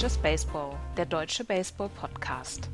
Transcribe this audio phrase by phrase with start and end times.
[0.00, 2.70] Just Baseball, der deutsche Baseball-Podcast.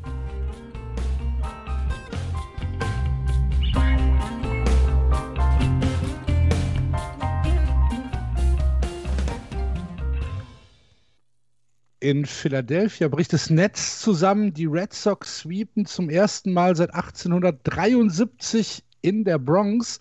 [11.98, 14.54] In Philadelphia bricht das Netz zusammen.
[14.54, 19.98] Die Red Sox sweepen zum ersten Mal seit 1873 in der Bronx.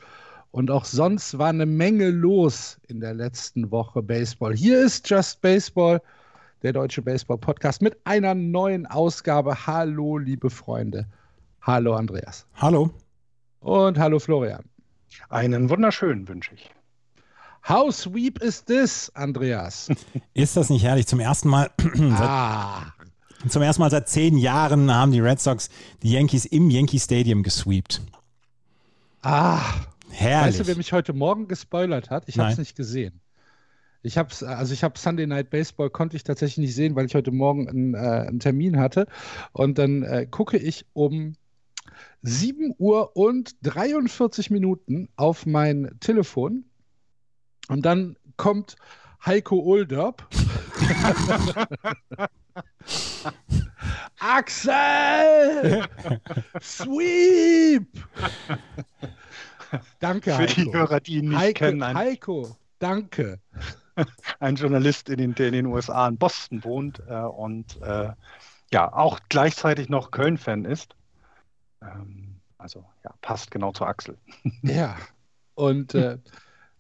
[0.52, 4.56] Und auch sonst war eine Menge los in der letzten Woche Baseball.
[4.56, 6.04] Hier ist Just Baseball,
[6.66, 9.68] der deutsche Baseball-Podcast mit einer neuen Ausgabe.
[9.68, 11.06] Hallo, liebe Freunde.
[11.62, 12.48] Hallo, Andreas.
[12.56, 12.90] Hallo.
[13.60, 14.64] Und hallo, Florian.
[15.30, 16.72] Einen wunderschönen wünsche ich.
[17.70, 19.90] How sweep is this, Andreas?
[20.34, 21.06] Ist das nicht herrlich?
[21.06, 21.70] Zum ersten Mal.
[22.14, 22.88] ah.
[23.48, 25.70] Zum ersten Mal seit zehn Jahren haben die Red Sox
[26.02, 28.02] die Yankees im Yankee Stadium gesweept.
[29.22, 29.62] Ah.
[30.10, 30.56] Herrlich.
[30.56, 32.24] Weißt du, wer mich heute Morgen gespoilert hat?
[32.26, 33.22] Ich habe es nicht gesehen.
[34.06, 37.16] Ich habe also ich habe Sunday Night Baseball konnte ich tatsächlich nicht sehen, weil ich
[37.16, 39.08] heute Morgen einen, äh, einen Termin hatte.
[39.52, 41.36] Und dann äh, gucke ich um
[42.22, 46.66] 7 Uhr und 43 Minuten auf mein Telefon
[47.68, 48.76] und dann kommt
[49.26, 50.30] Heiko Ulderb.
[54.20, 55.88] Axel!
[56.62, 57.88] Sweep!
[60.00, 60.62] danke, Für Heiko.
[60.62, 61.84] die Hörer, die ihn nicht Heiko, kennen.
[61.84, 63.40] Heiko, danke.
[64.40, 68.10] Ein Journalist in den, der in den USA in Boston wohnt äh, und äh,
[68.74, 70.96] ja, auch gleichzeitig noch Köln-Fan ist.
[71.82, 74.18] Ähm, also ja, passt genau zu Axel.
[74.64, 74.98] Ja,
[75.56, 76.18] und äh,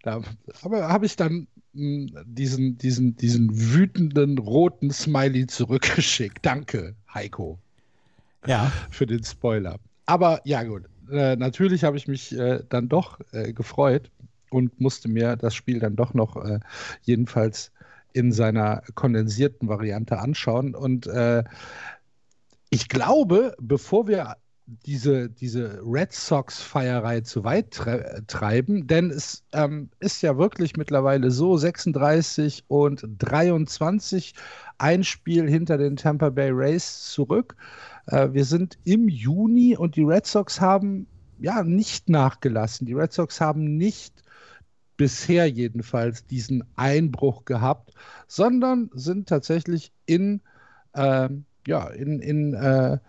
[0.03, 0.21] da
[0.53, 6.45] habe ich dann mh, hm, diesen, diesen, diesen wütenden roten Smiley zurückgeschickt.
[6.45, 7.59] Danke, Heiko.
[8.45, 8.71] Ja.
[8.91, 9.77] Für den Spoiler.
[10.05, 10.83] Aber ja, gut.
[11.09, 14.09] Äh, natürlich habe ich mich äh, dann doch äh, gefreut
[14.49, 16.59] und musste mir das Spiel dann doch noch äh,
[17.03, 17.71] jedenfalls
[18.13, 20.73] in seiner kondensierten Variante anschauen.
[20.73, 21.43] Und äh,
[22.69, 29.89] ich glaube, bevor wir diese, diese Red Sox-Feierei zu weit tre treiben, denn es ähm,
[29.99, 34.33] ist ja wirklich mittlerweile so 36 und 23
[34.77, 37.55] ein Spiel hinter den Tampa Bay Rays zurück.
[38.07, 41.07] Äh, wir sind im Juni und die Red Sox haben
[41.39, 42.87] ja nicht nachgelassen.
[42.87, 44.23] Die Red Sox haben nicht
[44.97, 47.93] bisher jedenfalls diesen Einbruch gehabt,
[48.27, 50.41] sondern sind tatsächlich in,
[50.93, 51.29] äh,
[51.67, 52.99] ja, in, in äh,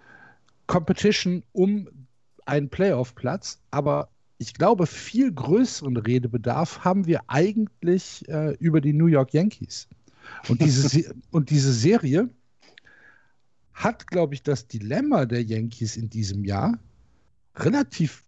[0.67, 1.89] Competition um
[2.45, 4.09] einen Playoff-Platz, aber
[4.39, 9.89] ich glaube, viel größeren Redebedarf haben wir eigentlich äh, über die New York Yankees.
[10.49, 12.29] Und diese, und diese Serie
[13.73, 16.79] hat, glaube ich, das Dilemma der Yankees in diesem Jahr
[17.57, 18.26] relativ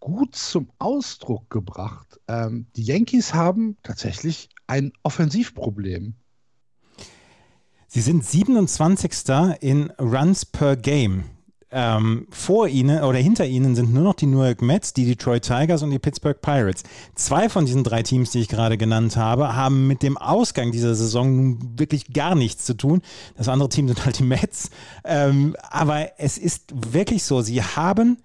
[0.00, 2.18] gut zum Ausdruck gebracht.
[2.26, 6.14] Ähm, die Yankees haben tatsächlich ein Offensivproblem.
[7.86, 9.10] Sie sind 27.
[9.60, 11.24] in Runs per Game.
[11.72, 15.44] Ähm, vor ihnen oder hinter ihnen sind nur noch die New York Mets, die Detroit
[15.44, 16.82] Tigers und die Pittsburgh Pirates.
[17.14, 20.96] Zwei von diesen drei Teams, die ich gerade genannt habe, haben mit dem Ausgang dieser
[20.96, 23.02] Saison nun wirklich gar nichts zu tun.
[23.36, 24.70] Das andere Team sind halt die Mets.
[25.04, 28.18] Ähm, aber es ist wirklich so, sie haben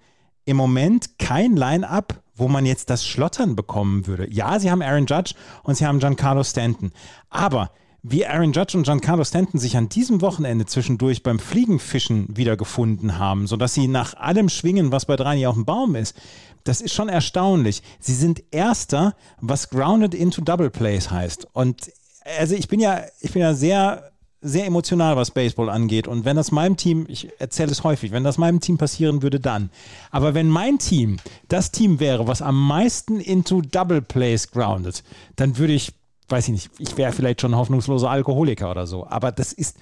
[0.46, 4.32] im Moment kein Line-up, wo man jetzt das Schlottern bekommen würde.
[4.32, 6.92] Ja, sie haben Aaron Judge und sie haben Giancarlo Stanton.
[7.28, 7.70] Aber
[8.02, 13.46] wie Aaron Judge und Giancarlo Stanton sich an diesem Wochenende zwischendurch beim Fliegenfischen wiedergefunden haben,
[13.46, 16.14] sodass sie nach allem schwingen, was bei drei auf dem Baum ist,
[16.62, 17.82] das ist schon erstaunlich.
[17.98, 21.48] Sie sind Erster, was Grounded into Double Plays heißt.
[21.52, 21.90] Und
[22.38, 26.06] also ich bin ja, ich bin ja sehr, sehr emotional, was Baseball angeht.
[26.06, 29.40] Und wenn das meinem Team, ich erzähle es häufig, wenn das meinem Team passieren würde,
[29.40, 29.70] dann.
[30.10, 35.02] Aber wenn mein Team das Team wäre, was am meisten into Double Plays grounded,
[35.36, 35.92] dann würde ich
[36.28, 39.06] weiß ich nicht, ich wäre vielleicht schon hoffnungsloser Alkoholiker oder so.
[39.06, 39.76] Aber das ist,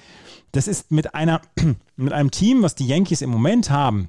[0.53, 1.41] das ist mit einer,
[1.97, 4.09] mit einem Team, was die Yankees im Moment haben,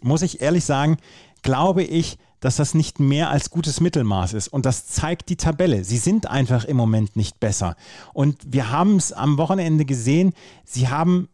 [0.00, 0.98] muss ich ehrlich sagen,
[1.42, 4.48] glaube ich, dass das nicht mehr als gutes Mittelmaß ist.
[4.48, 5.84] Und das zeigt die Tabelle.
[5.84, 7.76] Sie sind einfach im Moment nicht besser.
[8.12, 10.32] Und wir haben es am Wochenende gesehen,
[10.64, 11.28] sie haben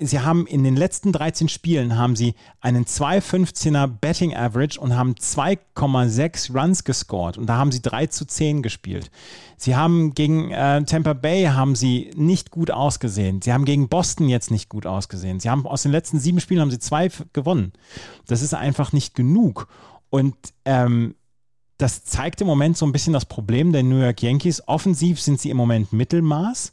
[0.00, 5.14] sie haben in den letzten 13 Spielen haben sie einen 2,15er Betting Average und haben
[5.14, 9.10] 2,6 Runs gescored und da haben sie 3 zu 10 gespielt.
[9.56, 13.42] Sie haben gegen äh, Tampa Bay haben sie nicht gut ausgesehen.
[13.42, 15.40] Sie haben gegen Boston jetzt nicht gut ausgesehen.
[15.40, 17.72] Sie haben aus den letzten sieben Spielen haben sie zwei gewonnen.
[18.26, 19.66] Das ist einfach nicht genug.
[20.10, 20.34] Und
[20.64, 21.14] ähm,
[21.76, 24.66] das zeigt im Moment so ein bisschen das Problem der New York Yankees.
[24.66, 26.72] Offensiv sind sie im Moment Mittelmaß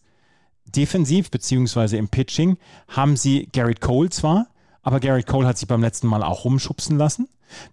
[0.65, 4.47] defensiv beziehungsweise im Pitching haben sie Garrett Cole zwar,
[4.81, 7.27] aber Garrett Cole hat sich beim letzten Mal auch rumschubsen lassen.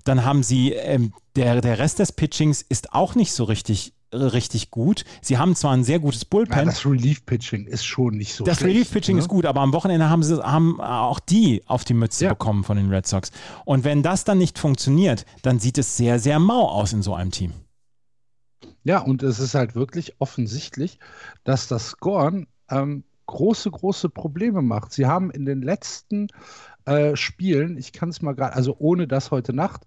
[0.05, 4.71] Dann haben sie, ähm, der, der Rest des Pitchings ist auch nicht so richtig richtig
[4.71, 5.05] gut.
[5.21, 6.57] Sie haben zwar ein sehr gutes Bullpen.
[6.57, 9.23] Ja, das Relief-Pitching ist schon nicht so Das Relief-Pitching ne?
[9.23, 12.31] ist gut, aber am Wochenende haben, sie, haben auch die auf die Mütze ja.
[12.31, 13.31] bekommen von den Red Sox.
[13.65, 17.15] Und wenn das dann nicht funktioniert, dann sieht es sehr, sehr mau aus in so
[17.15, 17.53] einem Team.
[18.85, 20.99] Ja, und es ist halt wirklich offensichtlich,
[21.45, 24.93] dass das Scoren ähm, große, große Probleme macht.
[24.93, 26.29] Sie haben in den letzten
[26.85, 29.87] äh, Spielen, ich kann es mal gerade, also ohne das heute Nacht,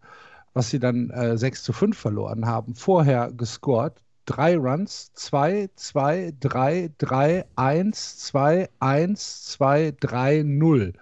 [0.54, 4.02] was sie dann äh, 6 zu 5 verloren haben, vorher gescored.
[4.26, 10.94] Drei Runs, 2, 2, 3, 3, 1, 2, 1, 2, 3, 0.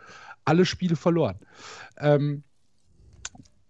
[0.46, 1.40] Alle Spiele verloren.
[1.98, 2.44] Ähm,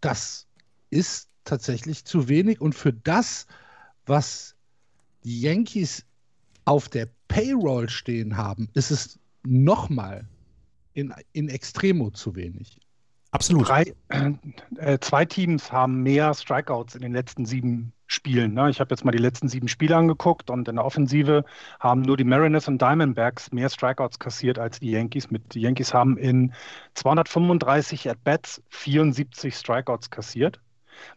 [0.02, 0.48] das
[0.90, 3.48] ist tatsächlich zu wenig und für das,
[4.06, 4.56] was
[5.24, 6.06] die Yankees
[6.66, 10.28] auf der Payroll stehen haben, ist es nochmal
[10.94, 12.80] in, in Extremo zu wenig.
[13.34, 13.68] Absolut.
[13.68, 13.94] Drei,
[14.78, 18.54] äh, zwei Teams haben mehr Strikeouts in den letzten sieben Spielen.
[18.54, 18.70] Ne?
[18.70, 21.44] Ich habe jetzt mal die letzten sieben Spiele angeguckt und in der Offensive
[21.80, 25.32] haben nur die Mariners und Diamondbacks mehr Strikeouts kassiert als die Yankees.
[25.32, 26.54] Mit, die Yankees haben in
[26.94, 30.60] 235 At-Bats 74 Strikeouts kassiert.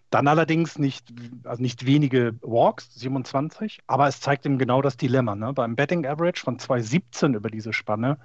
[0.09, 1.13] Dann allerdings nicht,
[1.45, 5.35] also nicht wenige Walks, 27, aber es zeigt eben genau das Dilemma.
[5.35, 5.53] Ne?
[5.53, 8.17] Beim Betting Average von 217 über diese Spanne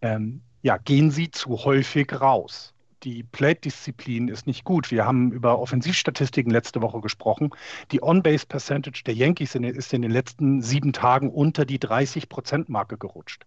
[0.00, 2.71] ähm, ja, gehen sie zu häufig raus
[3.02, 4.90] die Plate-Disziplin ist nicht gut.
[4.90, 7.50] Wir haben über Offensivstatistiken letzte Woche gesprochen.
[7.90, 13.46] Die On-Base-Percentage der Yankees ist in den letzten sieben Tagen unter die 30-Prozent-Marke gerutscht.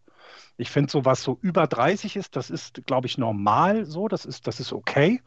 [0.58, 4.08] Ich finde, so was so über 30 ist, das ist, glaube ich, normal so.
[4.08, 5.22] Das ist, das ist okay.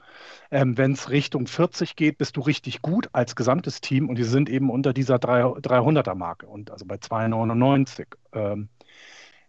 [0.51, 4.25] Ähm, Wenn es Richtung 40 geht, bist du richtig gut als gesamtes Team und die
[4.25, 8.07] sind eben unter dieser 300er-Marke und also bei 2,99.
[8.33, 8.69] Ähm,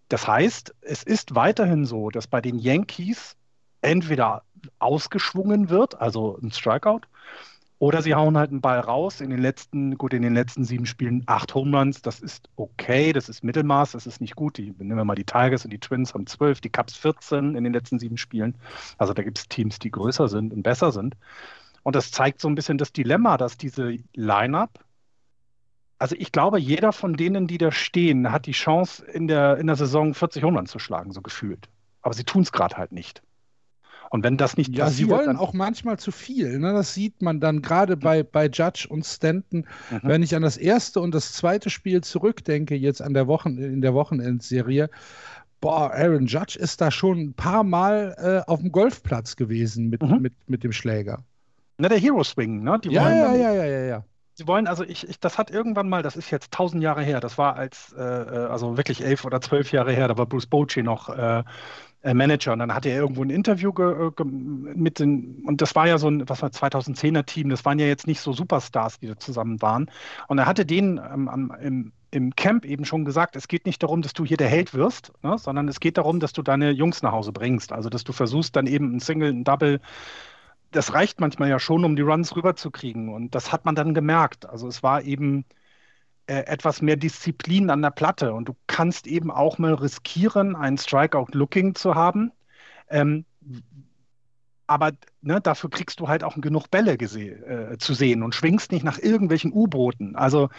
[0.10, 3.38] das heißt, es ist weiterhin so, dass bei den Yankees
[3.82, 4.44] entweder
[4.80, 7.02] ausgeschwungen wird, also ein Strikeout,
[7.80, 9.22] oder sie hauen halt einen Ball raus.
[9.22, 12.02] In den letzten, gut, in den letzten sieben Spielen acht Home Runs.
[12.02, 14.58] Das ist okay, das ist Mittelmaß, das ist nicht gut.
[14.58, 17.64] Die, nehmen wir mal die Tigers und die Twins haben zwölf, die Cubs 14 in
[17.64, 18.56] den letzten sieben Spielen.
[18.98, 21.16] Also da gibt es Teams, die größer sind und besser sind.
[21.84, 24.84] Und das zeigt so ein bisschen das Dilemma, dass diese Line-Up,
[26.00, 29.68] also ich glaube, jeder von denen, die da stehen, hat die Chance, in der, in
[29.68, 31.70] der Saison 40 Home Runs zu schlagen, so gefühlt.
[32.02, 33.22] Aber sie tun es gerade halt nicht.
[34.10, 36.58] Und wenn das nicht ja, passiert, sie wollen auch manchmal zu viel.
[36.60, 36.74] Ne?
[36.74, 39.66] Das sieht man dann gerade bei, bei Judge und Stanton.
[39.92, 40.00] Mhm.
[40.02, 43.82] Wenn ich an das erste und das zweite Spiel zurückdenke, jetzt an der Wochen, in
[43.82, 44.90] der Wochenendserie,
[45.62, 50.02] boah, Aaron Judge ist da schon ein paar Mal äh, auf dem Golfplatz gewesen mit,
[50.02, 50.22] mhm.
[50.22, 51.24] mit, mit dem Schläger.
[51.78, 52.80] Na, der Hero Swing, ne?
[52.84, 54.04] Die ja, ja, ja, ja, ja, ja.
[54.34, 57.20] Sie wollen, also ich, ich, das hat irgendwann mal, das ist jetzt tausend Jahre her,
[57.20, 60.46] das war als, äh, äh also wirklich elf oder zwölf Jahre her, da war Bruce
[60.46, 61.44] Bochy noch äh,
[62.04, 62.54] Manager.
[62.54, 66.08] Und dann hatte er irgendwo ein Interview ge, mit den, und das war ja so
[66.10, 69.62] ein, was war 2010er Team, das waren ja jetzt nicht so Superstars, die da zusammen
[69.62, 69.92] waren.
[70.28, 74.02] Und er hatte denen ähm, im, im Camp eben schon gesagt, es geht nicht darum,
[74.02, 77.02] dass du hier der Held wirst, ne, sondern es geht darum, dass du deine Jungs
[77.02, 77.72] nach Hause bringst.
[77.72, 79.82] Also, dass du versuchst, dann eben ein Single, ein Double,
[80.72, 83.10] das reicht manchmal ja schon, um die Runs rüberzukriegen.
[83.10, 84.48] Und das hat man dann gemerkt.
[84.48, 85.46] Also, es war eben
[86.30, 90.78] äh, etwas mehr Disziplin an der Platte und du kannst eben auch mal riskieren, einen
[90.78, 92.32] Strikeout-Looking zu haben.
[92.88, 93.26] Ähm,
[94.68, 98.84] aber ne, dafür kriegst du halt auch genug Bälle äh, zu sehen und schwingst nicht
[98.86, 100.16] nach irgendwelchen U-Booten.
[100.16, 100.50] Also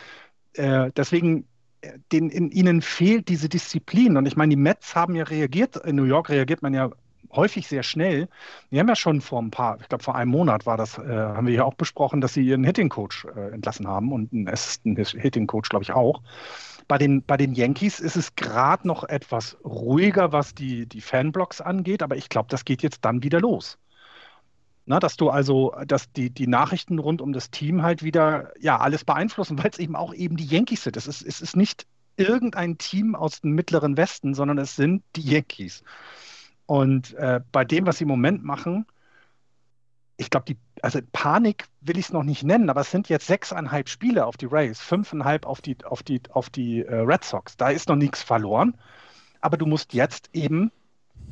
[0.54, 1.46] äh, deswegen,
[1.82, 4.16] äh, den, in ihnen fehlt diese Disziplin.
[4.16, 6.90] Und ich meine, die Mets haben ja reagiert, in New York reagiert man ja
[7.32, 8.28] häufig sehr schnell.
[8.70, 11.02] Wir haben ja schon vor ein paar, ich glaube vor einem Monat war das, äh,
[11.02, 14.98] haben wir ja auch besprochen, dass sie ihren Hitting-Coach äh, entlassen haben und einen Assistant
[14.98, 16.22] Hitting-Coach, glaube ich, auch.
[16.88, 21.60] Bei den, bei den Yankees ist es gerade noch etwas ruhiger, was die, die Fanblocks
[21.60, 23.78] angeht, aber ich glaube, das geht jetzt dann wieder los.
[24.86, 28.78] Na, dass du also, dass die, die Nachrichten rund um das Team halt wieder ja
[28.78, 30.96] alles beeinflussen, weil es eben auch eben die Yankees sind.
[30.96, 35.22] Es ist, es ist nicht irgendein Team aus dem mittleren Westen, sondern es sind die
[35.22, 35.84] Yankees.
[36.70, 38.86] Und äh, bei dem, was sie im Moment machen,
[40.16, 43.26] ich glaube, die, also Panik will ich es noch nicht nennen, aber es sind jetzt
[43.26, 47.56] sechseinhalb Spiele auf die Rays, fünfeinhalb auf die, auf die, auf die äh, Red Sox.
[47.56, 48.76] Da ist noch nichts verloren.
[49.40, 50.70] Aber du musst jetzt eben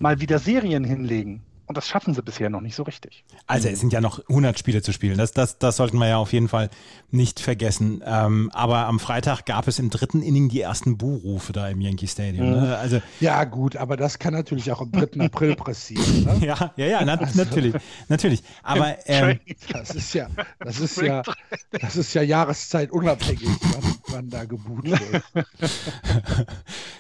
[0.01, 1.45] mal wieder Serien hinlegen.
[1.69, 3.25] Und das schaffen sie bisher noch nicht so richtig.
[3.47, 5.19] Also es sind ja noch 100 Spiele zu spielen.
[5.19, 6.71] Das, das, das sollten wir ja auf jeden Fall
[7.11, 8.03] nicht vergessen.
[8.07, 12.07] Ähm, aber am Freitag gab es im dritten Inning die ersten Buhrufe da im Yankee
[12.07, 12.51] Stadium.
[12.51, 12.79] Ne?
[12.79, 15.21] Also, ja gut, aber das kann natürlich auch am 3.
[15.27, 16.25] April passieren.
[16.25, 16.39] Ne?
[16.47, 17.75] ja, ja, ja, na, also, natürlich,
[18.09, 18.43] natürlich.
[18.63, 19.39] Aber ähm,
[19.71, 20.29] das ist ja,
[20.61, 21.23] das ist ja,
[21.71, 25.23] das ist ja Jahreszeit unabhängig, wann, wann da gebuht wird.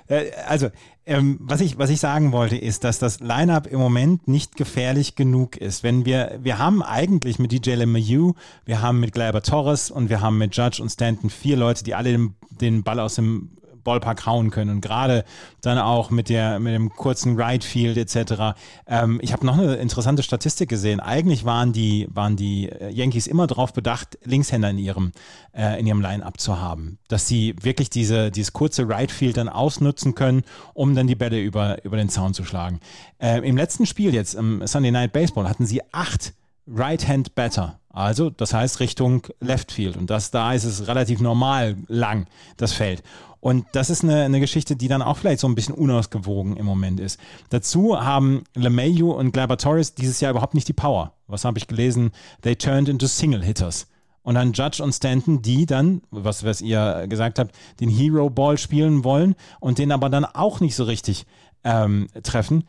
[0.08, 0.70] Äh, also,
[1.06, 5.14] ähm, was, ich, was ich sagen wollte, ist, dass das Lineup im Moment nicht gefährlich
[5.14, 5.82] genug ist.
[5.82, 8.34] Wenn wir, wir haben eigentlich mit DJ LeMayu,
[8.66, 11.94] wir haben mit Gleiber Torres und wir haben mit Judge und Stanton vier Leute, die
[11.94, 13.50] alle den, den Ball aus dem
[13.82, 14.70] Ballpark hauen können.
[14.70, 15.24] Und gerade
[15.62, 18.58] dann auch mit, der, mit dem kurzen Right Field etc.
[18.86, 21.00] Ähm, ich habe noch eine interessante Statistik gesehen.
[21.00, 25.12] Eigentlich waren die, waren die äh, Yankees immer darauf bedacht, Linkshänder in ihrem,
[25.52, 26.98] äh, in ihrem Line-Up zu haben.
[27.08, 30.42] Dass sie wirklich diese, dieses kurze Right Field dann ausnutzen können,
[30.74, 32.80] um dann die Bälle über, über den Zaun zu schlagen.
[33.18, 36.34] Äh, Im letzten Spiel jetzt, im Sunday Night Baseball, hatten sie acht
[36.66, 37.77] Right-Hand Batter.
[37.90, 39.96] Also, das heißt Richtung Left Field.
[39.96, 42.26] Und das, da ist es relativ normal lang,
[42.56, 43.02] das Feld.
[43.40, 46.66] Und das ist eine, eine Geschichte, die dann auch vielleicht so ein bisschen unausgewogen im
[46.66, 47.20] Moment ist.
[47.50, 51.12] Dazu haben LeMayu und Glaber Torres dieses Jahr überhaupt nicht die Power.
[51.28, 52.10] Was habe ich gelesen?
[52.42, 53.86] They turned into Single Hitters.
[54.22, 58.58] Und dann Judge und Stanton, die dann, was, was ihr gesagt habt, den Hero Ball
[58.58, 61.24] spielen wollen und den aber dann auch nicht so richtig
[61.64, 62.64] ähm, treffen.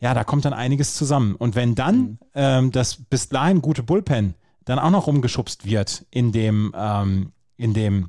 [0.00, 1.34] Ja, da kommt dann einiges zusammen.
[1.34, 2.18] Und wenn dann mhm.
[2.34, 7.74] ähm, das bis dahin gute Bullpen dann auch noch rumgeschubst wird in dem, ähm, in
[7.74, 8.08] dem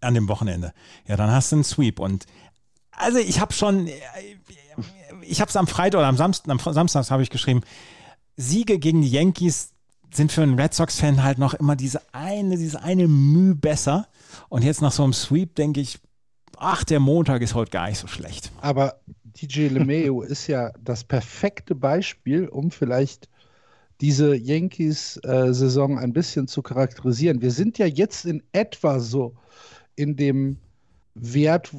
[0.00, 0.72] an dem Wochenende.
[1.06, 1.98] Ja, dann hast du einen Sweep.
[2.00, 2.26] Und
[2.92, 3.88] also ich habe schon,
[5.22, 7.62] ich habe es am Freitag oder am Samstag, am Samstag habe ich geschrieben,
[8.36, 9.70] Siege gegen die Yankees
[10.12, 14.08] sind für einen Red Sox-Fan halt noch immer diese eine, diese eine Mühe besser.
[14.48, 15.98] Und jetzt nach so einem Sweep denke ich,
[16.56, 18.52] ach, der Montag ist heute gar nicht so schlecht.
[18.60, 23.28] Aber DJ LeMayo ist ja das perfekte Beispiel, um vielleicht
[24.00, 27.42] diese Yankees-Saison ein bisschen zu charakterisieren.
[27.42, 29.34] Wir sind ja jetzt in etwa so
[29.96, 30.58] in dem
[31.14, 31.70] Wert,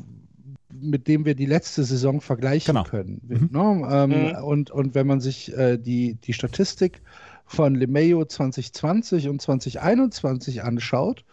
[0.71, 2.83] mit dem wir die letzte Saison vergleichen genau.
[2.83, 3.21] können.
[3.27, 3.49] Mhm.
[3.51, 3.87] Ne?
[3.91, 4.43] Ähm, mhm.
[4.43, 7.01] und, und wenn man sich äh, die, die Statistik
[7.45, 11.23] von LeMayo 2020 und 2021 anschaut,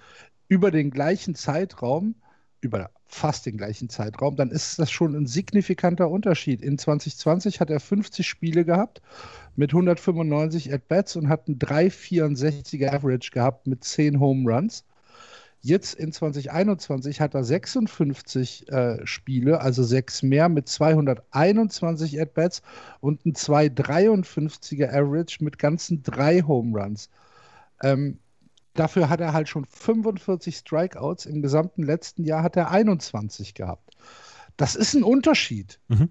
[0.48, 2.14] über den gleichen Zeitraum,
[2.60, 6.62] über fast den gleichen Zeitraum, dann ist das schon ein signifikanter Unterschied.
[6.62, 9.02] In 2020 hat er 50 Spiele gehabt
[9.56, 14.84] mit 195 At-Bats und hat einen 3,64er Average gehabt mit 10 Home Runs.
[15.64, 22.62] Jetzt in 2021 hat er 56 äh, Spiele, also sechs mehr mit 221 At-Bats
[23.00, 27.10] und ein 253er Average mit ganzen drei Home Runs.
[27.80, 28.18] Ähm,
[28.74, 31.26] dafür hat er halt schon 45 Strikeouts.
[31.26, 33.96] Im gesamten letzten Jahr hat er 21 gehabt.
[34.56, 35.78] Das ist ein Unterschied.
[35.86, 36.08] Mhm.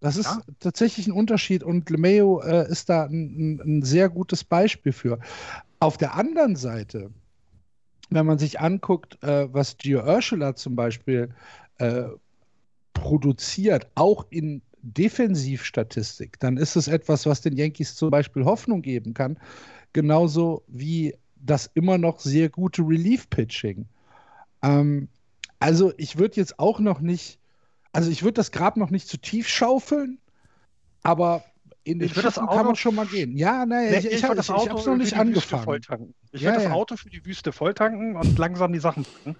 [0.00, 0.40] Das ist ja.
[0.60, 5.18] tatsächlich ein Unterschied und LeMayo äh, ist da ein, ein, sehr gutes Beispiel für.
[5.80, 7.10] Auf der anderen Seite
[8.10, 11.30] wenn man sich anguckt, äh, was Gio Urshela zum Beispiel
[11.78, 12.04] äh,
[12.94, 19.12] produziert, auch in Defensivstatistik, dann ist es etwas, was den Yankees zum Beispiel Hoffnung geben
[19.12, 19.38] kann.
[19.92, 23.86] Genauso wie das immer noch sehr gute Relief-Pitching.
[24.62, 25.08] Ähm,
[25.60, 27.37] also ich würde jetzt auch noch nicht,
[27.98, 30.18] also ich würde das Grab noch nicht zu tief schaufeln,
[31.02, 31.42] aber
[31.82, 33.36] in den Schiffen kann man schon mal gehen.
[33.36, 36.14] Ja, nein, nee, ich, ich, ich, ich habe es noch nicht angefangen.
[36.30, 36.68] Ich ja, würde ja.
[36.68, 39.36] das Auto für die Wüste volltanken und langsam die Sachen packen.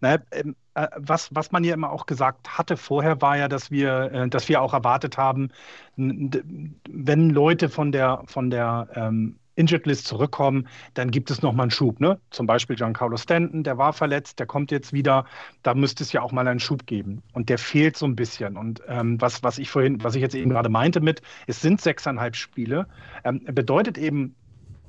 [0.00, 3.70] Naja, ähm, äh, was, was man ja immer auch gesagt hatte vorher, war ja, dass
[3.70, 5.50] wir, äh, dass wir auch erwartet haben,
[5.96, 11.70] wenn Leute von der, von der ähm, Injured List zurückkommen, dann gibt es nochmal einen
[11.70, 12.00] Schub.
[12.00, 12.18] Ne?
[12.30, 15.26] Zum Beispiel Giancarlo Stanton, der war verletzt, der kommt jetzt wieder.
[15.62, 17.22] Da müsste es ja auch mal einen Schub geben.
[17.32, 18.56] Und der fehlt so ein bisschen.
[18.56, 21.80] Und ähm, was, was ich vorhin, was ich jetzt eben gerade meinte mit, es sind
[21.80, 22.86] sechseinhalb Spiele,
[23.24, 24.34] ähm, bedeutet eben,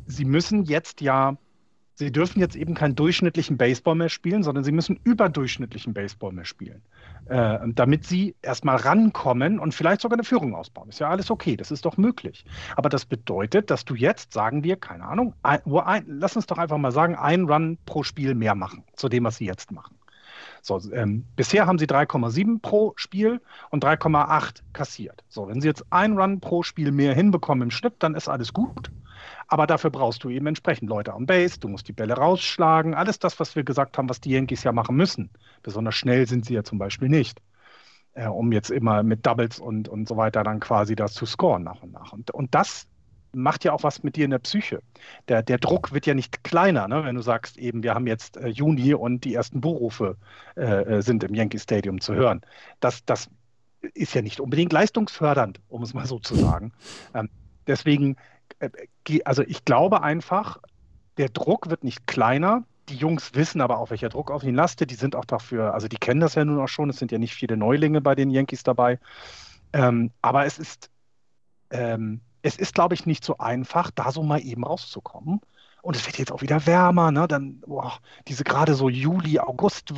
[0.06, 1.38] sie müssen jetzt ja
[1.96, 6.46] Sie dürfen jetzt eben keinen durchschnittlichen Baseball mehr spielen, sondern sie müssen überdurchschnittlichen Baseball mehr
[6.46, 6.82] spielen,
[7.26, 10.90] äh, damit sie erstmal rankommen und vielleicht sogar eine Führung ausbauen.
[10.90, 12.46] Ist ja alles okay, das ist doch möglich.
[12.76, 16.58] Aber das bedeutet, dass du jetzt, sagen wir, keine Ahnung, ein, ein, lass uns doch
[16.58, 19.96] einfach mal sagen, ein Run pro Spiel mehr machen, zu dem, was sie jetzt machen.
[20.64, 25.24] So, ähm, bisher haben sie 3,7 pro Spiel und 3,8 kassiert.
[25.28, 28.54] So, wenn sie jetzt ein Run pro Spiel mehr hinbekommen im Schnitt, dann ist alles
[28.54, 28.90] gut.
[29.48, 33.20] Aber dafür brauchst du eben entsprechend Leute am Base, du musst die Bälle rausschlagen, alles
[33.20, 35.30] das, was wir gesagt haben, was die Yankees ja machen müssen.
[35.62, 37.42] Besonders schnell sind sie ja zum Beispiel nicht,
[38.14, 41.64] äh, um jetzt immer mit Doubles und, und so weiter dann quasi das zu scoren
[41.64, 42.14] nach und nach.
[42.14, 42.88] Und, und das
[43.34, 44.82] macht ja auch was mit dir in der Psyche.
[45.28, 47.04] Der, der Druck wird ja nicht kleiner, ne?
[47.04, 50.18] wenn du sagst, eben, wir haben jetzt äh, Juni und die ersten Buhrufe
[50.56, 52.42] äh, äh sind im Yankee Stadium zu hören.
[52.80, 53.30] Das, das
[53.94, 56.72] ist ja nicht unbedingt leistungsfördernd, um es mal so zu sagen.
[57.14, 57.30] Ähm,
[57.68, 58.16] deswegen
[59.26, 60.60] also ich glaube einfach,
[61.18, 62.64] der Druck wird nicht kleiner.
[62.90, 64.92] Die Jungs wissen aber auch, welcher Druck auf ihnen lastet.
[64.92, 66.90] Die sind auch dafür, also die kennen das ja nun auch schon.
[66.90, 69.00] Es sind ja nicht viele Neulinge bei den Yankees dabei.
[69.72, 70.90] Ähm, aber es ist,
[71.72, 75.42] ähm, es ist, glaube ich, nicht so einfach, da so mal eben rauszukommen
[75.84, 77.28] und es wird jetzt auch wieder wärmer, ne?
[77.28, 79.94] Dann, boah, diese gerade so Juli, August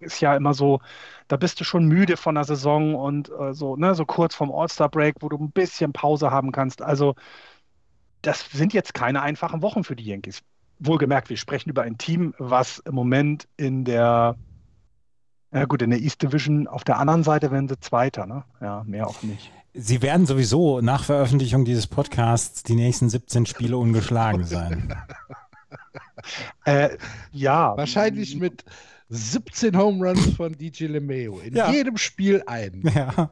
[0.00, 0.80] ist ja immer so,
[1.28, 4.50] da bist du schon müde von der Saison und äh, so, ne, so kurz vorm
[4.50, 6.82] All-Star-Break, wo du ein bisschen Pause haben kannst.
[6.82, 7.14] Also,
[8.22, 10.40] das sind jetzt keine einfachen Wochen für die Yankees.
[10.78, 14.36] Wohlgemerkt, wir sprechen über ein Team, was im Moment in der
[15.52, 18.44] ja gut, in der East Division auf der anderen Seite werden sie Zweiter, ne?
[18.60, 19.52] Ja, mehr auch nicht.
[19.74, 24.94] Sie werden sowieso nach Veröffentlichung dieses Podcasts die nächsten 17 Spiele ungeschlagen sein.
[26.64, 26.96] äh,
[27.32, 27.76] ja.
[27.76, 28.64] Wahrscheinlich mit
[29.14, 31.38] 17 Home Runs von DJ LeMayo.
[31.40, 31.70] In ja.
[31.70, 32.82] jedem Spiel ein.
[32.94, 33.30] Ja.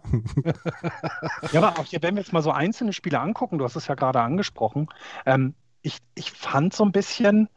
[1.52, 3.87] ja, aber auch hier, wenn wir jetzt mal so einzelne Spiele angucken, du hast es
[3.87, 4.88] ja gerade angesprochen,
[5.25, 7.49] ähm, ich, ich fand so ein bisschen,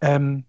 [0.00, 0.44] ähm,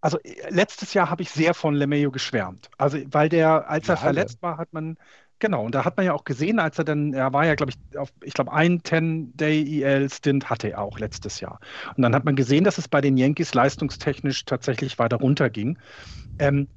[0.00, 2.70] also äh, letztes Jahr habe ich sehr von LeMayo geschwärmt.
[2.78, 4.96] Also, weil der, als er ja, verletzt war, hat man,
[5.40, 7.72] genau, und da hat man ja auch gesehen, als er dann, er war ja, glaube
[7.72, 11.58] ich, auf, ich glaube, ein 10-Day-EL-Stint hatte er auch letztes Jahr.
[11.96, 15.78] Und dann hat man gesehen, dass es bei den Yankees leistungstechnisch tatsächlich weiter runterging.
[16.38, 16.68] Ähm,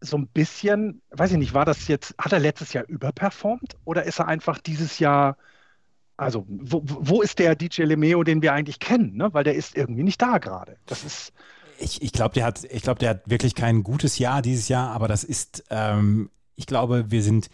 [0.00, 4.04] so ein bisschen, weiß ich nicht, war das jetzt, hat er letztes Jahr überperformt oder
[4.04, 5.36] ist er einfach dieses Jahr,
[6.16, 9.16] also wo, wo ist der DJ LeMeo, den wir eigentlich kennen?
[9.16, 9.32] Ne?
[9.32, 10.76] Weil der ist irgendwie nicht da gerade.
[10.86, 11.32] Das ist
[11.78, 15.08] ich, ich glaube, der, hat, glaub, der hat wirklich kein gutes Jahr dieses Jahr, aber
[15.08, 17.50] das ist, ähm, ich glaube, wir sind,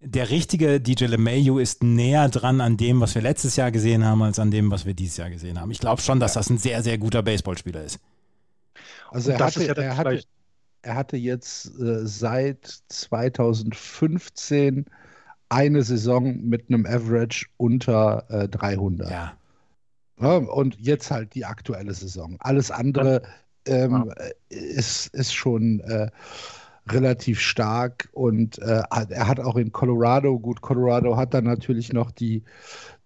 [0.00, 4.22] der richtige DJ LeMayu ist näher dran an dem, was wir letztes Jahr gesehen haben,
[4.22, 5.70] als an dem, was wir dieses Jahr gesehen haben.
[5.70, 7.98] Ich glaube schon, dass das ein sehr, sehr guter Baseballspieler ist.
[9.10, 10.22] Also er hatte, ja er, hatte,
[10.82, 14.84] er hatte jetzt äh, seit 2015
[15.48, 19.10] eine Saison mit einem Average unter äh, 300.
[19.10, 19.32] Ja.
[20.20, 20.36] ja.
[20.36, 22.36] Und jetzt halt die aktuelle Saison.
[22.40, 23.22] Alles andere
[23.66, 24.26] ähm, ja.
[24.48, 26.10] ist, ist schon äh,
[26.88, 32.10] relativ stark und äh, er hat auch in Colorado, gut, Colorado hat dann natürlich noch
[32.10, 32.44] die,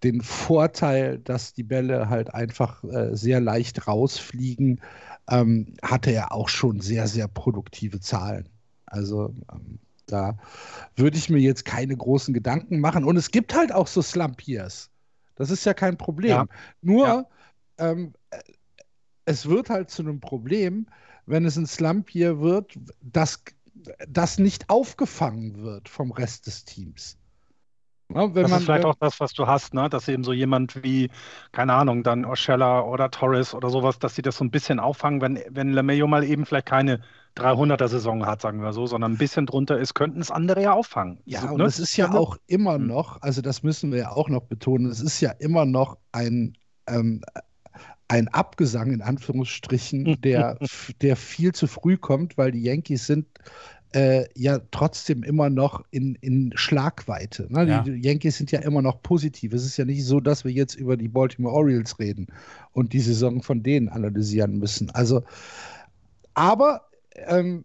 [0.03, 4.81] den Vorteil, dass die Bälle halt einfach äh, sehr leicht rausfliegen,
[5.29, 8.49] ähm, hatte er auch schon sehr, sehr produktive Zahlen.
[8.85, 10.37] Also ähm, da
[10.95, 13.03] würde ich mir jetzt keine großen Gedanken machen.
[13.03, 14.89] Und es gibt halt auch so Slump Years.
[15.35, 16.29] Das ist ja kein Problem.
[16.29, 16.45] Ja.
[16.81, 17.25] Nur ja.
[17.77, 18.13] Ähm,
[19.25, 20.87] es wird halt zu einem Problem,
[21.25, 23.43] wenn es ein Slump hier wird, dass
[24.07, 27.17] das nicht aufgefangen wird vom Rest des Teams.
[28.13, 29.89] Ja, das man, ist vielleicht auch das, was du hast, ne?
[29.89, 31.09] dass eben so jemand wie,
[31.51, 35.21] keine Ahnung, dann Oshella oder Torres oder sowas, dass sie das so ein bisschen auffangen,
[35.21, 37.01] wenn, wenn LeMayo mal eben vielleicht keine
[37.37, 41.19] 300er-Saison hat, sagen wir so, sondern ein bisschen drunter ist, könnten es andere ja auffangen.
[41.25, 41.63] Ja, so, und ne?
[41.65, 42.87] es ist ja auch immer hm.
[42.87, 46.57] noch, also das müssen wir ja auch noch betonen, es ist ja immer noch ein,
[46.87, 47.21] ähm,
[48.11, 50.57] ein Abgesang in Anführungsstrichen, der,
[51.01, 53.25] der viel zu früh kommt, weil die Yankees sind
[53.93, 57.47] äh, ja trotzdem immer noch in, in Schlagweite.
[57.49, 57.67] Ne?
[57.67, 57.83] Ja.
[57.83, 59.53] Die Yankees sind ja immer noch positiv.
[59.53, 62.27] Es ist ja nicht so, dass wir jetzt über die Baltimore Orioles reden
[62.73, 64.89] und die Saison von denen analysieren müssen.
[64.91, 65.23] Also,
[66.33, 67.63] aber ähm,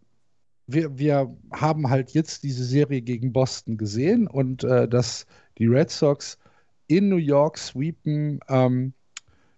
[0.68, 5.26] wir, wir haben halt jetzt diese Serie gegen Boston gesehen und äh, dass
[5.58, 6.38] die Red Sox
[6.86, 8.92] in New York sweepen, ähm,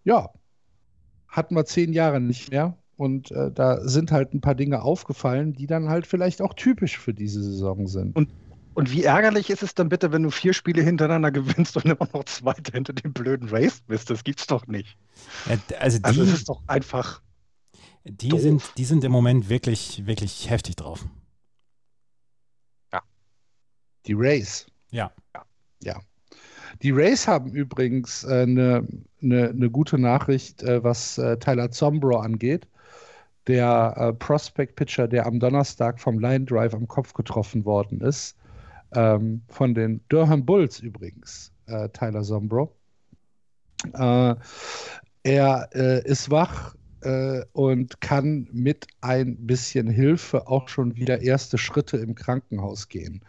[0.05, 0.31] ja,
[1.29, 2.77] hatten wir zehn Jahre nicht mehr.
[2.97, 6.99] Und äh, da sind halt ein paar Dinge aufgefallen, die dann halt vielleicht auch typisch
[6.99, 8.17] für diese Saison sind.
[8.17, 8.31] Und,
[8.75, 12.09] und wie ärgerlich ist es dann bitte, wenn du vier Spiele hintereinander gewinnst und immer
[12.13, 14.11] noch Zweiter hinter dem blöden Race bist?
[14.11, 14.97] Das gibt's doch nicht.
[15.49, 17.23] Ja, also, die, also es ist doch einfach.
[18.05, 21.07] Die sind, die sind im Moment wirklich, wirklich heftig drauf.
[22.93, 23.03] Ja.
[24.07, 24.67] Die Race.
[24.91, 25.13] Ja.
[25.85, 26.01] Ja.
[26.83, 28.87] Die Rays haben übrigens eine
[29.21, 32.67] äh, ne, ne, ne gute Nachricht, äh, was äh, Tyler Zombro angeht.
[33.47, 38.37] Der äh, Prospect-Pitcher, der am Donnerstag vom Line Drive am Kopf getroffen worden ist.
[38.95, 42.75] Ähm, von den Durham Bulls übrigens, äh, Tyler Zombro.
[43.95, 44.35] Äh,
[45.25, 46.75] er ist wach,
[47.53, 53.23] und kann mit ein bisschen Hilfe auch schon wieder erste Schritte im Krankenhaus gehen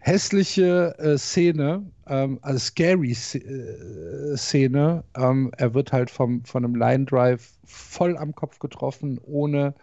[0.00, 5.04] hässliche äh, Szene, ähm, also scary äh, Szene.
[5.16, 9.74] Ähm, er wird halt vom, von einem Line Drive voll am Kopf getroffen, ohne,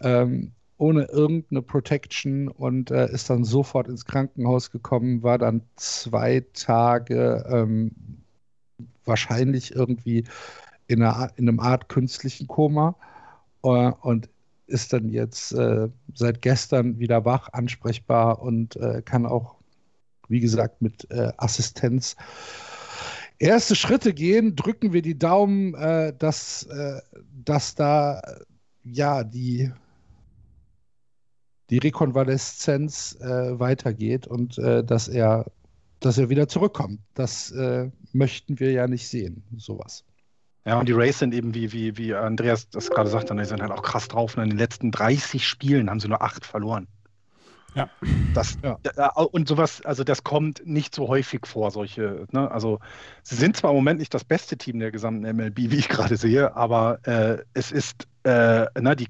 [0.00, 6.44] ähm, ohne irgendeine Protection und äh, ist dann sofort ins Krankenhaus gekommen, war dann zwei
[6.52, 7.90] Tage ähm,
[9.04, 10.24] wahrscheinlich irgendwie
[10.86, 12.94] in, einer, in einem Art künstlichen Koma.
[13.64, 13.68] Äh,
[14.02, 14.28] und
[14.68, 19.56] ist dann jetzt äh, seit gestern wieder wach, ansprechbar und äh, kann auch,
[20.28, 22.16] wie gesagt, mit äh, Assistenz
[23.38, 24.56] erste Schritte gehen.
[24.56, 27.00] Drücken wir die Daumen, äh, dass, äh,
[27.44, 28.20] dass da
[28.84, 29.70] ja die,
[31.70, 35.46] die Rekonvaleszenz äh, weitergeht und dass er
[36.00, 37.00] dass er wieder zurückkommt.
[37.14, 37.52] Das
[38.12, 40.04] möchten wir ja nicht sehen, sowas.
[40.68, 43.62] Ja, und die Rays sind eben, wie, wie, wie Andreas das gerade sagte, die sind
[43.62, 44.36] halt auch krass drauf.
[44.36, 46.86] Und in den letzten 30 Spielen haben sie nur acht verloren.
[47.74, 47.88] Ja.
[48.34, 48.74] Das, ja.
[49.14, 52.50] Und sowas, also das kommt nicht so häufig vor, solche, ne?
[52.50, 52.80] Also
[53.22, 56.18] sie sind zwar im Moment nicht das beste Team der gesamten MLB, wie ich gerade
[56.18, 59.06] sehe, aber äh, es ist, äh, na, die,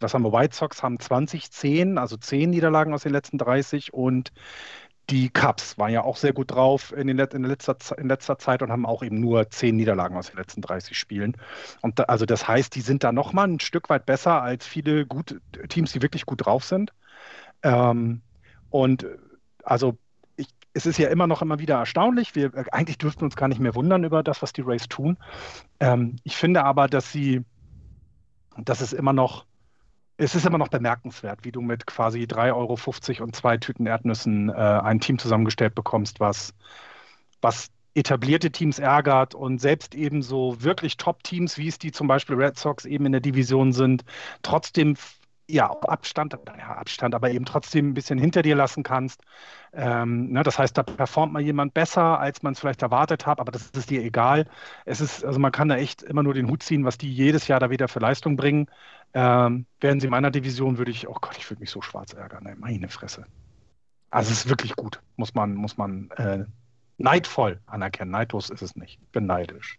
[0.00, 3.92] was haben wir, White Sox haben 20, 10, also 10 Niederlagen aus den letzten 30
[3.92, 4.32] und
[5.10, 8.62] die Cubs waren ja auch sehr gut drauf in, den, in, letzter, in letzter Zeit
[8.62, 11.36] und haben auch eben nur zehn Niederlagen aus den letzten 30 Spielen.
[11.80, 15.04] Und da, also das heißt, die sind da nochmal ein Stück weit besser als viele
[15.06, 16.92] gut, Teams, die wirklich gut drauf sind.
[17.62, 18.22] Ähm,
[18.70, 19.06] und
[19.64, 19.98] also
[20.36, 22.34] ich, es ist ja immer noch immer wieder erstaunlich.
[22.34, 25.18] Wir eigentlich dürften uns gar nicht mehr wundern über das, was die Rays tun.
[25.80, 27.44] Ähm, ich finde aber, dass sie,
[28.56, 29.46] dass es immer noch
[30.16, 32.52] es ist immer noch bemerkenswert, wie du mit quasi 3,50
[33.18, 36.54] Euro und zwei Tüten Erdnüssen äh, ein Team zusammengestellt bekommst, was,
[37.40, 42.36] was etablierte Teams ärgert und selbst eben so wirklich Top-Teams, wie es die zum Beispiel
[42.36, 44.04] Red Sox eben in der Division sind,
[44.42, 44.96] trotzdem
[45.48, 49.22] ja, Abstand, ja, Abstand, aber eben trotzdem ein bisschen hinter dir lassen kannst.
[49.72, 53.40] Ähm, ne, das heißt, da performt mal jemand besser, als man es vielleicht erwartet hat,
[53.40, 54.46] aber das ist dir egal.
[54.86, 57.48] Es ist, also man kann da echt immer nur den Hut ziehen, was die jedes
[57.48, 58.68] Jahr da wieder für Leistung bringen.
[59.14, 62.12] Ähm, wären sie in meiner Division, würde ich, oh Gott, ich würde mich so schwarz
[62.14, 62.44] ärgern.
[62.44, 63.26] Ne, meine Fresse.
[64.10, 66.44] Also es ist wirklich gut, muss man, muss man äh,
[66.98, 68.10] neidvoll anerkennen.
[68.10, 69.00] Neidlos ist es nicht.
[69.02, 69.78] Ich bin neidisch.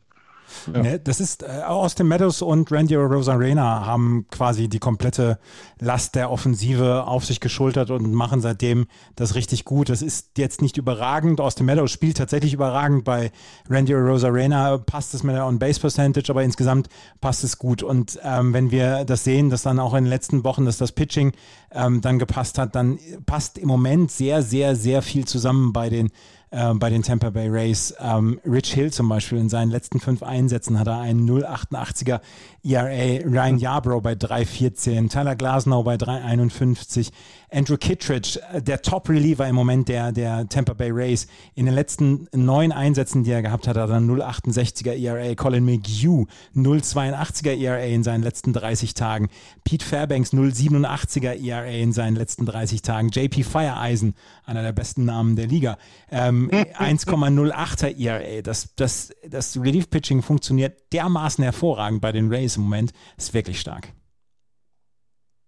[0.74, 0.82] Ja.
[0.82, 5.40] Ne, das ist äh, Austin Meadows und Randy Rosarena haben quasi die komplette
[5.80, 9.90] Last der Offensive auf sich geschultert und machen seitdem das richtig gut.
[9.90, 11.42] Das ist jetzt nicht überragend.
[11.42, 13.04] Austin Meadows spielt tatsächlich überragend.
[13.04, 13.32] Bei
[13.70, 16.88] Randy Rosarena passt es mit der On-Base-Percentage, aber insgesamt
[17.22, 17.84] passt es gut.
[17.84, 20.92] Und ähm, wenn wir das sehen, dass dann auch in den letzten Wochen, dass das
[20.92, 21.34] Pitching
[21.72, 26.12] ähm, dann gepasst hat, dann passt im Moment sehr, sehr, sehr viel zusammen bei den
[26.54, 27.96] äh, bei den Tampa Bay Rays.
[28.00, 32.22] Ähm, Rich Hill zum Beispiel in seinen letzten fünf Einsätzen hat er einen 0,88er
[32.64, 37.12] ERA, Ryan Yarbrough bei 3,14, Tyler Glasnow bei 3,51,
[37.54, 41.28] Andrew Kittredge, äh, der Top-Reliever im Moment der, der Tampa Bay Rays.
[41.54, 45.36] In den letzten neun Einsätzen, die er gehabt hat, hat er 0,68er ERA.
[45.36, 49.30] Colin McHugh 0,82er ERA in seinen letzten 30 Tagen.
[49.64, 53.10] Pete Fairbanks 0,87er ERA in seinen letzten 30 Tagen.
[53.10, 55.78] JP Fireeisen, einer der besten Namen der Liga,
[56.12, 58.42] ähm, 1,08er ERA.
[58.42, 62.94] Das, das, das Relief-Pitching funktioniert dermaßen hervorragend bei den Rays im Moment.
[63.18, 63.94] Ist wirklich stark.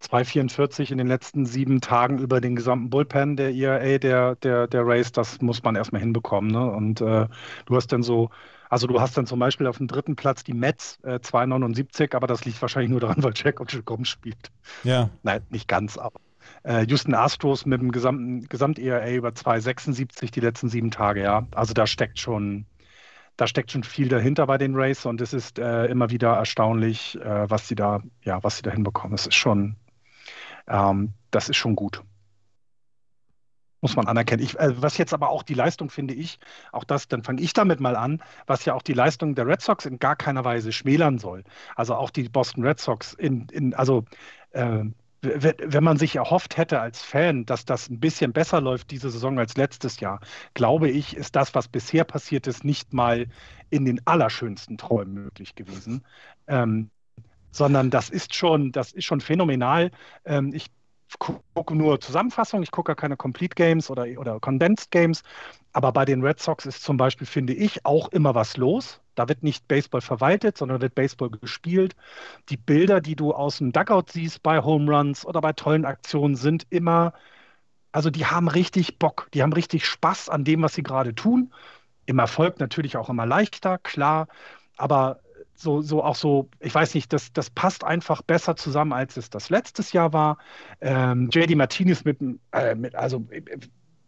[0.05, 4.85] 2,44 in den letzten sieben Tagen über den gesamten Bullpen der ERA, der, der, der
[4.85, 6.51] Race, das muss man erstmal hinbekommen.
[6.51, 6.69] Ne?
[6.69, 7.27] Und äh,
[7.65, 8.29] du hast dann so,
[8.69, 12.27] also du hast dann zum Beispiel auf dem dritten Platz die Mets äh, 2,79, aber
[12.27, 14.51] das liegt wahrscheinlich nur daran, weil Jack und spielt.
[14.83, 15.09] Ja.
[15.23, 16.19] Nein, nicht ganz, aber.
[16.63, 21.47] Äh, Houston Astros mit dem gesamten Gesamt-ERA über 2,76 die letzten sieben Tage, ja.
[21.51, 22.65] Also da steckt schon,
[23.37, 27.19] da steckt schon viel dahinter bei den Rays und es ist äh, immer wieder erstaunlich,
[27.19, 29.15] äh, was sie da, ja, was sie da hinbekommen.
[29.15, 29.75] Es ist schon,
[30.67, 32.03] ähm, das ist schon gut.
[33.81, 34.41] Muss man anerkennen.
[34.41, 36.39] Ich, äh, was jetzt aber auch die Leistung, finde ich,
[36.71, 39.61] auch das, dann fange ich damit mal an, was ja auch die Leistung der Red
[39.61, 41.43] Sox in gar keiner Weise schmälern soll.
[41.75, 44.05] Also auch die Boston Red Sox in, in also
[44.51, 44.85] äh,
[45.25, 49.39] wenn man sich erhofft hätte als Fan, dass das ein bisschen besser läuft diese Saison
[49.39, 50.19] als letztes Jahr,
[50.53, 53.27] glaube ich, ist das, was bisher passiert ist, nicht mal
[53.69, 56.03] in den allerschönsten Träumen möglich gewesen.
[56.47, 56.91] Ähm,
[57.55, 59.91] sondern das ist schon, das ist schon phänomenal.
[60.25, 60.67] Ähm, ich
[61.19, 65.23] gucke nur Zusammenfassungen, ich gucke gar keine Complete Games oder, oder Condensed Games.
[65.71, 68.99] Aber bei den Red Sox ist zum Beispiel, finde ich, auch immer was los.
[69.15, 71.95] Da wird nicht Baseball verwaltet, sondern wird Baseball gespielt.
[72.49, 76.35] Die Bilder, die du aus dem Dugout siehst bei Home Runs oder bei tollen Aktionen,
[76.35, 77.13] sind immer,
[77.93, 81.53] also die haben richtig Bock, die haben richtig Spaß an dem, was sie gerade tun.
[82.05, 84.27] Im Erfolg natürlich auch immer leichter, klar.
[84.77, 85.21] Aber
[85.55, 89.29] so, so auch so, ich weiß nicht, das, das passt einfach besser zusammen, als es
[89.29, 90.37] das letztes Jahr war.
[90.81, 92.19] Ähm, JD Martinez mit,
[92.51, 93.41] äh, mit also äh,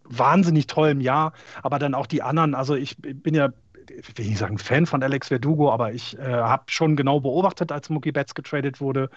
[0.04, 1.34] wahnsinnig tollem Jahr,
[1.64, 3.50] aber dann auch die anderen, also ich bin ja
[3.90, 7.72] ich will nicht sagen Fan von Alex Verdugo, aber ich äh, habe schon genau beobachtet,
[7.72, 9.10] als Mookie Betts getradet wurde,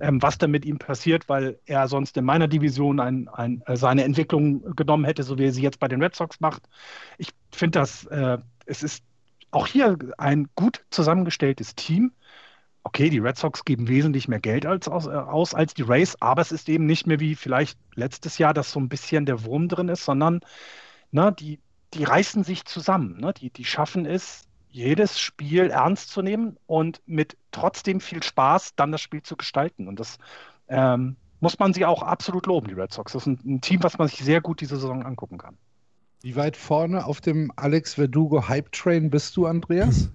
[0.00, 3.76] ähm, was da mit ihm passiert, weil er sonst in meiner Division ein, ein, äh,
[3.76, 6.68] seine Entwicklung genommen hätte, so wie er sie jetzt bei den Red Sox macht.
[7.18, 9.04] Ich finde das, äh, es ist
[9.50, 12.12] auch hier ein gut zusammengestelltes Team.
[12.82, 16.16] Okay, die Red Sox geben wesentlich mehr Geld als, aus, äh, aus als die Rays,
[16.20, 19.44] aber es ist eben nicht mehr wie vielleicht letztes Jahr, dass so ein bisschen der
[19.44, 20.40] Wurm drin ist, sondern
[21.10, 21.58] ne, die,
[21.94, 23.18] die reißen sich zusammen.
[23.18, 23.32] Ne?
[23.32, 28.92] Die, die schaffen es, jedes Spiel ernst zu nehmen und mit trotzdem viel Spaß dann
[28.92, 29.88] das Spiel zu gestalten.
[29.88, 30.18] Und das
[30.68, 33.12] ähm, muss man sie auch absolut loben, die Red Sox.
[33.12, 35.56] Das ist ein, ein Team, was man sich sehr gut diese Saison angucken kann.
[36.22, 40.08] Wie weit vorne auf dem Alex Verdugo Hype Train bist du, Andreas?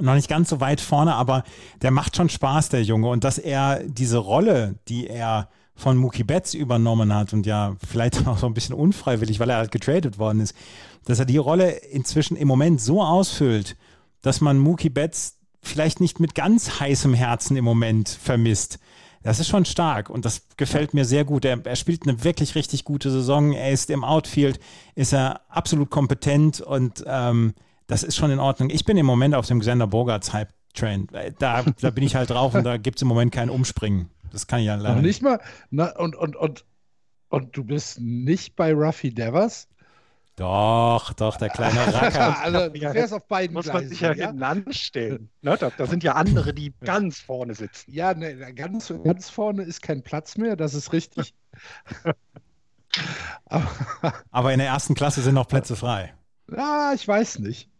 [0.00, 1.44] noch nicht ganz so weit vorne, aber
[1.82, 3.08] der macht schon Spaß, der Junge.
[3.08, 8.26] Und dass er diese Rolle, die er von Mookie Betts übernommen hat und ja vielleicht
[8.26, 10.54] auch so ein bisschen unfreiwillig, weil er halt getradet worden ist,
[11.04, 13.76] dass er die Rolle inzwischen im Moment so ausfüllt,
[14.22, 18.78] dass man Mookie Betts vielleicht nicht mit ganz heißem Herzen im Moment vermisst.
[19.24, 21.46] Das ist schon stark und das gefällt mir sehr gut.
[21.46, 23.52] Er, er, spielt eine wirklich richtig gute Saison.
[23.52, 24.60] Er ist im Outfield,
[24.94, 27.54] ist er absolut kompetent und ähm,
[27.86, 28.68] das ist schon in Ordnung.
[28.68, 31.08] Ich bin im Moment auf dem Xander Bogarts Hype-Train.
[31.38, 34.10] Da, da bin ich halt drauf und da gibt es im Moment kein Umspringen.
[34.30, 35.04] Das kann ich ja leider nicht.
[35.04, 36.66] nicht mal, na, und, und, und,
[37.30, 39.68] und du bist nicht bei Ruffy Devers?
[40.36, 42.40] Doch, doch, der kleine Racker.
[42.42, 44.26] also, du fährst auf beiden Muss man sich ja, ja?
[44.26, 45.30] hinten anstellen.
[45.42, 47.92] Ne, da, da, sind ja andere, die ganz vorne sitzen.
[47.92, 51.34] Ja, ne, ganz, ganz vorne ist kein Platz mehr, das ist richtig.
[53.46, 53.68] aber,
[54.30, 56.14] aber in der ersten Klasse sind noch Plätze frei.
[56.50, 57.70] Ja, ich weiß nicht.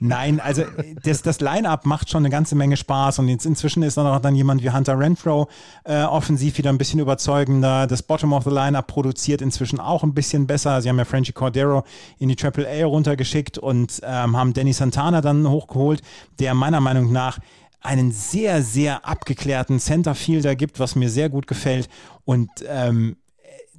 [0.00, 0.64] Nein, also
[1.02, 4.20] das, das Line-Up macht schon eine ganze Menge Spaß und jetzt inzwischen ist dann auch
[4.20, 5.48] dann jemand wie Hunter Renfro
[5.84, 7.86] äh, offensiv wieder ein bisschen überzeugender.
[7.86, 10.80] Das Bottom of the Line-Up produziert inzwischen auch ein bisschen besser.
[10.80, 11.84] Sie haben ja Frenchy Cordero
[12.18, 16.02] in die Triple A runtergeschickt und ähm, haben Danny Santana dann hochgeholt,
[16.38, 17.38] der meiner Meinung nach
[17.80, 21.88] einen sehr, sehr abgeklärten Centerfielder gibt, was mir sehr gut gefällt.
[22.24, 23.16] Und ähm,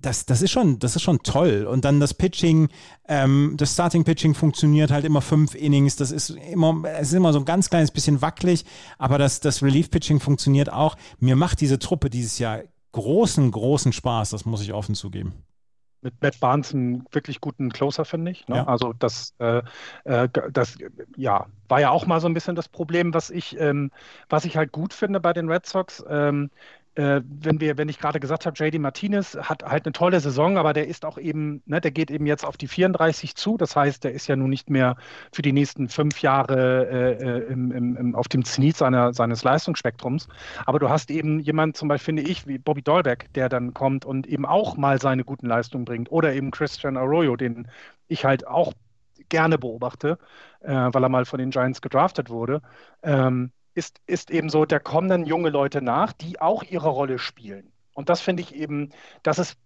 [0.05, 1.67] das, das, ist schon, das ist schon toll.
[1.69, 2.69] Und dann das Pitching,
[3.07, 5.95] ähm, das Starting Pitching funktioniert halt immer fünf Innings.
[5.95, 8.65] Das ist immer, es ist immer so ein ganz kleines bisschen wackelig,
[8.97, 10.95] aber das, das Relief Pitching funktioniert auch.
[11.19, 14.29] Mir macht diese Truppe dieses Jahr großen, großen Spaß.
[14.29, 15.33] Das muss ich offen zugeben
[16.05, 18.47] mit Matt Barnes einen wirklich guten Closer, finde ich.
[18.47, 18.57] Ne?
[18.57, 18.67] Ja.
[18.67, 19.63] Also das, äh,
[20.03, 20.77] äh, das
[21.17, 23.89] ja, war ja auch mal so ein bisschen das Problem, was ich, ähm,
[24.29, 26.05] was ich halt gut finde bei den Red Sox.
[26.07, 26.51] Ähm,
[26.95, 30.57] äh, wenn wir, wenn ich gerade gesagt habe, JD Martinez hat halt eine tolle Saison,
[30.57, 33.57] aber der ist auch eben, ne, der geht eben jetzt auf die 34 zu.
[33.57, 34.95] Das heißt, der ist ja nun nicht mehr
[35.33, 39.43] für die nächsten fünf Jahre äh, äh im, im, im, auf dem Zenit seiner, seines
[39.43, 40.27] Leistungsspektrums.
[40.65, 44.05] Aber du hast eben jemanden, zum Beispiel finde ich, wie Bobby Dolbeck, der dann kommt
[44.05, 46.11] und eben auch mal seine guten Leistungen bringt.
[46.11, 47.67] Oder eben Christian Arroyo, den
[48.07, 48.73] ich halt auch
[49.29, 50.17] gerne beobachte,
[50.61, 52.61] äh, weil er mal von den Giants gedraftet wurde.
[53.03, 57.19] Ähm, ist, ist eben so, da kommen dann junge Leute nach, die auch ihre Rolle
[57.19, 57.71] spielen.
[57.93, 58.89] Und das finde ich eben,
[59.23, 59.57] das ist,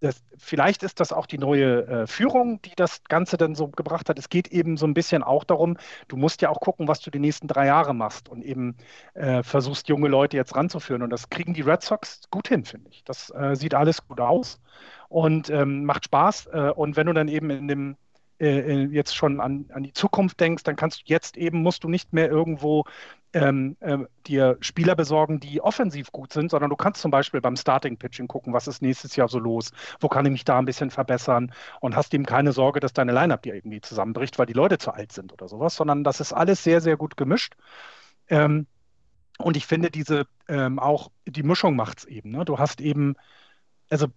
[0.00, 4.08] das, vielleicht ist das auch die neue äh, Führung, die das Ganze dann so gebracht
[4.08, 4.18] hat.
[4.18, 5.76] Es geht eben so ein bisschen auch darum,
[6.08, 8.76] du musst ja auch gucken, was du die nächsten drei Jahre machst und eben
[9.14, 11.02] äh, versuchst, junge Leute jetzt ranzuführen.
[11.02, 13.04] Und das kriegen die Red Sox gut hin, finde ich.
[13.04, 14.60] Das äh, sieht alles gut aus
[15.08, 16.46] und ähm, macht Spaß.
[16.46, 17.96] Äh, und wenn du dann eben in dem
[18.42, 21.88] äh, jetzt schon an, an die Zukunft denkst, dann kannst du jetzt eben, musst du
[21.88, 22.84] nicht mehr irgendwo
[23.32, 27.56] ähm, äh, dir Spieler besorgen, die offensiv gut sind, sondern du kannst zum Beispiel beim
[27.56, 30.66] Starting Pitching gucken, was ist nächstes Jahr so los, wo kann ich mich da ein
[30.66, 34.52] bisschen verbessern und hast eben keine Sorge, dass deine Lineup dir irgendwie zusammenbricht, weil die
[34.52, 37.54] Leute zu alt sind oder sowas, sondern das ist alles sehr, sehr gut gemischt.
[38.28, 38.66] Ähm,
[39.38, 42.30] und ich finde diese ähm, auch die Mischung macht es eben.
[42.30, 42.44] Ne?
[42.44, 43.14] Du hast eben,
[43.90, 44.08] also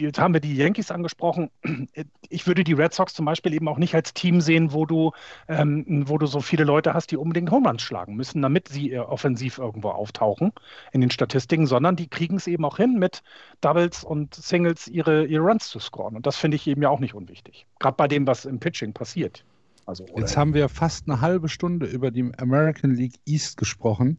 [0.00, 1.50] jetzt haben wir die Yankees angesprochen.
[2.32, 5.10] Ich würde die Red Sox zum Beispiel eben auch nicht als Team sehen, wo du,
[5.48, 8.92] ähm, wo du so viele Leute hast, die unbedingt Home Runs schlagen müssen, damit sie
[8.92, 10.52] äh, offensiv irgendwo auftauchen
[10.92, 13.24] in den Statistiken, sondern die kriegen es eben auch hin, mit
[13.60, 16.14] Doubles und Singles ihre, ihre Runs zu scoren.
[16.14, 17.66] Und das finde ich eben ja auch nicht unwichtig.
[17.80, 19.44] Gerade bei dem, was im Pitching passiert.
[19.86, 24.18] Also, Jetzt haben wir fast eine halbe Stunde über die American League East gesprochen.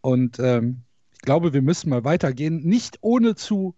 [0.00, 3.74] Und ähm, ich glaube, wir müssen mal weitergehen, nicht ohne zu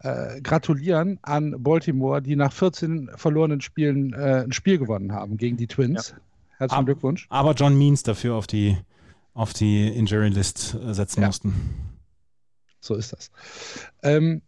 [0.00, 5.56] äh, gratulieren an Baltimore, die nach 14 verlorenen Spielen äh, ein Spiel gewonnen haben gegen
[5.56, 6.10] die Twins.
[6.10, 6.16] Ja.
[6.58, 7.26] Herzlichen aber, Glückwunsch.
[7.28, 8.76] Aber John Means dafür auf die,
[9.34, 11.26] auf die Injury List äh, setzen ja.
[11.28, 11.54] mussten.
[12.80, 13.30] So ist das.
[14.02, 14.42] Ähm,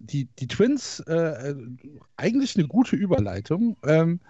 [0.00, 1.54] die, die Twins, äh,
[2.16, 4.20] eigentlich eine gute Überleitung ähm,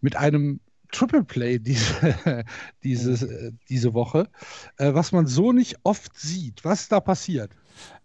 [0.00, 0.60] mit einem
[0.92, 2.44] Triple Play diese,
[2.84, 3.58] diese, mhm.
[3.68, 4.28] diese Woche,
[4.76, 6.64] äh, was man so nicht oft sieht.
[6.64, 7.50] Was da passiert?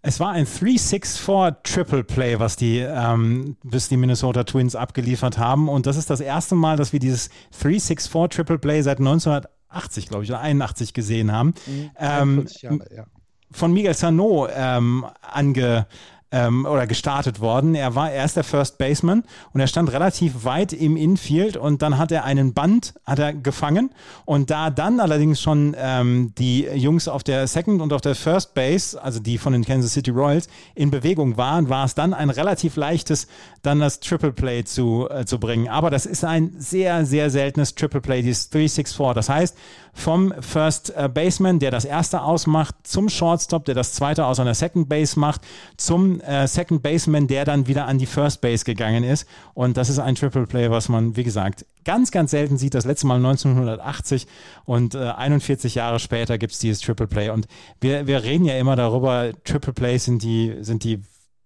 [0.01, 5.67] Es war ein 3-6-4 Triple Play, was die, ähm, bis die Minnesota Twins abgeliefert haben.
[5.67, 7.29] Und das ist das erste Mal, dass wir dieses
[7.61, 11.53] 3-6-4 Triple Play seit 1980, glaube ich, oder 81 gesehen haben.
[11.65, 13.05] Mhm, ähm, Jahre, ja.
[13.51, 15.87] Von Miguel Sano ähm, ange
[16.31, 17.75] ähm, oder gestartet worden.
[17.75, 21.97] Er war erst der First Baseman und er stand relativ weit im Infield und dann
[21.97, 23.91] hat er einen Band hat er gefangen
[24.25, 28.53] und da dann allerdings schon ähm, die Jungs auf der Second und auf der First
[28.53, 32.29] Base, also die von den Kansas City Royals, in Bewegung waren, war es dann ein
[32.29, 33.27] relativ leichtes,
[33.61, 35.67] dann das Triple Play zu, äh, zu bringen.
[35.67, 39.13] Aber das ist ein sehr, sehr seltenes Triple Play, dieses 3-6-4.
[39.13, 39.57] Das heißt,
[39.99, 44.53] vom First äh, Baseman, der das erste ausmacht, zum Shortstop, der das zweite aus einer
[44.53, 45.41] Second Base macht,
[45.77, 49.27] zum äh, Second Baseman, der dann wieder an die First Base gegangen ist.
[49.53, 52.73] Und das ist ein Triple Play, was man, wie gesagt, ganz, ganz selten sieht.
[52.73, 54.27] Das letzte Mal 1980
[54.65, 57.29] und äh, 41 Jahre später gibt es dieses Triple Play.
[57.29, 57.47] Und
[57.81, 61.01] wir, wir reden ja immer darüber, Triple Plays sind die, sind die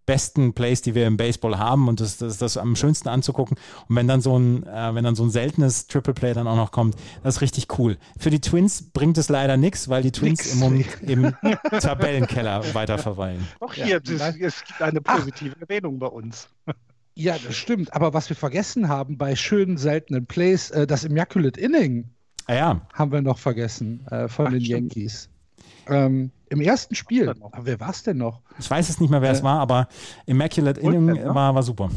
[0.05, 3.57] besten Plays, die wir im Baseball haben und das, das ist das am schönsten anzugucken.
[3.87, 6.55] Und wenn dann so ein, äh, wenn dann so ein seltenes Triple Play dann auch
[6.55, 7.97] noch kommt, das ist richtig cool.
[8.17, 10.53] Für die Twins bringt es leider nichts, weil die Twins nix.
[10.53, 11.33] im Moment im
[11.79, 13.47] Tabellenkeller weiter verweilen.
[13.59, 15.61] Auch hier, ja, es, es gibt eine positive Ach.
[15.61, 16.49] Erwähnung bei uns.
[17.15, 17.93] Ja, das stimmt.
[17.93, 22.09] Aber was wir vergessen haben bei schönen, seltenen Plays, äh, das Immaculate Inning
[22.47, 22.87] ah, ja.
[22.93, 24.95] haben wir noch vergessen äh, von Ach, den stimmt.
[24.95, 25.29] Yankees.
[25.87, 28.41] Ähm, Im ersten Spiel, wer war es denn noch?
[28.59, 29.87] Ich weiß es nicht mehr, wer äh, es war, aber
[30.25, 31.35] Immaculate Inning ne?
[31.35, 31.89] war, war super.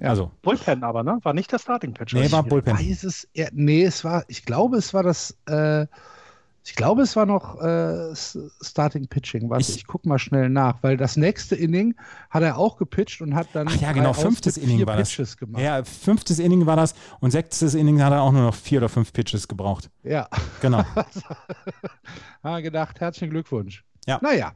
[0.00, 0.10] Ja.
[0.10, 0.30] Also.
[0.42, 1.18] Bullpen aber, ne?
[1.22, 2.18] War nicht der Starting Pitcher.
[2.18, 2.76] Nee, war Bullpen.
[2.76, 5.86] Weiß es, nee, es war, ich glaube, es war das, äh,
[6.66, 9.50] ich glaube, es war noch äh, Starting Pitching.
[9.50, 11.94] Warte, ich, ich guck mal schnell nach, weil das nächste Inning
[12.30, 13.68] hat er auch gepitcht und hat dann.
[13.68, 15.36] Ach ja, genau, fünftes Inning war Pitches das.
[15.36, 15.62] Gemacht.
[15.62, 18.88] Ja, fünftes Inning war das und sechstes Inning hat er auch nur noch vier oder
[18.88, 19.90] fünf Pitches gebraucht.
[20.04, 20.26] Ja.
[20.62, 20.82] Genau.
[22.42, 23.84] ha, gedacht, herzlichen Glückwunsch.
[24.06, 24.18] Ja.
[24.22, 24.52] Naja.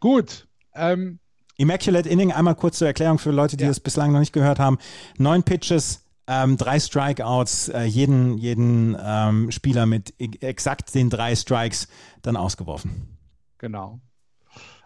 [0.00, 0.48] Gut.
[0.74, 1.18] Ähm,
[1.58, 3.68] Immaculate Inning, einmal kurz zur Erklärung für Leute, die ja.
[3.68, 4.78] das bislang noch nicht gehört haben.
[5.18, 11.34] Neun Pitches, ähm, drei Strikeouts, äh, jeden, jeden ähm, Spieler mit e exakt den drei
[11.34, 11.88] Strikes
[12.22, 13.18] dann ausgeworfen.
[13.58, 14.00] Genau.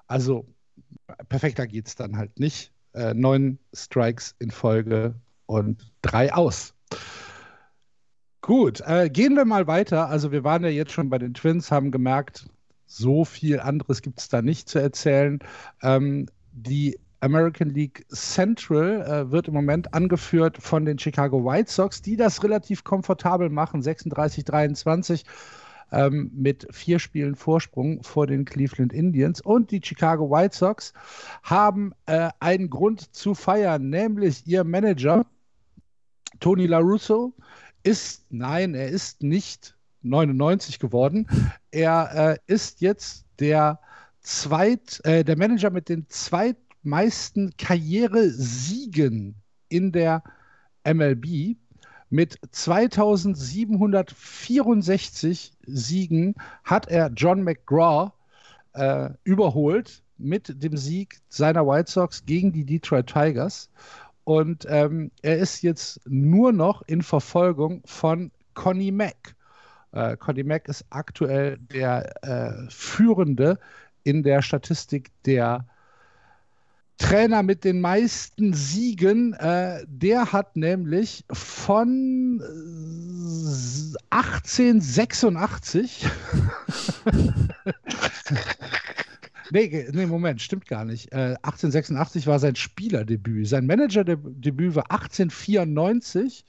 [0.07, 0.46] Also
[1.28, 2.72] perfekter geht es dann halt nicht.
[2.94, 6.72] Äh, neun Strikes in Folge und drei aus.
[8.40, 10.09] Gut, äh, gehen wir mal weiter.
[10.09, 12.48] Also wir waren ja jetzt schon bei den Twins, haben gemerkt,
[12.87, 15.40] so viel anderes gibt es da nicht zu erzählen.
[15.83, 22.02] Ähm, die American League Central äh, wird im Moment angeführt von den Chicago White Sox,
[22.02, 25.24] die das relativ komfortabel machen, 36-23
[25.90, 29.40] ähm, mit vier Spielen Vorsprung vor den Cleveland Indians.
[29.40, 30.92] Und die Chicago White Sox
[31.42, 35.24] haben äh, einen Grund zu feiern, nämlich ihr Manager
[36.40, 37.32] Tony La Russo
[37.84, 41.26] ist, nein, er ist nicht 99 geworden.
[41.70, 43.80] Er äh, ist jetzt der
[44.20, 49.36] zweit, äh, der Manager mit den zweit meisten Karrieresiegen
[49.68, 50.24] in der
[50.84, 51.56] MLB.
[52.10, 58.12] Mit 2764 Siegen hat er John McGraw
[58.74, 63.68] äh, überholt mit dem Sieg seiner White Sox gegen die Detroit Tigers.
[64.24, 69.34] Und ähm, er ist jetzt nur noch in Verfolgung von Connie Mack.
[69.92, 73.58] Äh, Connie Mack ist aktuell der äh, Führende
[74.02, 75.66] in der Statistik der
[76.98, 82.40] Trainer mit den meisten Siegen, äh, der hat nämlich von
[84.11, 86.07] 1886
[89.50, 91.12] nee, nee, Moment, stimmt gar nicht.
[91.12, 93.48] Äh, 1886 war sein Spielerdebüt.
[93.48, 96.44] Sein Managerdebüt war 1894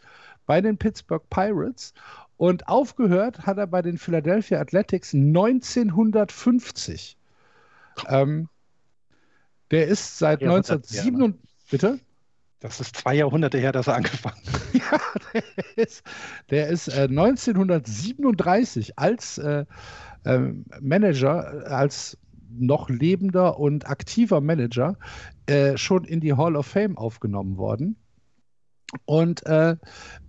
[0.45, 1.93] bei den Pittsburgh Pirates
[2.38, 7.17] und aufgehört hat er bei den Philadelphia Athletics 1950.
[8.08, 8.49] Ähm,
[9.71, 11.36] der ist seit ja, 1907.
[11.69, 11.99] Bitte?
[12.60, 14.62] Das ist zwei Jahrhunderte her, dass er angefangen hat.
[14.73, 14.99] ja,
[15.34, 15.43] der
[15.86, 16.04] ist,
[16.49, 19.65] der ist äh, 1937 als äh,
[20.23, 20.39] äh,
[20.82, 22.17] Manager, als
[22.58, 24.97] noch lebender und aktiver Manager
[25.45, 27.97] äh, schon in die Hall of Fame aufgenommen worden
[29.06, 29.75] und äh,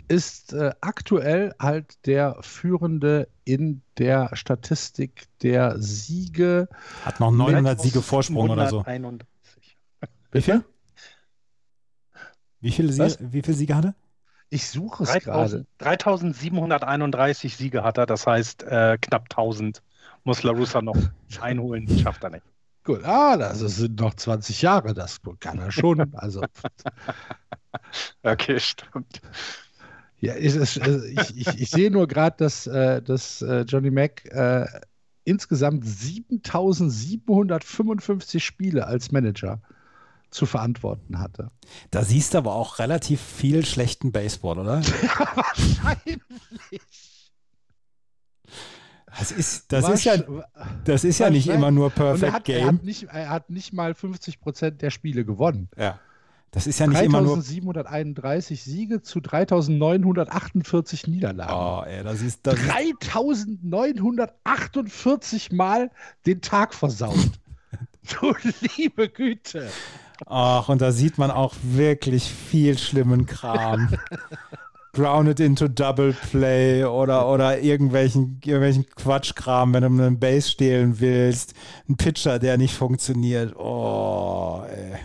[0.08, 6.68] ist äh, aktuell halt der Führende in der Statistik der Siege.
[7.04, 8.84] Hat noch 900 Siege Vorsprung oder so.
[10.32, 10.64] Wie viel?
[12.60, 13.94] Wie viele, Siege, wie viele Siege hat er?
[14.48, 15.66] Ich suche es gerade.
[15.78, 19.82] 3731 Siege hat er, das heißt äh, knapp 1000
[20.24, 20.96] muss LaRussa noch
[21.40, 22.44] einholen, schafft er nicht.
[22.84, 26.14] Gut, ah, das sind noch 20 Jahre, das kann er schon.
[26.14, 26.42] Also.
[28.22, 29.20] okay, stimmt.
[30.26, 30.80] Ja, ich, ich,
[31.36, 34.66] ich, ich sehe nur gerade, dass, äh, dass äh, Johnny Mack äh,
[35.24, 39.62] insgesamt 7755 Spiele als Manager
[40.30, 41.52] zu verantworten hatte.
[41.90, 44.80] Da siehst du aber auch relativ viel schlechten Baseball, oder?
[44.80, 46.20] Ja, wahrscheinlich.
[49.18, 50.16] Das ist, das ist ja,
[50.84, 52.58] das ist ja nicht immer nur Perfect er hat, Game.
[52.58, 55.70] Er hat, nicht, er hat nicht mal 50 Prozent der Spiele gewonnen.
[55.76, 55.98] Ja.
[56.56, 57.34] Das ist ja nicht immer nur.
[57.34, 61.52] 3731 Siege zu 3948 Niederlagen.
[61.52, 62.46] Oh, ey, das ist.
[62.46, 65.90] Das 3948 Mal
[66.24, 67.18] den Tag versaut.
[68.20, 68.32] du
[68.78, 69.68] liebe Güte.
[70.24, 73.90] Ach, und da sieht man auch wirklich viel schlimmen Kram.
[74.94, 81.52] grounded into Double Play oder, oder irgendwelchen, irgendwelchen Quatschkram, wenn du einen Base stehlen willst.
[81.86, 83.54] Ein Pitcher, der nicht funktioniert.
[83.56, 84.96] Oh, ey.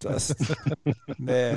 [0.00, 0.34] Das.
[1.18, 1.56] nee.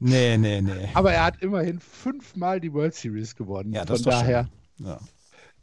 [0.00, 0.88] Nee, nee, nee.
[0.94, 3.72] Aber er hat immerhin fünfmal die World Series gewonnen.
[3.72, 4.48] Ja, das Von ist doch daher
[4.78, 4.98] Ja.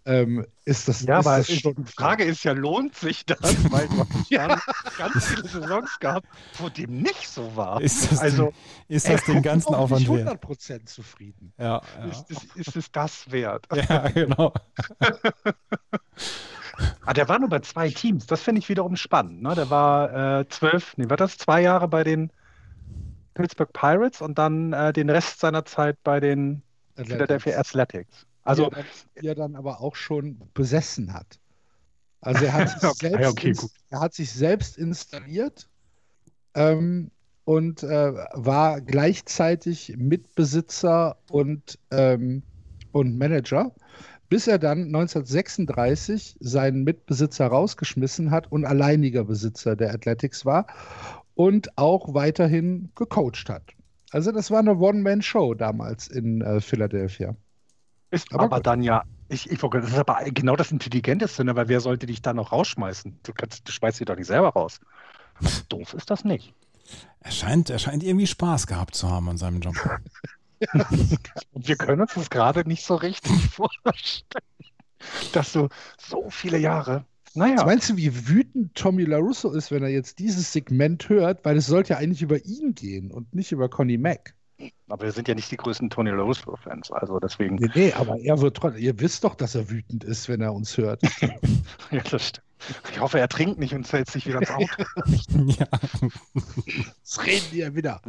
[0.05, 3.39] ähm, ist das, Ja, ist aber das die schon Frage ist ja, lohnt sich das?
[3.71, 4.29] Weil du hast
[4.97, 6.27] ganz viele Saisons gehabt,
[6.57, 7.81] wo dem nicht so war.
[7.81, 8.45] Ist das, Also,
[8.87, 10.43] den, ist das den ganzen Aufwand wert?
[10.43, 11.53] 100% zufrieden.
[11.59, 13.67] Ja, ist, es, ist es das wert?
[13.75, 13.83] ja.
[13.83, 14.53] ja, genau.
[17.05, 18.27] Ah, der war nur bei zwei Teams.
[18.27, 19.41] Das finde ich wiederum spannend.
[19.41, 19.55] Ne?
[19.55, 22.31] Der war äh, zwölf, nee, war das zwei Jahre bei den
[23.33, 26.61] Pittsburgh Pirates und dann äh, den Rest seiner Zeit bei den
[26.95, 28.27] Philadelphia Athletics.
[28.43, 28.85] Also, die er, dann,
[29.21, 31.39] die er dann aber auch schon besessen hat.
[32.21, 33.55] Also er hat sich, Okay, selbst, okay,
[33.89, 35.67] er hat sich selbst installiert
[36.53, 37.11] ähm,
[37.45, 42.43] und äh, war gleichzeitig Mitbesitzer und, ähm,
[42.91, 43.73] und Manager,
[44.31, 50.67] bis er dann 1936 seinen Mitbesitzer rausgeschmissen hat und alleiniger Besitzer der Athletics war
[51.35, 53.73] und auch weiterhin gecoacht hat.
[54.11, 57.35] Also das war eine One-Man-Show damals in äh, Philadelphia.
[58.09, 61.53] ist Aber aber, dann ja, ich, ich, wollte- das ist aber genau das Intelligenteste, ne?
[61.57, 63.19] weil wer sollte dich da noch rausschmeißen?
[63.23, 64.79] Du, kannst, du schmeißt dich doch nicht selber raus.
[65.67, 66.53] Doof ist das nicht.
[67.19, 69.75] Er scheint, er scheint irgendwie Spaß gehabt zu haben an seinem Job.
[71.53, 74.45] Und wir können uns das gerade nicht so richtig vorstellen,
[75.33, 77.05] dass du so viele Jahre.
[77.33, 81.45] Naja, Was meinst du, wie wütend Tommy LaRusso ist, wenn er jetzt dieses Segment hört?
[81.45, 84.35] Weil es sollte ja eigentlich über ihn gehen und nicht über Connie Mack.
[84.89, 87.55] aber wir sind ja nicht die größten Tony La Russo-Fans, also deswegen.
[87.55, 88.81] Nee, nee, aber er wird trotzdem.
[88.81, 91.01] Ihr wisst doch, dass er wütend ist, wenn er uns hört.
[91.91, 92.45] Ja, das stimmt.
[92.91, 94.67] Ich hoffe, er trinkt nicht und fällt sich wieder ins Auto.
[95.47, 95.65] ja.
[96.65, 98.01] Jetzt reden die ja wieder.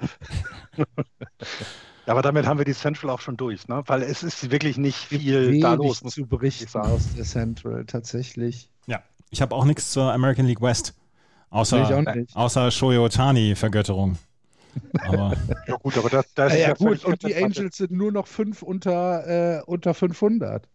[2.06, 3.82] Aber damit haben wir die Central auch schon durch, ne?
[3.86, 6.02] Weil es ist wirklich nicht viel da los.
[6.02, 8.70] muss zu berichten aus der Central, tatsächlich.
[8.86, 9.02] ja.
[9.30, 10.94] Ich habe auch nichts zur American League West.
[11.50, 12.36] Außer, auch nicht.
[12.36, 14.18] außer Shohei Otani-Vergötterung.
[14.98, 15.36] Aber
[15.66, 17.34] Ja gut, aber das, das Ja, ist ja, gut, und die.
[17.36, 20.68] Angels sind nur noch fünf unter, äh, unter 500.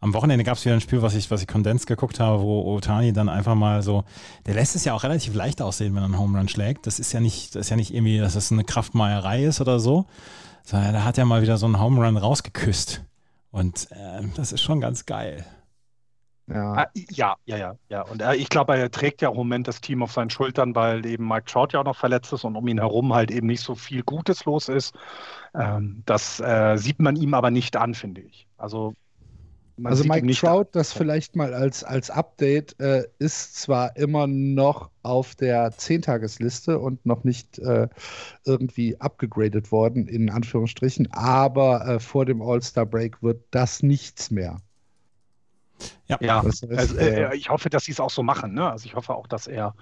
[0.00, 2.74] am Wochenende gab es wieder ein Spiel, was ich, was ich Kondens geguckt habe, wo
[2.74, 4.04] Otani dann einfach mal so,
[4.46, 6.86] der lässt es ja auch relativ leicht aussehen, wenn er einen Home Run schlägt.
[6.86, 9.80] Das ist ja nicht, das ist ja nicht irgendwie, dass es eine Kraftmeierei ist oder
[9.80, 10.06] so,
[10.64, 13.04] sondern da hat er mal wieder so einen Home Run rausgeküsst.
[13.50, 15.44] Und äh, das ist schon ganz geil.
[16.48, 16.72] Ja.
[16.72, 18.02] Ah, ja, ja, ja, ja.
[18.02, 21.04] Und er, ich glaube, er trägt ja im Moment das Team auf seinen Schultern, weil
[21.04, 23.62] eben Mike Trout ja auch noch verletzt ist und um ihn herum halt eben nicht
[23.62, 24.94] so viel Gutes los ist.
[25.54, 28.46] Ähm, das äh, sieht man ihm aber nicht an, finde ich.
[28.56, 28.94] Also,
[29.78, 34.26] man Also Mike nicht Trout, das vielleicht mal als, als Update, äh, ist zwar immer
[34.26, 37.88] noch auf der Zehntagesliste und noch nicht äh,
[38.44, 44.58] irgendwie abgegradet worden, in Anführungsstrichen, aber äh, vor dem All-Star-Break wird das nichts mehr.
[46.08, 48.54] Ja, Das heißt, also, äh, äh, ich hoffe, dass sie es auch so machen.
[48.54, 48.68] Ne?
[48.68, 49.74] Also ich hoffe auch, dass er,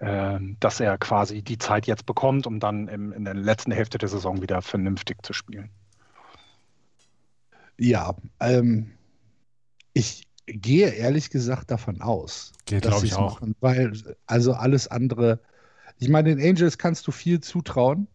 [0.00, 3.98] ähm, dass er quasi die Zeit jetzt bekommt, um dann im, in der letzten Hälfte
[3.98, 5.70] der Saison wieder vernünftig zu spielen.
[7.78, 8.92] Ja, ähm,
[9.94, 13.40] ich gehe ehrlich gesagt davon aus, Geht, dass sie ich, es auch.
[13.40, 13.92] machen, weil
[14.26, 15.40] also alles andere,
[15.98, 18.06] ich meine, den Angels kannst du viel zutrauen,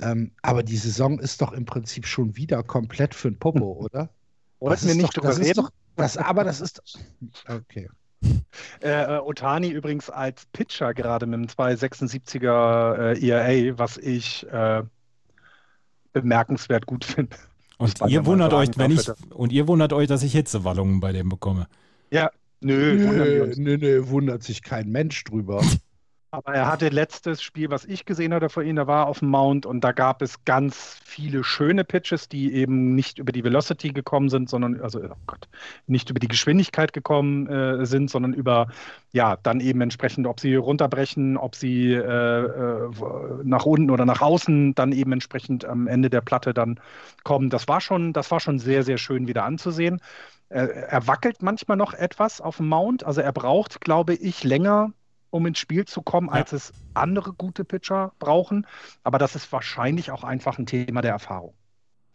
[0.00, 4.10] ähm, aber die Saison ist doch im Prinzip schon wieder komplett für den Popo, oder?
[4.58, 5.62] Wollten wir nicht doch, drüber das ist reden?
[5.62, 6.82] doch, das, aber das ist
[7.48, 7.88] okay.
[8.80, 14.82] Äh, Otani übrigens als Pitcher gerade mit einem 2,76er äh, ERA, was ich äh,
[16.12, 17.36] bemerkenswert gut finde.
[17.78, 21.12] Und ihr wundert sagen euch, wenn ich, und ihr wundert euch, dass ich Hitzewallungen bei
[21.12, 21.66] dem bekomme.
[22.10, 25.62] Ja, nö, Nö, nö, nö, wundert sich kein Mensch drüber.
[26.32, 29.20] Aber er hatte letztes Spiel, was ich gesehen hatte vor ihm, da war er auf
[29.20, 33.44] dem Mount und da gab es ganz viele schöne Pitches, die eben nicht über die
[33.44, 35.48] Velocity gekommen sind, sondern, also, oh Gott,
[35.86, 38.68] nicht über die Geschwindigkeit gekommen äh, sind, sondern über,
[39.12, 42.90] ja, dann eben entsprechend, ob sie runterbrechen, ob sie äh, äh,
[43.44, 46.80] nach unten oder nach außen dann eben entsprechend am Ende der Platte dann
[47.22, 47.50] kommen.
[47.50, 50.00] Das war schon, das war schon sehr, sehr schön wieder anzusehen.
[50.48, 54.92] Äh, er wackelt manchmal noch etwas auf dem Mount, also er braucht, glaube ich, länger
[55.30, 56.34] um ins Spiel zu kommen, Ja.
[56.34, 58.66] als es andere gute Pitcher brauchen.
[59.04, 61.54] Aber das ist wahrscheinlich auch einfach ein Thema der Erfahrung.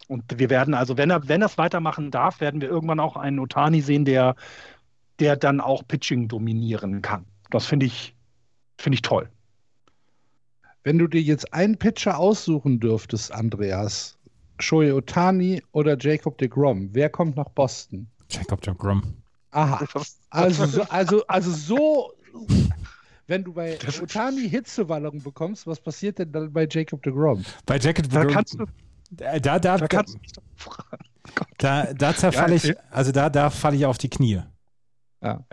[0.07, 3.15] Und wir werden also, wenn er, wenn er es weitermachen darf, werden wir irgendwann auch
[3.15, 4.35] einen Otani sehen, der,
[5.19, 7.25] der dann auch Pitching dominieren kann.
[7.49, 8.15] Das finde ich,
[8.77, 9.29] finde ich toll.
[10.83, 14.17] Wenn du dir jetzt einen Pitcher aussuchen dürftest, Andreas,
[14.59, 18.07] Shohei Otani oder Jacob de Grom, wer kommt nach Boston?
[18.29, 19.01] Jacob de Grom.
[19.51, 19.85] Aha.
[20.33, 22.13] Also, so, also, also so
[23.27, 27.43] wenn du bei Otani Hitzewallung bekommst, was passiert denn dann bei Jacob de Grom?
[27.65, 28.65] Bei Jacob Da kannst du,
[29.11, 31.03] da, da, da, da kannst du mich doch fragen.
[31.57, 34.41] da, da zerfalle Ja, ich, also da, da falle ich auf die Knie.
[35.21, 35.45] Ja.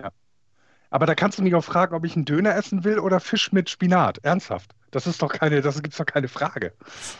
[0.91, 3.53] Aber da kannst du mich auch fragen, ob ich einen Döner essen will oder Fisch
[3.53, 4.19] mit Spinat.
[4.19, 4.75] Ernsthaft.
[4.91, 6.73] Das ist doch keine, das gibt's doch keine Frage.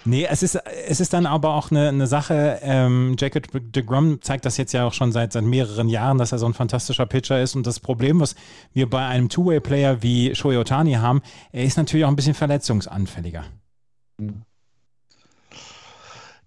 [0.05, 0.57] Nee, es ist,
[0.87, 4.73] es ist dann aber auch eine, eine Sache, ähm, Jacob de Grom zeigt das jetzt
[4.73, 7.67] ja auch schon seit, seit mehreren Jahren, dass er so ein fantastischer Pitcher ist und
[7.67, 8.35] das Problem, was
[8.73, 11.21] wir bei einem Two-Way-Player wie Shohei Otani haben,
[11.53, 13.45] er ist natürlich auch ein bisschen verletzungsanfälliger.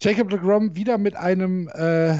[0.01, 2.17] Jacob de Grom wieder mit einem, äh,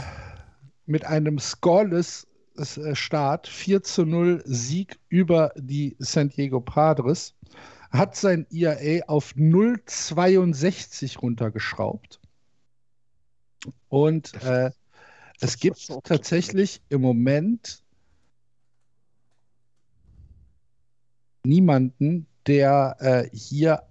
[0.86, 2.28] mit einem scoreless
[2.58, 7.34] äh, Start, 4 zu 0 Sieg über die San Diego Padres,
[7.92, 12.20] hat sein ERA auf 0,62 runtergeschraubt.
[13.90, 14.72] Und äh,
[15.42, 17.84] es gibt tatsächlich im Moment
[21.44, 23.84] niemanden, der äh, hier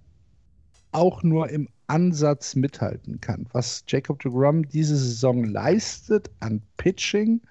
[0.91, 3.47] auch nur im Ansatz mithalten kann.
[3.51, 7.41] Was Jacob de Grom diese Saison leistet an Pitching,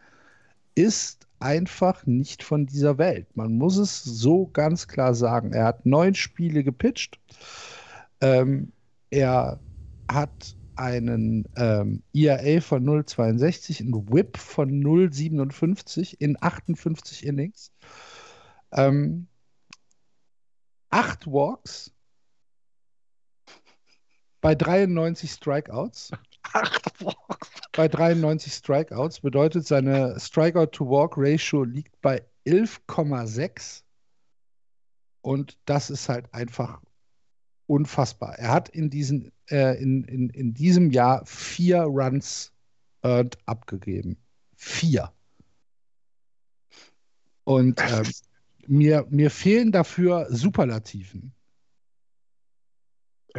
[0.74, 3.36] ist einfach nicht von dieser Welt.
[3.36, 5.52] Man muss es so ganz klar sagen.
[5.52, 7.18] Er hat neun Spiele gepitcht.
[8.20, 8.72] Ähm,
[9.10, 9.58] er
[10.10, 17.72] hat einen ähm, ERA von 0,62, einen Whip von 0,57 in 58 Innings.
[18.72, 19.26] Ähm,
[20.90, 21.92] acht Walks
[24.40, 26.12] bei 93 Strikeouts.
[26.42, 27.14] Ach, boah.
[27.72, 33.82] Bei 93 Strikeouts bedeutet seine Strikeout-to-Walk-Ratio liegt bei 11,6.
[35.22, 36.80] Und das ist halt einfach
[37.66, 38.36] unfassbar.
[38.38, 42.52] Er hat in, diesen, äh, in, in, in diesem Jahr vier Runs
[43.02, 44.16] earned abgegeben.
[44.56, 45.12] Vier.
[47.44, 48.10] Und ähm,
[48.66, 51.32] mir, mir fehlen dafür Superlativen.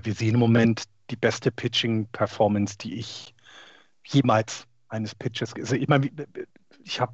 [0.02, 3.34] Wir sehen im Moment die beste Pitching-Performance, die ich
[4.06, 5.54] jemals eines Pitches.
[5.56, 6.10] Also ich meine,
[6.84, 7.14] ich habe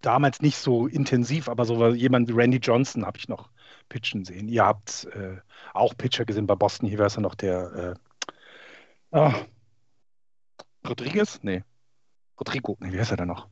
[0.00, 3.50] damals nicht so intensiv, aber so jemand wie Randy Johnson habe ich noch
[3.88, 4.48] pitchen sehen.
[4.48, 5.38] Ihr habt äh,
[5.74, 6.88] auch Pitcher gesehen bei Boston.
[6.88, 7.96] Hier wäre es ja noch der
[9.12, 9.34] äh, ah,
[10.86, 11.40] Rodriguez?
[11.42, 11.64] Nee.
[12.38, 12.76] Rodrigo.
[12.80, 13.48] Nee, wie heißt er denn noch?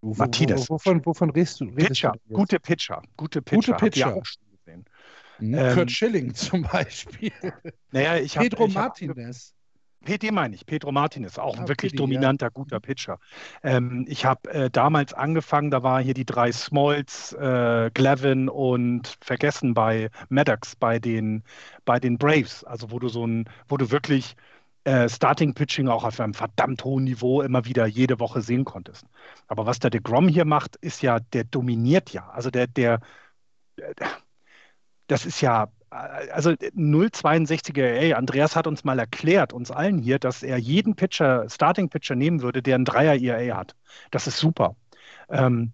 [0.00, 0.68] Martinez.
[0.68, 1.66] wo- Wovon, wovon redest du?
[1.66, 2.14] redest Pitcher.
[2.26, 2.34] du?
[2.34, 3.02] Gute Pitcher.
[3.16, 3.74] Gute Pitcher.
[3.74, 4.22] Habt ihr Pitcher.
[5.38, 5.54] Mhm.
[5.54, 7.32] ähm, Kurt Schilling zum Beispiel.
[7.92, 9.54] Naja, ich hab- Pedro ich Martinez.
[10.04, 13.20] PD meine ich, Pedro Martinez, auch ein Ah, wirklich PD, dominanter, guter Pitcher.
[13.62, 19.16] Ähm, ich habe äh, damals angefangen, da waren hier die drei Smalls, äh, Glavin und
[19.20, 21.44] vergessen bei Maddox, bei den,
[21.84, 24.34] bei den Braves, also wo du so ein, wo du wirklich
[24.84, 29.06] äh, Starting Pitching auch auf einem verdammt hohen Niveau immer wieder jede Woche sehen konntest.
[29.46, 32.28] Aber was der DeGrom hier macht, ist ja, der dominiert ja.
[32.30, 32.98] Also der, der,
[33.76, 34.21] der
[35.06, 38.18] das ist ja, also 0,62er ERA.
[38.18, 42.42] Andreas hat uns mal erklärt, uns allen hier, dass er jeden Pitcher, Starting Pitcher nehmen
[42.42, 43.76] würde, der einen Dreier ERA hat.
[44.10, 44.76] Das ist super.
[45.28, 45.72] Ähm,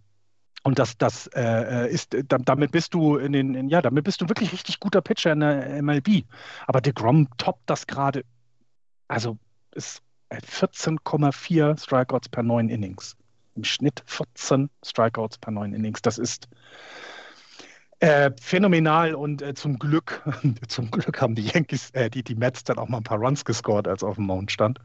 [0.64, 4.20] und das, das äh, ist, da- damit bist du in den, in, ja, damit bist
[4.20, 6.24] du wirklich richtig guter Pitcher in der MLB.
[6.66, 8.24] Aber DeGrom toppt das gerade,
[9.09, 9.39] also
[9.72, 13.16] ist 14,4 Strikeouts per neun Innings.
[13.55, 16.03] Im Schnitt 14 Strikeouts per neun Innings.
[16.03, 16.49] Das ist
[18.01, 20.22] äh, phänomenal und äh, zum Glück,
[20.68, 23.44] zum Glück haben die Yankees, äh, die, die Mets dann auch mal ein paar Runs
[23.44, 24.78] gescored, als auf dem Mount stand.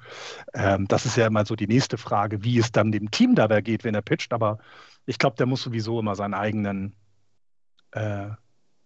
[0.54, 3.62] Ähm, das ist ja immer so die nächste Frage, wie es dann dem Team dabei
[3.62, 4.34] geht, wenn er pitcht.
[4.34, 4.58] Aber
[5.06, 6.96] ich glaube, der muss sowieso immer seinen eigenen,
[7.92, 8.30] äh,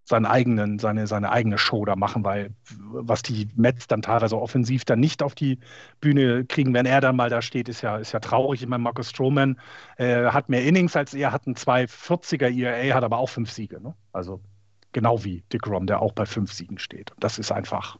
[0.07, 2.51] seinen eigenen, seine, seine eigene Show da machen, weil
[2.91, 5.59] was die Mets dann teilweise offensiv dann nicht auf die
[5.99, 8.61] Bühne kriegen, wenn er dann mal da steht, ist ja, ist ja traurig.
[8.61, 9.59] Ich meine, Marcus Stroman
[9.97, 13.81] äh, hat mehr Innings als er, hat einen 240er ERA, hat aber auch fünf Siege.
[13.81, 13.93] Ne?
[14.13, 14.39] Also
[14.93, 17.11] genau wie DeGrom, der auch bei fünf Siegen steht.
[17.19, 17.97] Das ist einfach,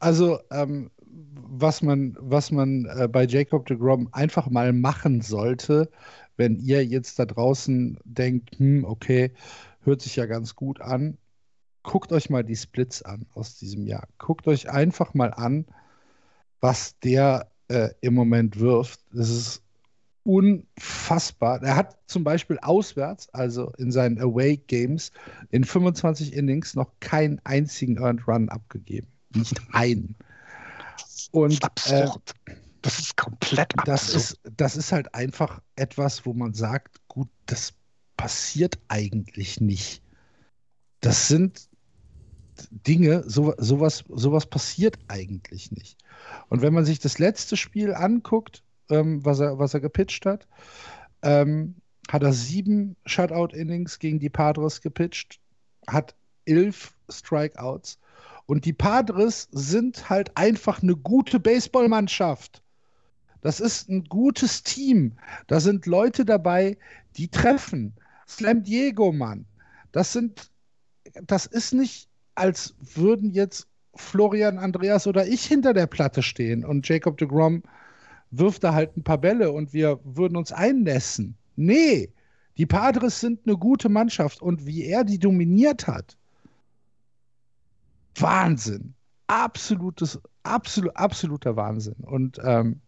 [0.00, 0.90] Also, ähm,
[1.50, 5.90] was man, was man äh, bei Jacob de Grom einfach mal machen sollte,
[6.36, 9.32] wenn ihr jetzt da draußen denkt, hm, okay,
[9.82, 11.18] hört sich ja ganz gut an,
[11.82, 14.06] guckt euch mal die Splits an aus diesem Jahr.
[14.18, 15.66] Guckt euch einfach mal an,
[16.60, 19.00] was der äh, im Moment wirft.
[19.12, 19.62] Das ist
[20.24, 21.62] unfassbar.
[21.62, 25.12] Er hat zum Beispiel auswärts, also in seinen Away Games,
[25.50, 29.08] in 25 Innings noch keinen einzigen Earned Run abgegeben.
[29.34, 30.16] Nicht einen.
[31.30, 32.34] Und äh, absurd.
[32.82, 34.22] das ist komplett das absurd.
[34.22, 37.72] ist, das ist halt einfach etwas, wo man sagt, gut, das
[38.18, 40.02] passiert eigentlich nicht.
[41.00, 41.68] Das sind
[42.70, 45.96] Dinge, so, sowas, sowas passiert eigentlich nicht.
[46.48, 50.46] Und wenn man sich das letzte Spiel anguckt, ähm, was er, was er gepitcht hat,
[51.22, 51.76] ähm,
[52.10, 55.40] hat er sieben Shutout-Innings gegen die Padres gepitcht,
[55.86, 56.14] hat
[56.44, 57.98] elf Strikeouts.
[58.46, 62.62] Und die Padres sind halt einfach eine gute Baseballmannschaft.
[63.42, 65.18] Das ist ein gutes Team.
[65.46, 66.76] Da sind Leute dabei,
[67.16, 67.94] die treffen.
[68.28, 69.46] Slam Diego, Mann.
[69.92, 70.50] Das sind,
[71.24, 76.88] das ist nicht, als würden jetzt Florian Andreas oder ich hinter der Platte stehen und
[76.88, 77.62] Jacob de Grom
[78.30, 81.36] wirft da halt ein paar Bälle und wir würden uns einnässen.
[81.56, 82.12] Nee,
[82.58, 86.16] die Padres sind eine gute Mannschaft und wie er die dominiert hat,
[88.16, 88.94] Wahnsinn.
[89.28, 91.96] Absolutes, absolut, absoluter Wahnsinn.
[92.02, 92.80] Und ähm,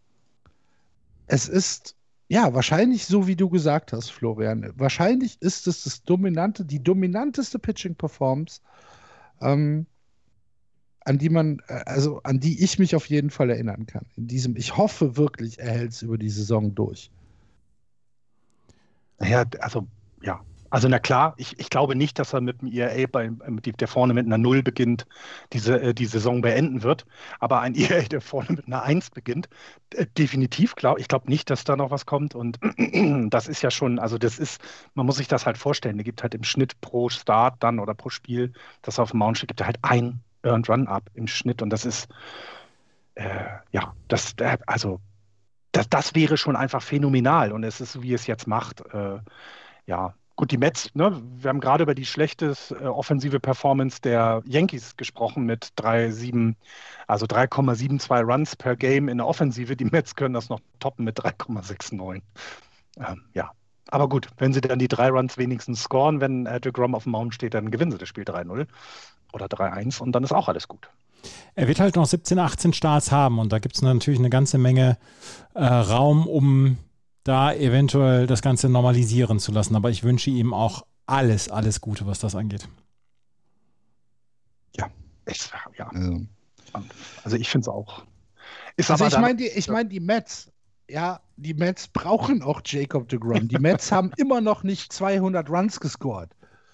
[1.27, 1.95] es ist,
[2.31, 4.71] ja, wahrscheinlich so, wie du gesagt hast, Florian.
[4.77, 8.61] Wahrscheinlich ist es das dominante, die dominanteste Pitching-Performance,
[9.41, 9.85] ähm,
[11.01, 14.05] an die man, äh, also an die ich mich auf jeden Fall erinnern kann.
[14.15, 17.11] In diesem, ich hoffe wirklich, er hält es über die Saison durch.
[19.19, 19.85] Ja, also
[20.21, 20.39] ja,
[20.71, 24.13] also na klar, ich, ich glaube nicht, dass er mit dem ERA, bei, der vorne
[24.13, 25.05] mit einer Null beginnt,
[25.51, 27.05] diese, äh, die Saison beenden wird.
[27.39, 29.49] Aber ein ERA, der vorne mit einer Eins beginnt,
[29.93, 30.97] äh, definitiv klar.
[30.97, 32.35] Ich glaube nicht, dass da noch was kommt.
[32.35, 32.57] Und
[33.29, 34.61] das ist ja schon, also das ist,
[34.93, 35.97] man muss sich das halt vorstellen.
[35.97, 39.37] Der gibt halt im Schnitt pro Start dann oder pro Spiel, das auf dem Mount
[39.37, 41.61] steht, gibt er halt ein Earned Run Up im Schnitt.
[41.61, 42.07] Und das ist,
[43.15, 45.01] äh, ja, das, äh, also
[45.73, 47.51] das, das wäre schon einfach phänomenal.
[47.51, 49.19] Und es ist, so, wie es jetzt macht, äh,
[49.85, 54.41] ja, Gut, die Mets, ne, wir haben gerade über die schlechte äh, offensive Performance der
[54.47, 56.55] Yankees gesprochen mit 3,7,
[57.05, 59.75] also 3,72 Runs per Game in der Offensive.
[59.75, 62.23] Die Mets können das noch toppen mit 3,69.
[62.97, 63.51] Ähm, ja,
[63.89, 67.11] aber gut, wenn sie dann die drei Runs wenigstens scoren, wenn äh, DeGrom auf dem
[67.11, 68.65] Mount steht, dann gewinnen sie das Spiel 3-0
[69.33, 70.89] oder 3-1 und dann ist auch alles gut.
[71.53, 74.57] Er wird halt noch 17, 18 Starts haben und da gibt es natürlich eine ganze
[74.57, 74.97] Menge
[75.53, 76.79] äh, Raum, um
[77.23, 79.75] da eventuell das Ganze normalisieren zu lassen.
[79.75, 82.67] Aber ich wünsche ihm auch alles, alles Gute, was das angeht.
[84.75, 84.89] Ja,
[85.25, 85.87] ich, ja.
[85.87, 86.25] Also,
[87.23, 88.03] also ich finde es auch.
[88.77, 90.51] Ist also ich meine die, ich mein, die Mets,
[90.89, 93.47] ja, die Mets brauchen auch Jacob de Grom.
[93.47, 96.29] Die Mets haben immer noch nicht 200 Runs gescored.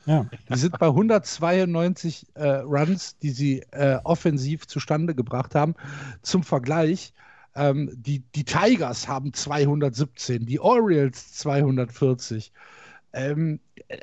[0.06, 0.26] Ja.
[0.50, 5.76] Die sind bei 192 äh, Runs, die sie äh, offensiv zustande gebracht haben.
[6.22, 7.14] Zum Vergleich,
[7.58, 12.52] ähm, die, die Tigers haben 217, die Orioles 240.
[13.14, 13.98] Ähm, äh,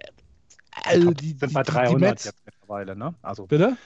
[0.85, 3.15] also die, sind die, bei 300 die Mets, jetzt mittlerweile, ne?
[3.23, 3.77] Also bitte?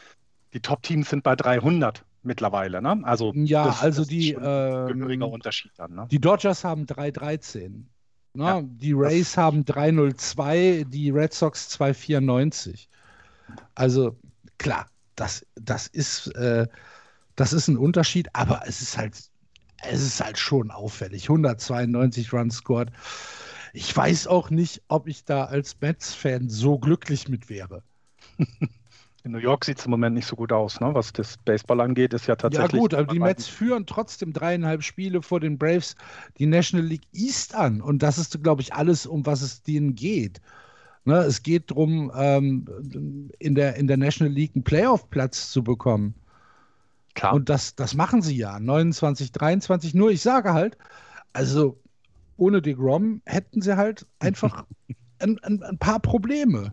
[0.55, 3.01] Die Top-Teams sind bei 300 mittlerweile, ne?
[3.03, 6.09] Also ja, das, also das die ähm, Unterschied dann, ne?
[6.11, 7.89] Die Dodgers haben 313.
[8.35, 8.45] Ne?
[8.45, 12.89] Ja, die Rays haben 302, die Red Sox 294.
[13.75, 14.17] Also
[14.59, 16.67] klar, das, das ist äh,
[17.39, 19.17] das ist ein Unterschied, aber es ist halt
[19.83, 21.25] es ist halt schon auffällig.
[21.25, 22.91] 192 Runs scored.
[23.73, 27.83] Ich weiß auch nicht, ob ich da als Mets-Fan so glücklich mit wäre.
[29.25, 30.95] In New York sieht es im Moment nicht so gut aus, ne?
[30.95, 32.73] was das Baseball angeht, ist ja tatsächlich.
[32.73, 35.97] Ja, gut, aber die Mets führen trotzdem dreieinhalb Spiele vor den Braves
[36.39, 37.83] die National League East an.
[37.83, 40.41] Und das ist, glaube ich, alles, um was es denen geht.
[41.05, 41.17] Ne?
[41.19, 42.65] Es geht darum, ähm,
[43.39, 46.15] in, der, in der National League einen Playoff-Platz zu bekommen.
[47.15, 47.35] Klar.
[47.35, 48.59] Und das, das machen sie ja.
[48.59, 49.95] 29, 23.
[49.95, 50.77] Nur ich sage halt,
[51.33, 51.79] also
[52.37, 54.65] ohne DeGrom hätten sie halt einfach
[55.19, 56.73] ein, ein, ein paar Probleme.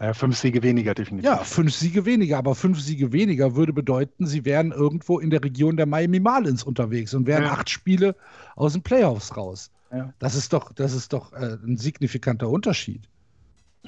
[0.00, 1.24] Ja, fünf Siege weniger, definitiv.
[1.24, 5.44] Ja, fünf Siege weniger, aber fünf Siege weniger würde bedeuten, sie wären irgendwo in der
[5.44, 7.52] Region der Miami Marlins unterwegs und wären ja.
[7.52, 8.16] acht Spiele
[8.56, 9.70] aus den Playoffs raus.
[9.92, 10.12] Ja.
[10.18, 13.08] Das ist doch, das ist doch äh, ein signifikanter Unterschied.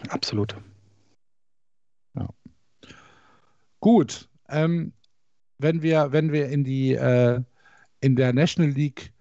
[0.08, 0.54] Absolut.
[2.14, 2.28] Ja.
[3.80, 4.28] Gut.
[4.48, 4.92] Ähm,
[5.58, 7.40] wenn wir, wenn wir in die äh,
[8.00, 9.12] in der National League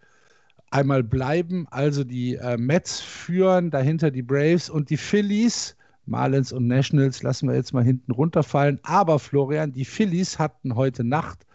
[0.72, 6.68] einmal bleiben, also die äh, Mets führen, dahinter die Braves und die Phillies, Marlins und
[6.68, 8.80] Nationals lassen wir jetzt mal hinten runterfallen.
[8.84, 11.46] Aber Florian, die Phillies hatten heute Nacht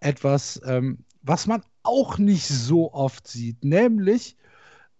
[0.00, 4.36] etwas, ähm, was man auch nicht so oft sieht, nämlich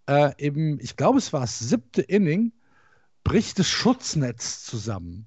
[0.07, 2.53] äh, im, ich glaube, es war das siebte Inning,
[3.25, 5.27] bricht das Schutznetz zusammen.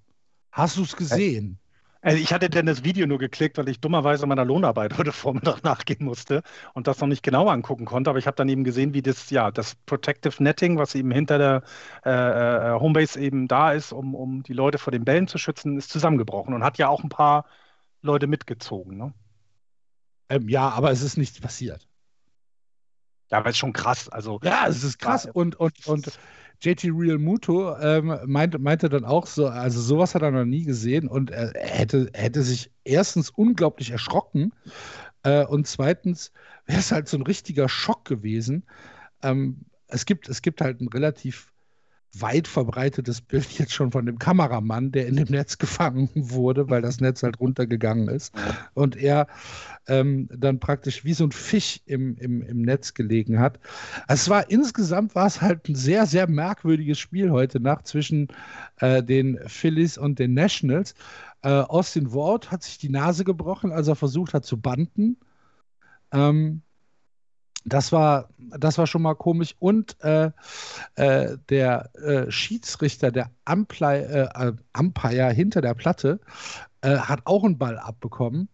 [0.51, 1.59] Hast du es gesehen?
[2.07, 5.61] Also ich hatte dann das Video nur geklickt, weil ich dummerweise meiner Lohnarbeit heute Vormittag
[5.65, 6.41] nachgehen musste
[6.73, 8.09] und das noch nicht genau angucken konnte.
[8.09, 11.37] Aber ich habe dann eben gesehen, wie das, ja, das Protective Netting, was eben hinter
[11.37, 11.63] der
[12.05, 15.77] äh, äh, Homebase eben da ist, um, um die Leute vor den Bällen zu schützen,
[15.77, 17.43] ist zusammengebrochen und hat ja auch ein paar
[18.01, 18.95] Leute mitgezogen.
[18.95, 19.13] Ne?
[20.29, 21.89] Ähm, ja, aber es ist nichts passiert.
[23.29, 24.07] Ja, aber es ist schon krass.
[24.07, 25.25] Also, ja, es ist krass.
[25.25, 26.17] Und, und, und
[26.61, 30.63] JT Real Muto ähm, meinte, meinte dann auch so, also sowas hat er noch nie
[30.63, 34.53] gesehen und er hätte, hätte sich erstens unglaublich erschrocken
[35.23, 36.31] äh, und zweitens
[36.65, 38.63] wäre es halt so ein richtiger Schock gewesen.
[39.21, 41.51] Ähm, es gibt, es gibt halt ein relativ
[42.22, 46.82] weit verbreitetes Bild jetzt schon von dem Kameramann, der in dem Netz gefangen wurde, weil
[46.82, 48.34] das Netz halt runtergegangen ist.
[48.74, 49.28] Und er
[49.88, 53.59] ähm, dann praktisch wie so ein Fisch im, im, im Netz gelegen hat.
[54.07, 58.28] Es war insgesamt war es halt ein sehr, sehr merkwürdiges Spiel heute Nacht zwischen
[58.78, 60.95] äh, den Phillies und den Nationals.
[61.41, 65.18] Äh, Austin Ward hat sich die Nase gebrochen, als er versucht hat zu banden.
[66.11, 66.61] Ähm,
[67.68, 69.55] das war, das war schon mal komisch.
[69.59, 70.32] Und äh,
[70.95, 76.20] äh, der äh, Schiedsrichter, der Ampli äh, Umpire hinter der Platte,
[76.82, 78.49] äh, hat auch einen Ball abbekommen.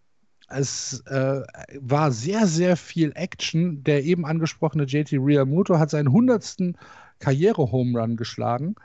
[0.50, 1.42] Es äh,
[1.80, 3.84] war sehr, sehr viel Action.
[3.84, 6.76] Der eben angesprochene JT Realmuto hat seinen 100.
[7.20, 8.76] Karriere-Home-Run geschlagen.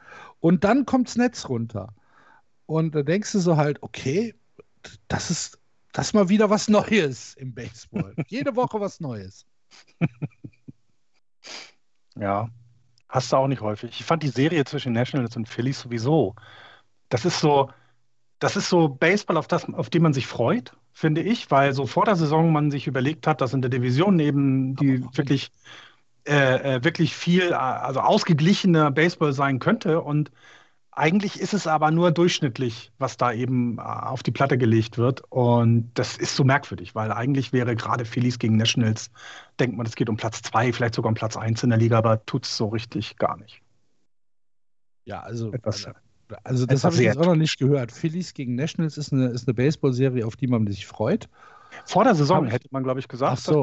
[0.41, 1.93] Und dann kommt das Netz runter.
[2.66, 4.35] Und da denkst du so halt, okay,
[5.09, 5.59] das ist,
[5.93, 8.14] das ist mal wieder was Neues im Baseball.
[8.29, 9.45] Jede Woche was Neues.
[12.16, 12.48] Ja,
[13.08, 13.90] hast du auch nicht häufig.
[14.00, 16.34] Ich fand die Serie zwischen Nationals und Phillies sowieso.
[17.10, 17.70] Das ist so,
[18.40, 21.86] das ist so Baseball, auf das, auf den man sich freut, finde ich, weil so
[21.86, 25.52] vor der Saison man sich überlegt hat, dass in der Division neben die wirklich,
[26.26, 30.30] äh, äh wirklich viel, also ausgeglichener Baseball sein könnte und
[30.99, 35.22] eigentlich ist es aber nur durchschnittlich, was da eben äh, auf die Platte gelegt wird.
[35.30, 39.11] Und das ist so merkwürdig, weil eigentlich wäre gerade Phillies gegen Nationals,
[39.61, 41.99] denkt man, es geht um Platz zwei, vielleicht sogar um Platz eins in der Liga,
[41.99, 43.62] aber tut es so richtig gar nicht.
[45.05, 45.99] Ja, also, etwas, also,
[46.44, 47.92] also das habe ich jetzt auch noch nicht gehört.
[47.92, 51.28] Phillies gegen Nationals ist eine, ist eine Baseball-Serie, auf die man sich freut.
[51.84, 53.62] Vor der Saison hätte man, glaube ich, gesagt, so,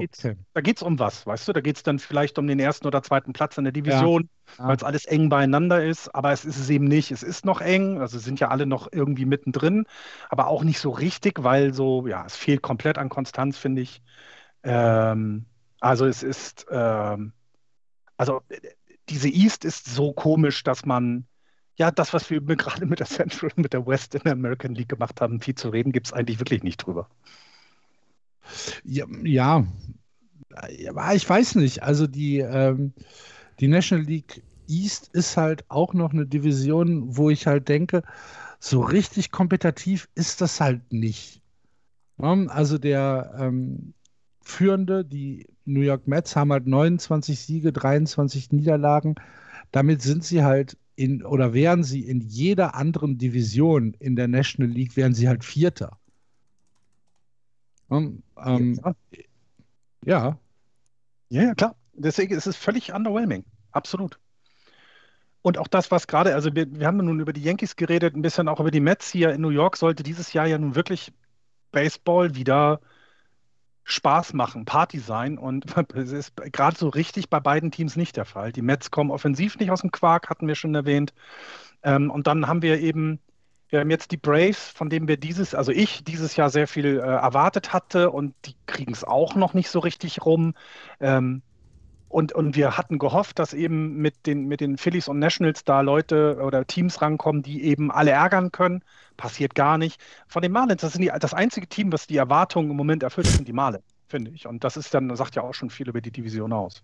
[0.54, 0.92] da geht es okay.
[0.92, 1.54] um was, weißt du?
[1.54, 4.68] Da geht es dann vielleicht um den ersten oder zweiten Platz in der Division, ja.
[4.68, 6.14] weil es alles eng beieinander ist.
[6.14, 7.12] Aber es ist es eben nicht.
[7.12, 9.86] Es ist noch eng, also sind ja alle noch irgendwie mittendrin,
[10.30, 14.02] aber auch nicht so richtig, weil so, ja, es fehlt komplett an Konstanz, finde ich.
[14.64, 15.46] Ähm,
[15.80, 17.34] also es ist, ähm,
[18.18, 18.42] also
[19.10, 21.28] diese East ist so komisch, dass man
[21.78, 24.90] ja, das, was wir gerade mit der Central, mit der West in der American League
[24.90, 27.10] gemacht haben, viel zu reden, gibt es eigentlich wirklich nicht drüber.
[28.84, 29.06] Ja,
[30.78, 31.84] ja, ich weiß nicht.
[31.84, 32.94] Also die, ähm,
[33.60, 38.04] die National League East ist halt auch noch eine Division, wo ich halt denke,
[38.60, 41.42] so richtig kompetitiv ist das halt nicht.
[42.18, 43.94] Also der ähm,
[44.42, 49.16] Führende, die New York Mets, haben halt 29 Siege, 23 Niederlagen.
[49.72, 54.72] Damit sind sie halt in, oder wären sie in jeder anderen Division in der National
[54.72, 56.00] League, wären sie halt Vierter.
[57.92, 58.80] Ähm, ähm,
[60.04, 60.28] ja.
[60.28, 60.40] ja.
[61.30, 61.76] Ja, klar.
[61.94, 63.46] Deswegen ist es völlig underwhelming.
[63.72, 64.20] Absolut.
[65.42, 68.22] Und auch das, was gerade, also wir, wir haben nun über die Yankees geredet, ein
[68.22, 71.14] bisschen auch über die Mets hier in New York, sollte dieses Jahr ja nun wirklich
[71.72, 72.80] Baseball wieder
[73.84, 75.38] Spaß machen, Party sein.
[75.38, 78.52] Und es ist gerade so richtig bei beiden Teams nicht der Fall.
[78.52, 81.14] Die Mets kommen offensiv nicht aus dem Quark, hatten wir schon erwähnt.
[81.84, 83.20] Ähm, und dann haben wir eben
[83.70, 86.98] wir haben jetzt die Braves, von denen wir dieses, also ich dieses Jahr sehr viel
[86.98, 90.54] äh, erwartet hatte und die kriegen es auch noch nicht so richtig rum.
[91.00, 91.42] Ähm,
[92.08, 95.82] und, und wir hatten gehofft, dass eben mit den, mit den Phillies und Nationals da
[95.82, 98.84] Leute oder Teams rankommen, die eben alle ärgern können.
[99.18, 100.00] Passiert gar nicht.
[100.28, 103.28] Von den Marlins, das sind die, das einzige Team, was die Erwartungen im Moment erfüllt,
[103.28, 104.48] sind die Marlins, finde ich.
[104.48, 106.84] Und das ist dann, sagt ja auch schon viel über die Division aus.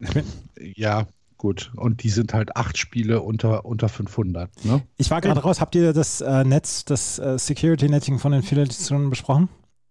[0.58, 1.06] Ja,
[1.44, 4.64] Gut, und die sind halt acht Spiele unter, unter 500.
[4.64, 4.80] Ne?
[4.96, 5.60] Ich war gerade raus.
[5.60, 9.50] Habt ihr das äh, Netz, das äh, Security-Netting von den schon besprochen?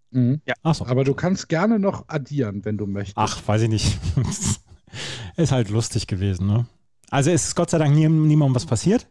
[0.09, 0.41] Mhm.
[0.47, 0.55] Ja.
[0.63, 0.87] Ach so.
[0.87, 3.19] Aber du kannst gerne noch addieren, wenn du möchtest.
[3.19, 3.99] Ach, weiß ich nicht.
[5.37, 6.47] ist halt lustig gewesen.
[6.47, 6.65] Ne?
[7.11, 9.07] Also ist Gott sei Dank nie, niemandem was passiert.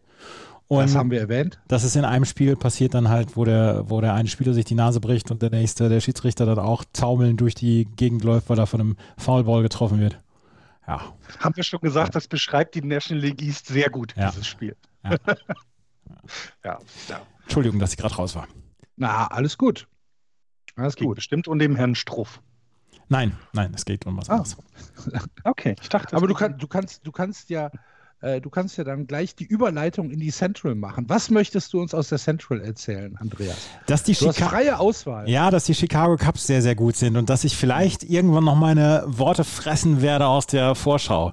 [0.66, 1.60] Und das haben wir erwähnt.
[1.68, 4.64] Das ist in einem Spiel passiert dann halt, wo der, wo der eine Spieler sich
[4.64, 8.50] die Nase bricht und der nächste, der Schiedsrichter dann auch taumeln durch die Gegend läuft,
[8.50, 10.18] weil er von einem Foulball getroffen wird.
[10.92, 11.14] Ja.
[11.38, 14.30] Haben wir schon gesagt, das beschreibt die National League East sehr gut, ja.
[14.30, 14.76] dieses Spiel.
[15.04, 15.16] Ja.
[16.64, 16.78] ja.
[17.08, 17.20] ja.
[17.42, 18.46] Entschuldigung, dass ich gerade raus war.
[18.96, 19.88] Na, alles gut.
[20.76, 21.16] Alles gut.
[21.16, 22.40] Bestimmt und dem Herrn Struff.
[23.08, 24.34] Nein, nein, es geht um was ah.
[24.34, 24.56] anderes.
[25.44, 26.14] Okay, ich dachte.
[26.14, 27.70] Aber du, kann, du, kannst, du kannst ja
[28.22, 31.04] äh, du kannst ja dann gleich die Überleitung in die Central machen.
[31.08, 33.56] Was möchtest du uns aus der Central erzählen, Andreas?
[33.86, 35.28] Dass die hast freie Auswahl.
[35.28, 38.56] Ja, dass die Chicago Cubs sehr, sehr gut sind und dass ich vielleicht irgendwann noch
[38.56, 41.32] meine Worte fressen werde aus der Vorschau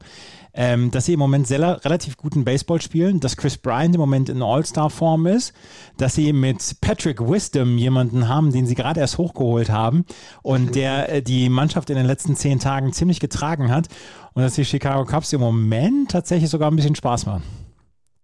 [0.60, 4.28] ähm, dass sie im Moment sehr, relativ guten Baseball spielen, dass Chris Bryant im Moment
[4.28, 5.54] in All-Star-Form ist,
[5.96, 10.04] dass sie mit Patrick Wisdom jemanden haben, den sie gerade erst hochgeholt haben
[10.42, 13.88] und der äh, die Mannschaft in den letzten zehn Tagen ziemlich getragen hat
[14.34, 17.44] und dass die Chicago Cubs im Moment tatsächlich sogar ein bisschen Spaß machen.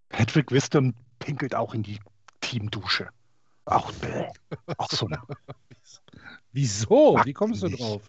[0.09, 1.99] Patrick Wisdom pinkelt auch in die
[2.41, 3.07] Teamdusche.
[3.63, 3.93] Auch,
[4.75, 5.07] auch so.
[6.51, 7.17] Wieso?
[7.23, 8.01] Wie kommst du drauf?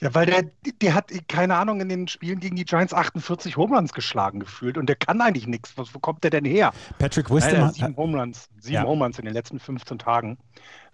[0.00, 0.44] Ja, weil der,
[0.80, 4.86] der hat, keine Ahnung, in den Spielen gegen die Giants 48 Homeruns geschlagen gefühlt und
[4.86, 5.74] der kann eigentlich nichts.
[5.76, 6.72] wo kommt der denn her?
[6.98, 8.84] Patrick Wisdom hat sieben Homeruns, sieben ja.
[8.84, 10.38] Homeruns in den letzten 15 Tagen.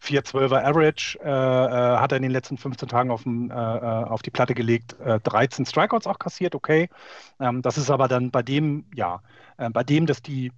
[0.02, 3.58] 4-12er Average äh, äh, hat er in den letzten 15 Tagen auf, dem, äh, äh
[3.58, 4.98] auf die Platte gelegt.
[5.00, 6.88] Äh, 13 Strikeouts auch kassiert, okay.
[7.40, 9.20] Ähm, das ist aber dann bei dem, ja,
[9.58, 10.50] äh, bei dem, dass die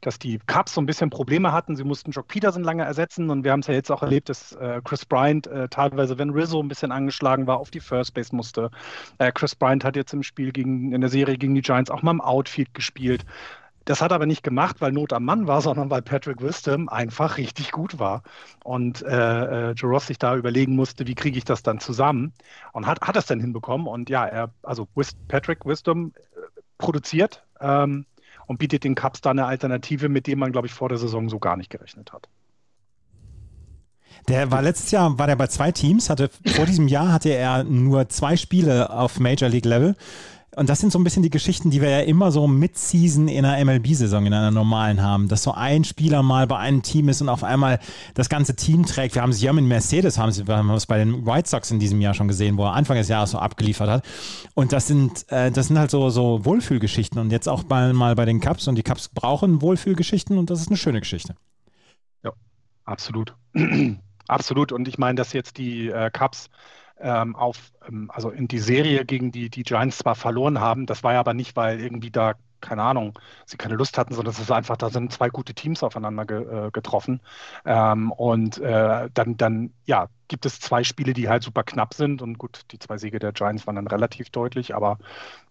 [0.00, 1.76] dass die Cubs so ein bisschen Probleme hatten.
[1.76, 4.52] Sie mussten Jock Peterson lange ersetzen und wir haben es ja jetzt auch erlebt, dass
[4.52, 8.34] äh, Chris Bryant äh, teilweise, wenn Rizzo ein bisschen angeschlagen war, auf die First Base
[8.34, 8.70] musste.
[9.18, 12.02] Äh, Chris Bryant hat jetzt im Spiel gegen, in der Serie gegen die Giants auch
[12.02, 13.24] mal im Outfield gespielt.
[13.86, 17.38] Das hat aber nicht gemacht, weil Not am Mann war, sondern weil Patrick Wisdom einfach
[17.38, 18.22] richtig gut war.
[18.64, 22.34] Und äh, äh, Joe Ross sich da überlegen musste, wie kriege ich das dann zusammen?
[22.72, 23.86] Und hat, hat es dann hinbekommen.
[23.86, 24.86] Und ja, er, also
[25.28, 27.44] Patrick Wisdom äh, produziert.
[27.60, 28.04] Ähm,
[28.46, 31.28] und bietet den Cubs da eine Alternative, mit dem man, glaube ich, vor der Saison
[31.28, 32.28] so gar nicht gerechnet hat.
[34.28, 37.62] Der war letztes Jahr war der bei zwei Teams, hatte vor diesem Jahr hatte er
[37.64, 39.94] nur zwei Spiele auf Major League Level.
[40.56, 43.44] Und das sind so ein bisschen die Geschichten, die wir ja immer so Mid-Season in
[43.44, 47.20] einer MLB-Saison, in einer normalen haben, dass so ein Spieler mal bei einem Team ist
[47.20, 47.78] und auf einmal
[48.14, 49.14] das ganze Team trägt.
[49.14, 51.78] Wir haben es ja mit Mercedes, haben, wir haben es bei den White Sox in
[51.78, 54.04] diesem Jahr schon gesehen, wo er Anfang des Jahres so abgeliefert hat.
[54.54, 58.14] Und das sind, äh, das sind halt so, so Wohlfühlgeschichten und jetzt auch bei, mal
[58.14, 61.36] bei den Cups und die Cups brauchen Wohlfühlgeschichten und das ist eine schöne Geschichte.
[62.24, 62.32] Ja,
[62.86, 63.34] absolut.
[64.26, 64.72] absolut.
[64.72, 66.48] Und ich meine, dass jetzt die äh, Cups
[66.98, 71.04] ähm, auf, ähm, also in die Serie gegen die, die Giants zwar verloren haben, das
[71.04, 74.40] war ja aber nicht, weil irgendwie da, keine Ahnung, sie keine Lust hatten, sondern es
[74.40, 77.20] ist einfach, da sind zwei gute Teams aufeinander ge, äh, getroffen.
[77.64, 82.22] Ähm, und äh, dann, dann, ja, gibt es zwei Spiele, die halt super knapp sind.
[82.22, 84.98] Und gut, die zwei Siege der Giants waren dann relativ deutlich, aber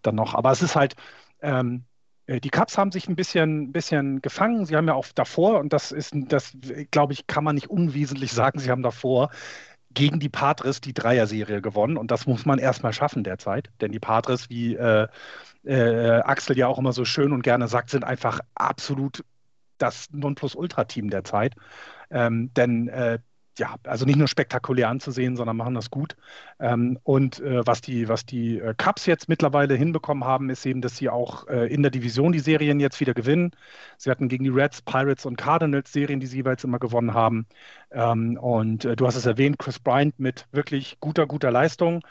[0.02, 0.96] dann noch, aber es ist halt,
[1.42, 1.86] ähm,
[2.28, 4.66] äh, die Cubs haben sich ein bisschen, bisschen gefangen.
[4.66, 6.58] Sie haben ja auch davor, und das ist, das
[6.92, 9.30] glaube ich, kann man nicht unwesentlich sagen, sie haben davor
[9.96, 11.98] gegen die Patres die Dreier-Serie gewonnen.
[11.98, 13.72] Und das muss man erstmal schaffen derzeit.
[13.82, 15.08] Denn die Patres, wie äh,
[15.64, 19.24] äh, Axel ja auch immer so schön und gerne sagt, sind einfach absolut
[19.80, 21.56] das Nonplusultra-Team derzeit.
[22.12, 23.20] Ähm, denn äh,
[23.58, 26.16] ja, also nicht nur spektakulär anzusehen, sondern machen das gut.
[26.60, 30.82] Ähm, und äh, was die, was die äh, Cups jetzt mittlerweile hinbekommen haben, ist eben,
[30.82, 33.52] dass sie auch äh, in der Division die Serien jetzt wieder gewinnen.
[33.98, 37.48] Sie hatten gegen die Reds, Pirates und Cardinals Serien, die sie jeweils immer gewonnen haben.
[37.92, 42.02] Ähm, und äh, du hast es erwähnt, Chris Bryant mit wirklich guter, guter Leistung.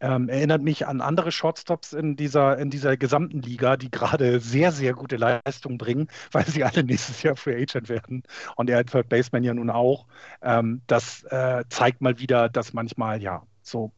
[0.00, 4.72] Ähm, erinnert mich an andere Shortstops in dieser, in dieser gesamten Liga, die gerade sehr,
[4.72, 8.22] sehr gute Leistung bringen, weil sie alle nächstes Jahr Free Agent werden.
[8.56, 10.06] Und er Third Baseman ja nun auch.
[10.42, 13.92] Ähm, das äh, zeigt mal wieder, dass manchmal ja so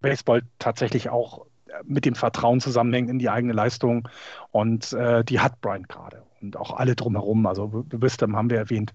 [0.00, 4.08] Baseball tatsächlich auch äh, mit dem Vertrauen zusammenhängt in die eigene Leistung.
[4.52, 6.22] Und äh, die hat Brian gerade.
[6.40, 7.46] Und auch alle drumherum.
[7.46, 8.94] Also Wisdom haben wir erwähnt.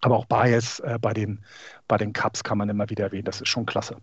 [0.00, 1.44] Aber auch Bias äh, bei, den,
[1.86, 3.24] bei den Cups kann man immer wieder erwähnen.
[3.24, 3.98] Das ist schon klasse.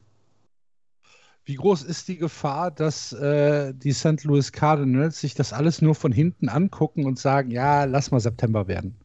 [1.50, 4.24] Wie groß ist die Gefahr, dass äh, die St.
[4.24, 8.68] Louis Cardinals sich das alles nur von hinten angucken und sagen, ja, lass mal September
[8.68, 9.00] werden?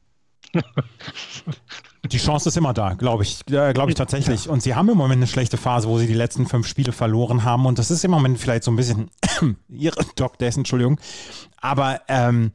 [2.13, 4.47] Die Chance ist immer da, glaube ich, äh, glaube ich tatsächlich.
[4.51, 7.45] Und sie haben im Moment eine schlechte Phase, wo sie die letzten fünf Spiele verloren
[7.45, 7.65] haben.
[7.65, 9.11] Und das ist im Moment vielleicht so ein bisschen
[9.71, 11.01] ihre Doc Death, Entschuldigung.
[11.63, 12.53] Aber ähm,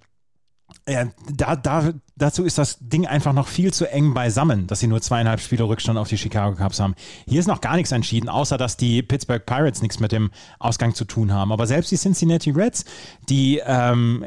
[0.90, 4.88] ja, da, da, dazu ist das Ding einfach noch viel zu eng beisammen, dass sie
[4.88, 6.96] nur zweieinhalb Spiele Rückstand auf die Chicago Cubs haben.
[7.28, 10.96] Hier ist noch gar nichts entschieden, außer dass die Pittsburgh Pirates nichts mit dem Ausgang
[10.96, 11.52] zu tun haben.
[11.52, 12.86] Aber selbst die Cincinnati Reds,
[13.30, 14.26] die ähm,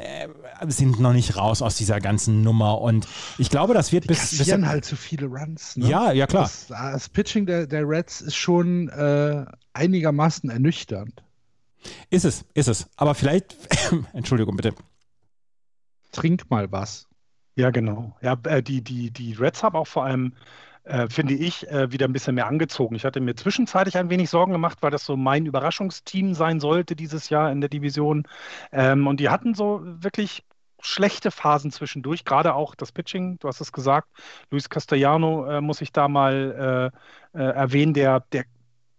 [0.68, 2.80] sind noch nicht raus aus dieser ganzen Nummer.
[2.80, 3.06] Und
[3.38, 4.36] ich glaube, das wird die bis.
[4.36, 5.76] bis halt zu viele Runs.
[5.76, 5.88] Ne?
[5.88, 6.44] Ja, ja, klar.
[6.44, 11.22] Das, das Pitching der, der, Reds ist schon äh, einigermaßen ernüchternd.
[12.10, 12.86] Ist es, ist es.
[12.96, 13.56] Aber vielleicht,
[14.12, 14.74] Entschuldigung bitte,
[16.12, 17.08] trink mal was.
[17.56, 18.16] Ja, genau.
[18.22, 20.34] Ja, äh, die, die, die Reds haben auch vor allem,
[20.84, 22.94] äh, finde ich, äh, wieder ein bisschen mehr angezogen.
[22.94, 26.96] Ich hatte mir zwischenzeitlich ein wenig Sorgen gemacht, weil das so mein Überraschungsteam sein sollte
[26.96, 28.24] dieses Jahr in der Division.
[28.72, 30.44] Ähm, und die hatten so wirklich
[30.80, 34.08] schlechte Phasen zwischendurch, gerade auch das Pitching, du hast es gesagt.
[34.50, 36.92] Luis Castellano äh, muss ich da mal
[37.34, 38.44] äh, äh, erwähnen, der, der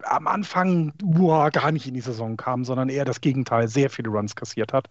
[0.04, 4.10] am Anfang uah, gar nicht in die Saison kam, sondern eher das Gegenteil, sehr viele
[4.10, 4.90] Runs kassiert hat.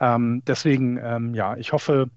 [0.00, 2.10] Ähm, deswegen, ähm, ja, ich hoffe,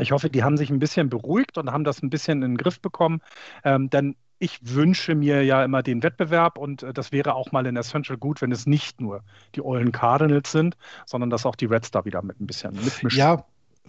[0.00, 2.56] ich hoffe, die haben sich ein bisschen beruhigt und haben das ein bisschen in den
[2.56, 3.20] Griff bekommen.
[3.64, 7.66] Ähm, denn ich wünsche mir ja immer den Wettbewerb und äh, das wäre auch mal
[7.66, 9.22] in der Central gut, wenn es nicht nur
[9.54, 10.76] die Ollen Cardinals sind,
[11.06, 13.18] sondern dass auch die Reds da wieder mit ein bisschen mitmischen.
[13.18, 13.44] Ja,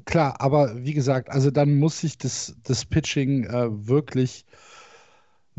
[0.05, 4.45] klar, aber wie gesagt, also dann muss sich das, das Pitching äh, wirklich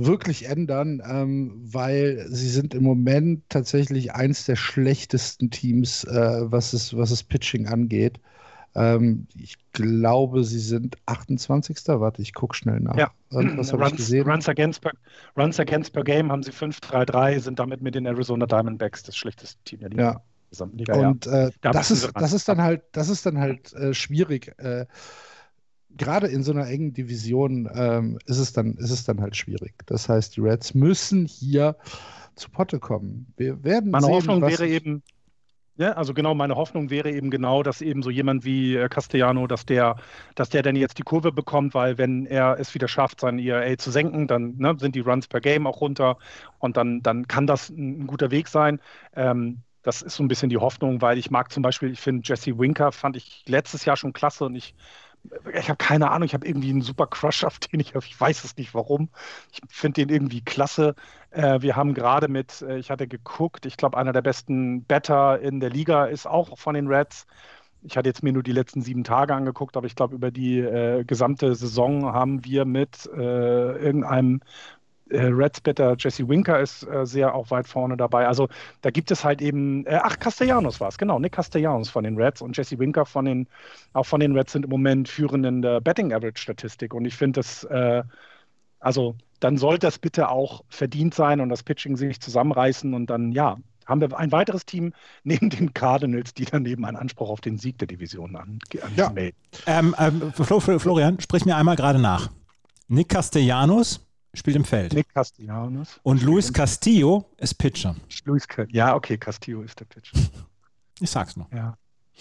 [0.07, 6.72] wirklich ändern, ähm, weil sie sind im Moment tatsächlich eins der schlechtesten Teams, äh, was,
[6.72, 8.20] es, was es Pitching angeht.
[8.74, 11.76] Ähm, ich glaube, sie sind 28.
[11.86, 12.96] Warte, ich gucke schnell nach.
[12.96, 13.11] Ja.
[13.30, 14.28] Was habe ich gesehen?
[14.28, 14.92] Runs against, per,
[15.36, 19.62] Runs against per Game haben sie 5-3-3, sind damit mit den Arizona Diamondbacks das schlechteste
[19.64, 20.03] Team der Liga.
[20.03, 20.22] Ja.
[20.61, 24.53] Und äh, Da das, ist, das ist dann halt, das ist dann halt äh, schwierig.
[24.59, 24.86] Äh,
[25.97, 29.74] Gerade in so einer engen Division ähm, ist, es dann, ist es dann halt schwierig.
[29.86, 31.76] Das heißt, die Reds müssen hier
[32.34, 33.32] zu Potte kommen.
[33.36, 35.03] Wir werden Meine sehen, Hoffnung wäre eben,
[35.76, 39.47] ja, also genau, meine Hoffnung wäre eben genau, dass eben so jemand wie äh, Castellano,
[39.47, 39.97] dass der,
[40.34, 43.78] dass der dann jetzt die Kurve bekommt, weil wenn er es wieder schafft, sein ERA
[43.78, 46.18] zu senken, dann ne, sind die Runs per Game auch runter
[46.59, 48.80] und dann, dann kann das ein, ein guter Weg sein.
[49.14, 52.22] Ähm, das ist so ein bisschen die Hoffnung, weil ich mag zum Beispiel, ich finde
[52.24, 54.74] Jesse Winker fand ich letztes Jahr schon klasse und ich
[55.54, 58.44] ich habe keine Ahnung, ich habe irgendwie einen super Crush auf den, ich, ich weiß
[58.44, 59.10] es nicht warum.
[59.52, 60.94] Ich finde den irgendwie klasse.
[61.30, 65.40] Äh, wir haben gerade mit, äh, ich hatte geguckt, ich glaube, einer der besten Better
[65.40, 67.26] in der Liga ist auch von den Reds.
[67.82, 70.58] Ich hatte jetzt mir nur die letzten sieben Tage angeguckt, aber ich glaube, über die
[70.58, 73.18] äh, gesamte Saison haben wir mit äh,
[73.78, 74.42] irgendeinem
[75.11, 78.26] äh, Reds Better Jesse Winker ist äh, sehr auch weit vorne dabei.
[78.26, 78.48] Also
[78.82, 82.16] da gibt es halt eben, äh, ach, Castellanos war es, genau, Nick Castellanos von den
[82.16, 83.48] Reds und Jesse Winker von den,
[83.92, 86.94] auch von den Reds sind im Moment führend in der Betting Average Statistik.
[86.94, 88.02] Und ich finde das, äh,
[88.78, 93.32] also dann sollte das bitte auch verdient sein und das Pitching sich zusammenreißen und dann,
[93.32, 93.56] ja,
[93.86, 94.92] haben wir ein weiteres Team
[95.24, 98.92] neben den Cardinals, die dann eben einen Anspruch auf den Sieg der Division an, an
[98.96, 99.11] Ja.
[99.11, 99.36] melden.
[99.66, 102.30] Ähm, ähm, Flo, Flo, Florian, sprich mir einmal gerade nach.
[102.88, 104.92] Nick Castellanos spielt im Feld.
[104.92, 106.00] Nick Castellanos.
[106.02, 107.96] Und Luis Castillo ist Pitcher.
[108.24, 110.12] Luis, ja, okay, Castillo ist der Pitch.
[111.02, 111.50] Ich sag's noch.
[111.50, 111.78] Ja.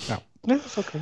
[0.08, 0.22] Ja.
[0.46, 1.02] Nee, ist okay.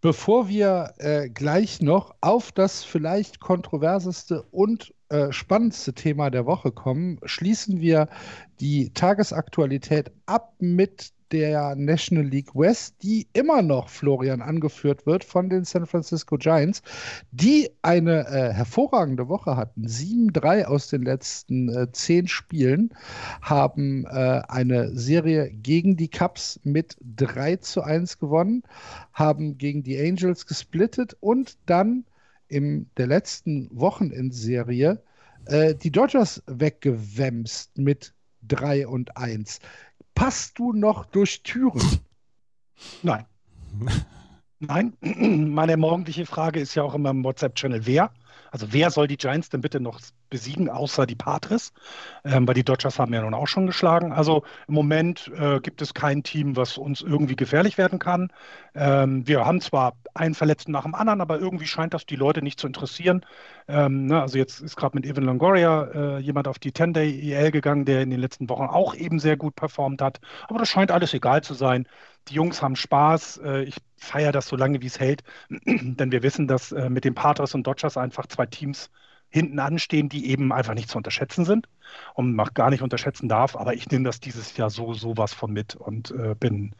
[0.00, 6.72] Bevor wir äh, gleich noch auf das vielleicht kontroverseste und äh, spannendste Thema der Woche
[6.72, 8.08] kommen, schließen wir
[8.58, 15.48] die Tagesaktualität ab mit der National League West, die immer noch, Florian, angeführt wird von
[15.48, 16.82] den San Francisco Giants,
[17.30, 19.86] die eine äh, hervorragende Woche hatten.
[19.86, 22.90] 7-3 aus den letzten äh, zehn Spielen
[23.40, 28.62] haben äh, eine Serie gegen die Cubs mit 3 zu 1 gewonnen,
[29.12, 32.04] haben gegen die Angels gesplittet und dann
[32.48, 35.02] in der letzten Wochenendserie
[35.46, 38.12] äh, die Dodgers weggewämst mit
[38.48, 39.60] 3 und 1.
[40.14, 42.00] Passt du noch durch Türen?
[43.02, 43.26] Nein.
[44.60, 48.12] Nein, meine morgendliche Frage ist ja auch immer im WhatsApp-Channel, wer?
[48.52, 49.98] Also wer soll die Giants denn bitte noch
[50.28, 51.72] besiegen, außer die Patres?
[52.24, 54.12] Ähm, weil die Dodgers haben ja nun auch schon geschlagen.
[54.12, 58.30] Also im Moment äh, gibt es kein Team, was uns irgendwie gefährlich werden kann.
[58.74, 62.42] Ähm, wir haben zwar einen Verletzten nach dem anderen, aber irgendwie scheint das die Leute
[62.42, 63.24] nicht zu interessieren.
[63.68, 67.86] Ähm, ne, also jetzt ist gerade mit Evan Longoria äh, jemand auf die 10-Day-EL gegangen,
[67.86, 70.20] der in den letzten Wochen auch eben sehr gut performt hat.
[70.48, 71.86] Aber das scheint alles egal zu sein.
[72.28, 73.38] Die Jungs haben Spaß.
[73.44, 75.22] Äh, ich feiere das so lange, wie es hält.
[75.66, 78.90] Denn wir wissen, dass äh, mit den Patres und Dodgers einfach zwei Teams
[79.28, 81.68] hinten anstehen, die eben einfach nicht zu unterschätzen sind
[82.14, 83.56] und man gar nicht unterschätzen darf.
[83.56, 86.74] Aber ich nehme das dieses Jahr so sowas von mit und äh, bin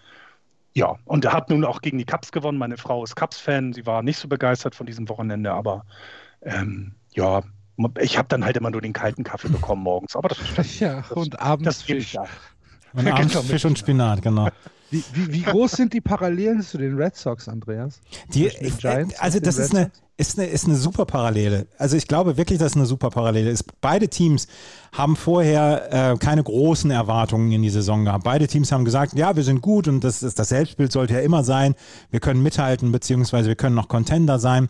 [0.74, 2.56] ja, und er hat nun auch gegen die Cubs gewonnen.
[2.56, 3.74] Meine Frau ist Cubs-Fan.
[3.74, 5.84] Sie war nicht so begeistert von diesem Wochenende, aber
[6.40, 7.42] ähm, ja,
[8.00, 10.16] ich habe dann halt immer nur den kalten Kaffee bekommen morgens.
[10.16, 12.14] Aber das, das, Ja, und abends das Fisch.
[12.14, 12.24] ja.
[12.94, 14.48] Und abends Genau, Fisch und Spinat, genau.
[14.92, 18.00] Wie, wie, wie groß sind die Parallelen zu den Red Sox, Andreas?
[18.34, 21.66] Die, Zwischen den Giants also das ist eine, ist, eine, ist eine super Parallele.
[21.78, 23.64] Also ich glaube wirklich, dass es eine super Parallele ist.
[23.80, 24.48] Beide Teams
[24.92, 28.24] haben vorher äh, keine großen Erwartungen in die Saison gehabt.
[28.24, 31.42] Beide Teams haben gesagt, ja, wir sind gut und das, das Selbstbild sollte ja immer
[31.42, 31.74] sein.
[32.10, 34.68] Wir können mithalten, beziehungsweise wir können noch Contender sein.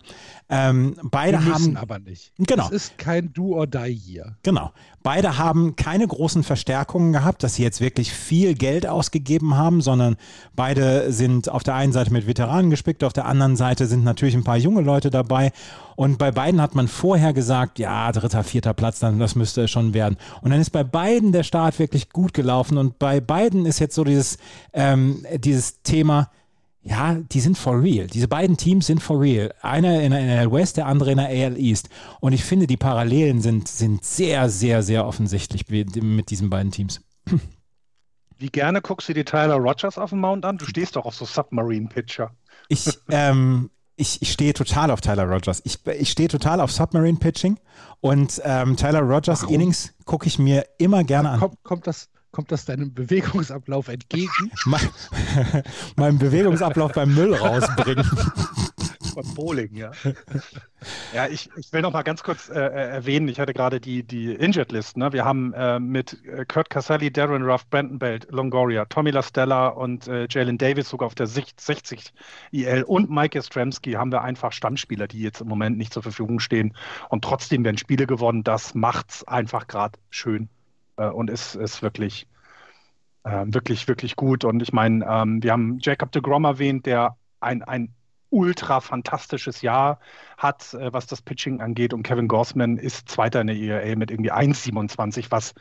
[0.54, 2.30] Ähm, beide Wir müssen haben aber nicht.
[2.36, 2.66] Genau.
[2.66, 4.36] Es ist kein Do or Die hier.
[4.42, 4.70] Genau.
[5.02, 10.16] Beide haben keine großen Verstärkungen gehabt, dass sie jetzt wirklich viel Geld ausgegeben haben, sondern
[10.54, 14.34] beide sind auf der einen Seite mit Veteranen gespickt, auf der anderen Seite sind natürlich
[14.34, 15.52] ein paar junge Leute dabei.
[15.96, 19.70] Und bei beiden hat man vorher gesagt, ja, dritter, vierter Platz, dann das müsste es
[19.70, 20.18] schon werden.
[20.42, 22.76] Und dann ist bei beiden der Start wirklich gut gelaufen.
[22.76, 24.36] Und bei beiden ist jetzt so dieses,
[24.74, 26.28] ähm, dieses Thema,
[26.84, 28.08] ja, die sind for real.
[28.08, 29.54] Diese beiden Teams sind for real.
[29.60, 31.88] Einer in der NL West, der andere in der AL East.
[32.20, 37.00] Und ich finde, die Parallelen sind, sind sehr, sehr, sehr offensichtlich mit diesen beiden Teams.
[38.38, 40.58] Wie gerne guckst du dir Tyler Rogers auf dem Mount an?
[40.58, 42.32] Du stehst doch auf so Submarine-Pitcher.
[42.68, 45.62] Ich, ähm, ich, ich stehe total auf Tyler Rogers.
[45.64, 47.58] Ich, ich stehe total auf Submarine Pitching
[48.00, 49.54] und ähm, Tyler Rogers Warum?
[49.54, 51.40] Innings gucke ich mir immer gerne an.
[51.40, 54.50] Kommt, kommt, das, kommt das deinem Bewegungsablauf entgegen?
[54.64, 54.88] Mein,
[55.96, 58.04] meinem Bewegungsablauf beim Müll rausbringen.
[59.14, 59.90] Beim Bowling, ja.
[61.12, 64.02] Ja, ich, ich will noch mal ganz kurz äh, äh erwähnen, ich hatte gerade die,
[64.04, 64.96] die Injured List.
[64.96, 65.12] Ne?
[65.12, 70.08] Wir haben äh, mit äh, Kurt Caselli, Darren Ruff, Brandon Belt, Longoria, Tommy LaStella und
[70.08, 72.14] äh, Jalen Davis sogar auf der 60
[72.52, 76.40] IL und Mike Jastrzemski haben wir einfach Stammspieler, die jetzt im Moment nicht zur Verfügung
[76.40, 76.74] stehen.
[77.10, 78.44] Und trotzdem werden Spiele gewonnen.
[78.44, 80.48] Das macht's einfach gerade schön
[80.96, 82.26] äh, und ist, ist wirklich,
[83.24, 84.44] wirklich, wirklich gut.
[84.44, 87.94] Und ich meine, ähm, wir haben Jacob de Grom erwähnt, der ein, ein
[88.32, 90.00] ultra fantastisches Jahr
[90.38, 91.94] hat, äh, was das Pitching angeht.
[91.94, 95.52] Und Kevin Gorsman ist Zweiter in der ERA mit irgendwie 1,27, was,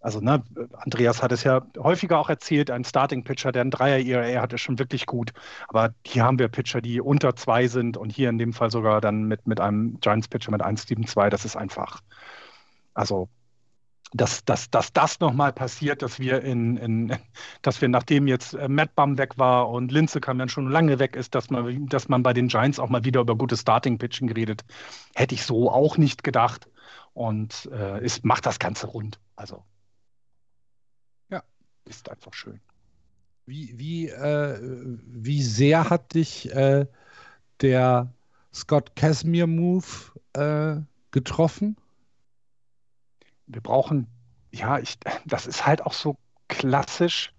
[0.00, 0.42] also ne,
[0.74, 4.60] Andreas hat es ja häufiger auch erzählt, ein Starting-Pitcher, der ein Dreier ERA hat, ist
[4.60, 5.32] schon wirklich gut.
[5.68, 9.00] Aber hier haben wir Pitcher, die unter zwei sind und hier in dem Fall sogar
[9.00, 11.30] dann mit, mit einem Giants-Pitcher mit 1,72.
[11.30, 12.00] Das ist einfach,
[12.94, 13.28] also
[14.14, 17.16] dass, dass, dass das nochmal passiert, dass wir in, in,
[17.62, 20.98] dass wir, nachdem jetzt äh, Matt Bum weg war und Linze kam dann schon lange
[20.98, 24.30] weg ist, dass man, dass man bei den Giants auch mal wieder über gutes Starting-Pitching
[24.32, 24.64] redet,
[25.14, 26.68] hätte ich so auch nicht gedacht.
[27.14, 29.20] Und äh, ist, macht das Ganze rund.
[29.36, 29.62] Also
[31.30, 31.42] ja,
[31.84, 32.60] ist einfach schön.
[33.44, 36.86] Wie, wie, äh, wie sehr hat dich äh,
[37.60, 38.12] der
[38.54, 39.86] Scott Casimir-Move
[40.34, 41.76] äh, getroffen?
[43.52, 44.08] Wir brauchen,
[44.50, 46.16] ja, ich, das ist halt auch so
[46.48, 47.32] klassisch.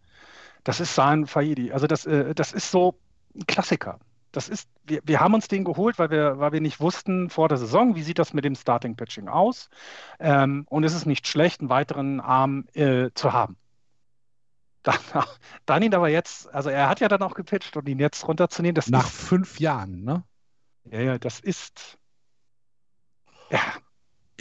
[0.63, 1.71] Das ist San Faidi.
[1.71, 2.95] Also das, äh, das ist so
[3.35, 3.99] ein Klassiker.
[4.31, 7.49] Das ist, wir, wir haben uns den geholt, weil wir, weil wir nicht wussten vor
[7.49, 9.69] der Saison, wie sieht das mit dem Starting Pitching aus.
[10.19, 13.57] Ähm, und es ist nicht schlecht, einen weiteren Arm äh, zu haben.
[14.83, 14.99] Dann,
[15.65, 18.75] dann, ihn aber jetzt, also er hat ja dann auch gepitcht und ihn jetzt runterzunehmen,
[18.75, 20.25] das Nach ist, fünf Jahren, ne?
[20.83, 21.97] Ja, ja, das ist.
[23.49, 23.61] Ja,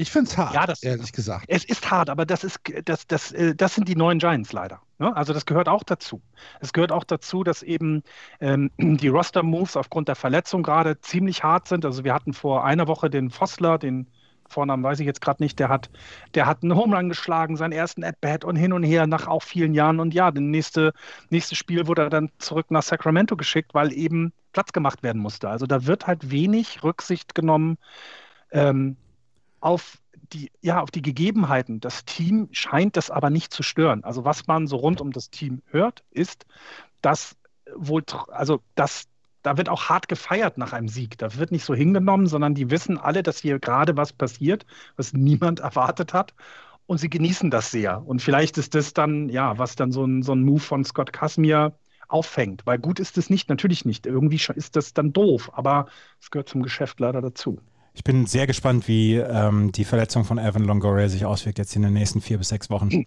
[0.03, 1.44] ich finde es hart, ja, das, ehrlich gesagt.
[1.46, 4.80] Es ist hart, aber das, ist, das, das, äh, das sind die neuen Giants leider.
[4.98, 5.16] Ne?
[5.16, 6.20] Also das gehört auch dazu.
[6.61, 8.03] Es gehört auch dazu, dass eben
[8.40, 11.84] ähm, die Roster-Moves aufgrund der Verletzung gerade ziemlich hart sind.
[11.84, 14.09] Also wir hatten vor einer Woche den Fossler, den
[14.48, 15.88] Vornamen weiß ich jetzt gerade nicht, der hat,
[16.34, 19.42] der hat einen Home Run geschlagen, seinen ersten At-Bat und hin und her nach auch
[19.42, 20.00] vielen Jahren.
[20.00, 20.92] Und ja, das nächste,
[21.30, 25.48] nächste Spiel wurde er dann zurück nach Sacramento geschickt, weil eben Platz gemacht werden musste.
[25.48, 27.78] Also da wird halt wenig Rücksicht genommen.
[28.50, 28.96] Ähm,
[29.63, 31.81] auf die, ja, auf die Gegebenheiten.
[31.81, 34.05] Das Team scheint das aber nicht zu stören.
[34.05, 36.47] Also was man so rund um das Team hört, ist,
[37.01, 37.37] dass
[37.75, 39.09] wohl, also dass
[39.43, 41.19] da wird auch hart gefeiert nach einem Sieg.
[41.19, 45.13] Da wird nicht so hingenommen, sondern die wissen alle, dass hier gerade was passiert, was
[45.13, 46.35] niemand erwartet hat.
[46.87, 48.07] Und sie genießen das sehr.
[48.07, 51.13] Und vielleicht ist das dann, ja, was dann so ein, so ein Move von Scott
[51.13, 51.75] Casimir
[52.09, 52.67] auffängt.
[52.67, 54.07] Weil gut ist es nicht, natürlich nicht.
[54.07, 55.87] Irgendwie ist das dann doof, aber
[56.21, 57.61] es gehört zum Geschäft leider dazu.
[57.95, 61.82] Ich bin sehr gespannt, wie ähm, die Verletzung von Evan Longoria sich auswirkt jetzt in
[61.82, 63.07] den nächsten vier bis sechs Wochen.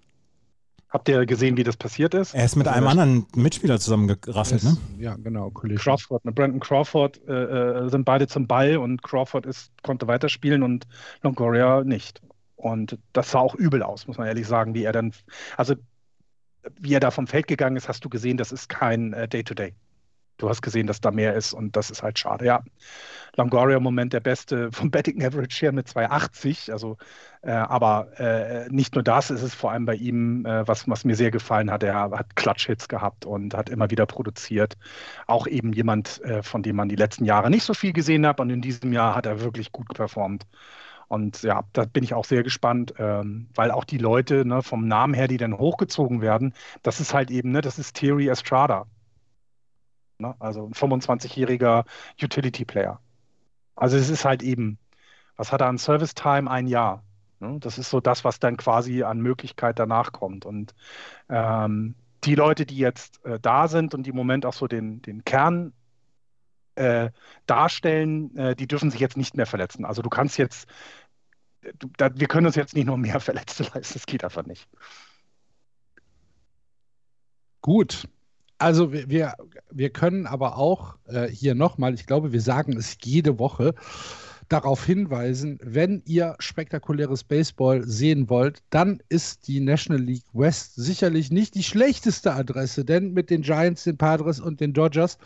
[0.89, 2.33] Habt ihr gesehen, wie das passiert ist?
[2.33, 4.77] Er ist mit also einem anderen Mitspieler zusammengerasselt, ne?
[4.97, 5.49] Ja, genau.
[5.49, 5.81] Collision.
[5.81, 6.31] Crawford, ne?
[6.31, 10.87] Brandon Crawford äh, äh, sind beide zum Ball und Crawford ist, konnte weiterspielen und
[11.21, 12.21] Longoria nicht.
[12.55, 15.11] Und das sah auch übel aus, muss man ehrlich sagen, wie er dann,
[15.57, 15.75] also
[16.79, 19.69] wie er da vom Feld gegangen ist, hast du gesehen, das ist kein äh, Day-to-Day.
[19.69, 19.84] -Day
[20.37, 22.45] du hast gesehen, dass da mehr ist und das ist halt schade.
[22.45, 22.63] Ja,
[23.37, 26.71] Longoria im Moment der beste vom Betting Average her mit 2,80.
[26.71, 26.97] Also,
[27.41, 31.05] äh, aber äh, nicht nur das, ist es vor allem bei ihm, äh, was, was
[31.05, 31.83] mir sehr gefallen hat.
[31.83, 34.77] Er hat Clutch-Hits gehabt und hat immer wieder produziert.
[35.27, 38.39] Auch eben jemand, äh, von dem man die letzten Jahre nicht so viel gesehen hat
[38.39, 40.45] und in diesem Jahr hat er wirklich gut performt.
[41.07, 44.87] Und ja, da bin ich auch sehr gespannt, ähm, weil auch die Leute ne, vom
[44.87, 48.87] Namen her, die dann hochgezogen werden, das ist halt eben, ne, das ist Theory Estrada.
[50.17, 50.35] Ne?
[50.39, 51.85] Also ein 25-jähriger
[52.21, 52.99] Utility-Player.
[53.75, 54.79] Also es ist halt eben,
[55.35, 56.49] was hat er an Service Time?
[56.49, 57.03] Ein Jahr.
[57.39, 57.57] Ne?
[57.59, 60.45] Das ist so das, was dann quasi an Möglichkeit danach kommt.
[60.45, 60.73] Und
[61.29, 65.01] ähm, die Leute, die jetzt äh, da sind und die im Moment auch so den,
[65.01, 65.73] den Kern
[66.75, 67.11] äh,
[67.45, 69.85] darstellen, äh, die dürfen sich jetzt nicht mehr verletzen.
[69.85, 70.67] Also du kannst jetzt,
[71.79, 73.93] du, da, wir können uns jetzt nicht noch mehr Verletzte leisten.
[73.93, 74.67] Das geht einfach nicht.
[77.61, 78.07] Gut,
[78.57, 79.33] also wir,
[79.71, 83.75] wir können aber auch äh, hier nochmal, ich glaube, wir sagen es jede Woche,
[84.49, 91.31] darauf hinweisen, wenn ihr spektakuläres Baseball sehen wollt, dann ist die National League West sicherlich
[91.31, 95.17] nicht die schlechteste Adresse, denn mit den Giants, den Padres und den Dodgers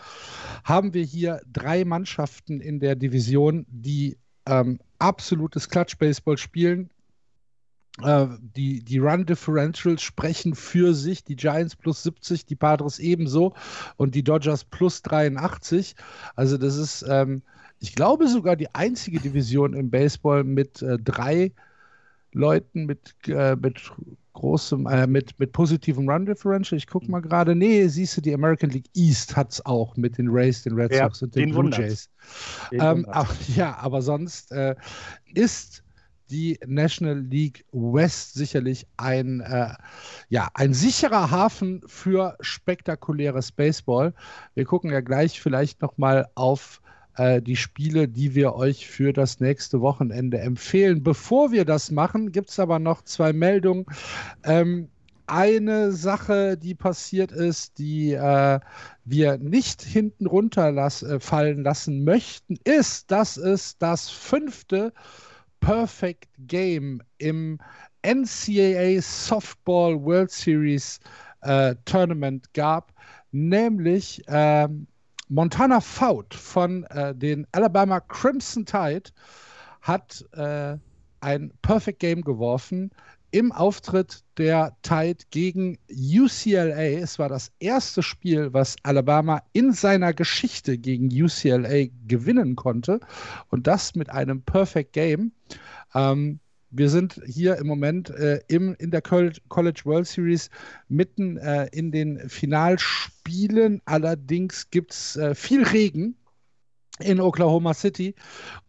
[0.64, 6.90] haben wir hier drei Mannschaften in der Division, die ähm, absolutes Klatsch-Baseball spielen.
[8.04, 11.24] Äh, die, die Run Differentials sprechen für sich.
[11.24, 13.54] Die Giants plus 70, die Padres ebenso
[13.98, 15.96] und die Dodgers plus 83.
[16.36, 17.42] Also, das ist, ähm,
[17.80, 21.52] ich glaube, sogar die einzige Division im Baseball mit äh, drei
[22.32, 23.92] Leuten mit, äh, mit
[24.34, 26.78] großem, äh, mit, mit positivem Run Differential.
[26.78, 27.56] Ich gucke mal gerade.
[27.56, 30.94] Nee, siehst du, die American League East hat es auch mit den Rays, den Red
[30.94, 32.10] Sox und den, den Blue Jays.
[32.72, 34.76] Ähm, aber, ja, aber sonst äh,
[35.34, 35.84] ist
[36.30, 39.74] die National League West sicherlich ein, äh,
[40.30, 44.14] ja, ein sicherer Hafen für spektakuläres Baseball.
[44.54, 46.82] Wir gucken ja gleich vielleicht nochmal auf
[47.18, 51.04] äh, die Spiele, die wir euch für das nächste Wochenende empfehlen.
[51.04, 53.86] Bevor wir das machen, gibt es aber noch zwei Meldungen.
[54.44, 54.90] Ähm,
[55.30, 58.60] eine Sache, die passiert ist, die äh,
[59.06, 64.92] wir nicht hinten runterfallen äh, lassen möchten, ist, dass es das fünfte
[65.60, 67.60] Perfect Game im
[68.04, 71.00] NCAA Softball World Series
[71.42, 72.94] äh, Tournament gab,
[73.32, 74.88] nämlich ähm,
[75.28, 79.12] Montana Faut von äh, den Alabama Crimson Tide
[79.82, 80.78] hat äh,
[81.22, 82.92] ein Perfect Game geworfen
[83.32, 87.00] im Auftritt der Tide gegen UCLA.
[87.00, 93.00] Es war das erste Spiel, was Alabama in seiner Geschichte gegen UCLA gewinnen konnte
[93.50, 95.32] und das mit einem Perfect Game.
[95.94, 96.40] Ähm,
[96.72, 100.50] wir sind hier im Moment äh, im, in der College World Series
[100.88, 103.82] mitten äh, in den Finalspielen.
[103.86, 106.16] Allerdings gibt es äh, viel Regen
[107.00, 108.16] in Oklahoma City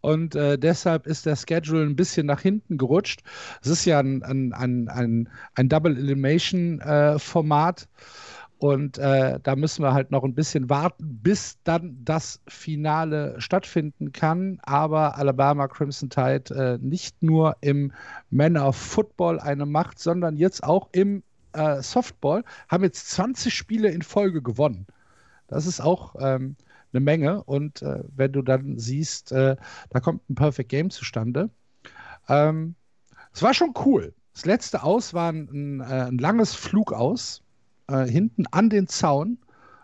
[0.01, 3.21] und äh, deshalb ist der Schedule ein bisschen nach hinten gerutscht.
[3.61, 7.87] Es ist ja ein, ein, ein, ein, ein Double Elimination äh, Format.
[8.57, 14.11] Und äh, da müssen wir halt noch ein bisschen warten, bis dann das Finale stattfinden
[14.11, 14.59] kann.
[14.61, 17.91] Aber Alabama Crimson Tide äh, nicht nur im
[18.29, 24.03] Männer Football eine Macht, sondern jetzt auch im äh, Softball, haben jetzt 20 Spiele in
[24.03, 24.85] Folge gewonnen.
[25.47, 26.55] Das ist auch ähm,
[26.93, 27.43] eine Menge.
[27.43, 29.55] Und äh, wenn du dann siehst, äh,
[29.89, 31.49] da kommt ein Perfect Game zustande.
[32.27, 32.75] Ähm,
[33.33, 34.13] es war schon cool.
[34.33, 37.41] Das letzte Aus war ein, ein, äh, ein langes Flug aus
[37.87, 39.37] äh, hinten an den Zaun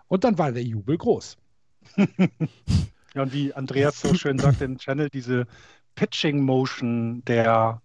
[0.08, 1.38] und dann war der Jubel groß.
[1.98, 5.48] ja, und wie Andreas so schön sagt im Channel, diese
[5.96, 7.82] Pitching Motion der,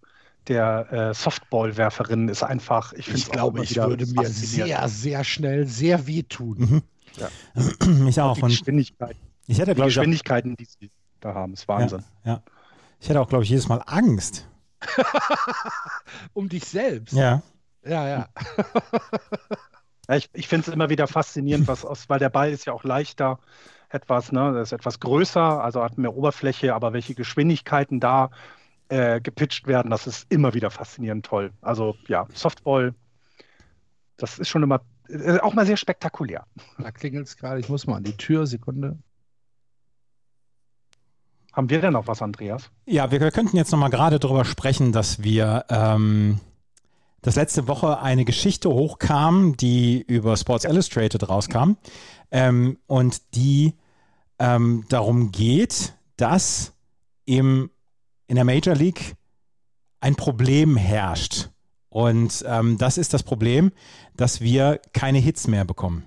[0.47, 6.07] der äh, Softball-Werferin ist einfach, ich, ich glaube, ich würde mir sehr, sehr schnell sehr
[6.07, 6.57] wehtun.
[6.57, 6.81] Mhm.
[7.17, 7.29] Ja.
[8.07, 8.35] Ich auch.
[8.35, 9.15] die Geschwindigkeit.
[9.47, 12.03] Ich hätte, die Geschwindigkeiten, die sie da haben, ist Wahnsinn.
[12.23, 12.43] Ja, ja.
[12.99, 14.47] Ich hätte auch, glaube ich, jedes Mal Angst.
[16.33, 17.13] um dich selbst.
[17.13, 17.41] Ja.
[17.85, 18.27] Ja, ja.
[20.09, 22.73] Ja, ich ich finde es immer wieder faszinierend, was aus, weil der Ball ist ja
[22.73, 23.39] auch leichter,
[23.89, 28.29] etwas, ne, das ist etwas größer, also hat mehr Oberfläche, aber welche Geschwindigkeiten da
[28.89, 31.51] äh, gepitcht werden, das ist immer wieder faszinierend toll.
[31.61, 32.93] Also ja, Softball,
[34.17, 36.45] das ist schon immer äh, auch mal sehr spektakulär.
[36.77, 38.97] Da klingelt es gerade, ich muss mal an die Tür, Sekunde.
[41.51, 42.71] Haben wir denn noch was, Andreas?
[42.85, 46.39] Ja, wir könnten jetzt noch mal gerade darüber sprechen, dass wir ähm,
[47.23, 51.77] dass letzte Woche eine Geschichte hochkam, die über Sports Illustrated rauskam
[52.31, 53.75] ähm, und die
[54.39, 56.73] ähm, darum geht, dass
[57.25, 57.71] im,
[58.27, 59.15] in der Major League
[60.01, 61.49] ein Problem herrscht.
[61.87, 63.71] Und ähm, das ist das Problem,
[64.15, 66.03] dass wir keine Hits mehr bekommen.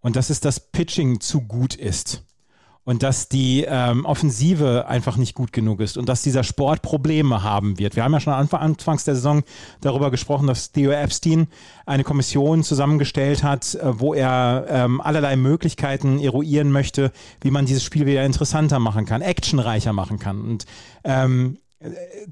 [0.00, 2.22] Und dass es das Pitching zu gut ist
[2.86, 7.42] und dass die ähm, Offensive einfach nicht gut genug ist und dass dieser Sport Probleme
[7.42, 7.96] haben wird.
[7.96, 9.42] Wir haben ja schon Anfang, anfangs der Saison
[9.80, 11.48] darüber gesprochen, dass Theo Epstein
[11.84, 17.10] eine Kommission zusammengestellt hat, äh, wo er ähm, allerlei Möglichkeiten eruieren möchte,
[17.40, 20.40] wie man dieses Spiel wieder interessanter machen kann, actionreicher machen kann.
[20.40, 20.64] Und
[21.02, 21.58] ähm,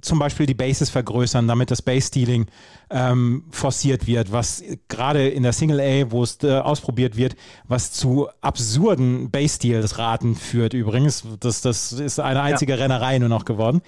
[0.00, 2.46] zum Beispiel die Bases vergrößern, damit das Base-Stealing
[2.90, 7.36] ähm, forciert wird, was gerade in der Single A, wo es äh, ausprobiert wird,
[7.66, 11.24] was zu absurden Base-Steals-Raten führt übrigens.
[11.40, 12.78] Das, das ist eine einzige ja.
[12.78, 13.82] Rennerei nur noch geworden.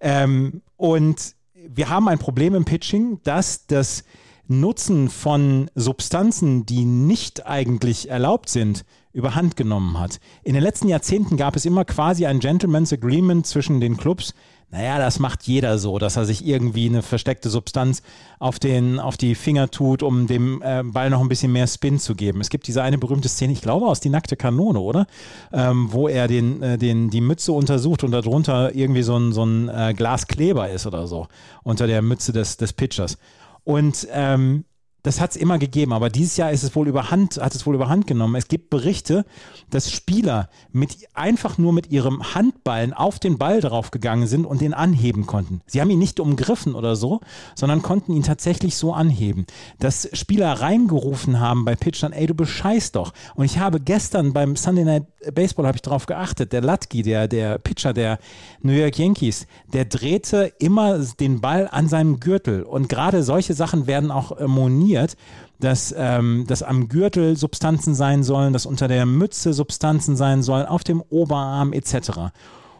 [0.00, 4.04] Ähm, und wir haben ein Problem im Pitching, dass das
[4.48, 10.18] Nutzen von Substanzen, die nicht eigentlich erlaubt sind, überhand genommen hat.
[10.42, 14.34] In den letzten Jahrzehnten gab es immer quasi ein Gentleman's Agreement zwischen den Clubs,
[14.70, 18.02] naja, das macht jeder so, dass er sich irgendwie eine versteckte Substanz
[18.38, 21.98] auf, den, auf die Finger tut, um dem äh, Ball noch ein bisschen mehr Spin
[21.98, 22.40] zu geben.
[22.40, 25.06] Es gibt diese eine berühmte Szene, ich glaube aus Die nackte Kanone, oder?
[25.52, 29.44] Ähm, wo er den, äh, den, die Mütze untersucht und darunter irgendwie so ein, so
[29.44, 31.26] ein äh, Glaskleber ist oder so,
[31.64, 33.18] unter der Mütze des, des Pitchers.
[33.64, 34.64] Und ähm,
[35.02, 37.74] das hat es immer gegeben, aber dieses Jahr ist es wohl überhand, hat es wohl
[37.74, 38.34] überhand genommen.
[38.34, 39.24] Es gibt Berichte,
[39.70, 44.74] dass Spieler mit einfach nur mit ihrem Handballen auf den Ball draufgegangen sind und den
[44.74, 45.62] anheben konnten.
[45.66, 47.20] Sie haben ihn nicht umgriffen oder so,
[47.54, 49.46] sondern konnten ihn tatsächlich so anheben.
[49.78, 53.12] Dass Spieler reingerufen haben bei Pitchern, ey, du bescheißt doch.
[53.34, 57.28] Und ich habe gestern beim Sunday Night Baseball habe ich darauf geachtet, der Latki, der,
[57.28, 58.18] der Pitcher der
[58.62, 62.62] New York Yankees, der drehte immer den Ball an seinem Gürtel.
[62.62, 65.16] Und gerade solche Sachen werden auch moniert definiert,
[65.58, 70.66] dass, ähm, dass am Gürtel Substanzen sein sollen, dass unter der Mütze Substanzen sein sollen,
[70.66, 72.32] auf dem Oberarm etc.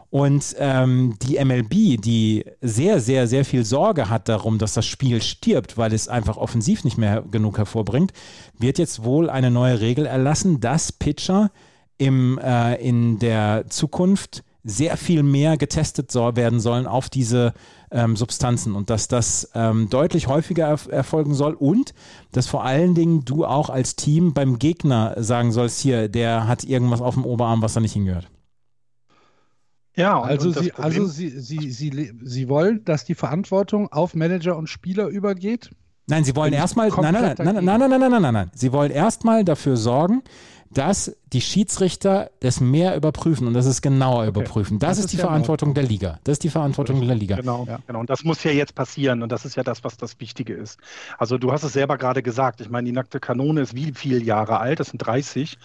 [0.09, 5.21] Und ähm, die MLB, die sehr, sehr, sehr viel Sorge hat darum, dass das Spiel
[5.21, 8.11] stirbt, weil es einfach offensiv nicht mehr genug hervorbringt,
[8.57, 11.51] wird jetzt wohl eine neue Regel erlassen, dass Pitcher
[11.97, 17.53] im, äh, in der Zukunft sehr viel mehr getestet so werden sollen auf diese
[17.91, 21.93] ähm, Substanzen und dass das ähm, deutlich häufiger erf erfolgen soll und
[22.31, 26.63] dass vor allen Dingen du auch als Team beim Gegner sagen sollst, hier, der hat
[26.63, 28.29] irgendwas auf dem Oberarm, was da nicht hingehört.
[29.95, 34.15] Ja, und, also, und sie, also sie, sie, sie, sie wollen, dass die Verantwortung auf
[34.15, 35.71] Manager und Spieler übergeht?
[36.07, 38.71] Nein, sie wollen erstmal, nein, nein, nein, nein, nein, nein, nein, nein, nein, nein, sie
[38.71, 40.23] wollen erstmal dafür sorgen,
[40.73, 44.27] dass die Schiedsrichter das mehr überprüfen und das ist genauer okay.
[44.29, 44.79] überprüfen.
[44.79, 46.19] Das, das ist, ist, die ja Verantwortung der Liga.
[46.23, 47.35] Das ist die Verantwortung der Liga.
[47.35, 47.79] Genau, ja.
[47.85, 47.99] genau.
[47.99, 50.79] Und das muss ja jetzt passieren und das ist ja das, was das Wichtige ist.
[51.17, 52.61] Also du hast es selber gerade gesagt.
[52.61, 54.79] Ich meine, die nackte Kanone ist wie viele Jahre alt?
[54.79, 55.57] Das sind 30.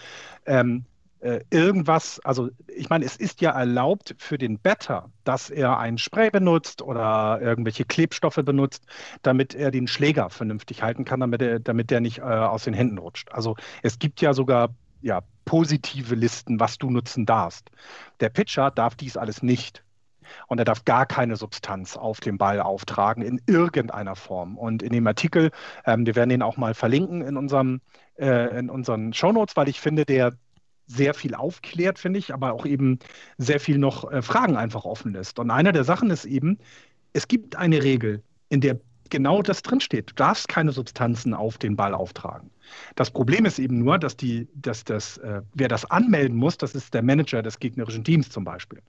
[0.45, 0.85] Ähm,
[1.19, 5.97] äh, irgendwas, also ich meine, es ist ja erlaubt für den Better, dass er ein
[5.97, 8.83] Spray benutzt oder irgendwelche Klebstoffe benutzt,
[9.23, 12.73] damit er den Schläger vernünftig halten kann, damit er, damit der nicht äh, aus den
[12.73, 13.31] Händen rutscht.
[13.31, 14.69] Also es gibt ja sogar
[15.07, 17.71] ja, positive Listen, was du nutzen darfst.
[18.19, 19.83] Der Pitcher darf dies alles nicht.
[20.47, 24.57] Und er darf gar keine Substanz auf dem Ball auftragen in irgendeiner Form.
[24.57, 25.51] Und in dem Artikel,
[25.85, 27.79] ähm, wir werden den auch mal verlinken in, unserem,
[28.17, 30.33] äh, in unseren Shownotes, weil ich finde, der
[30.85, 32.99] sehr viel aufklärt, finde ich, aber auch eben
[33.37, 35.39] sehr viel noch äh, Fragen einfach offen lässt.
[35.39, 36.59] Und einer der Sachen ist eben,
[37.13, 40.11] es gibt eine Regel, in der genau das drinsteht.
[40.11, 42.49] Du darfst keine Substanzen auf den Ball auftragen.
[42.95, 46.75] Das Problem ist eben nur, dass die, dass das, äh, wer das anmelden muss, das
[46.75, 48.81] ist der Manager des gegnerischen Teams zum Beispiel.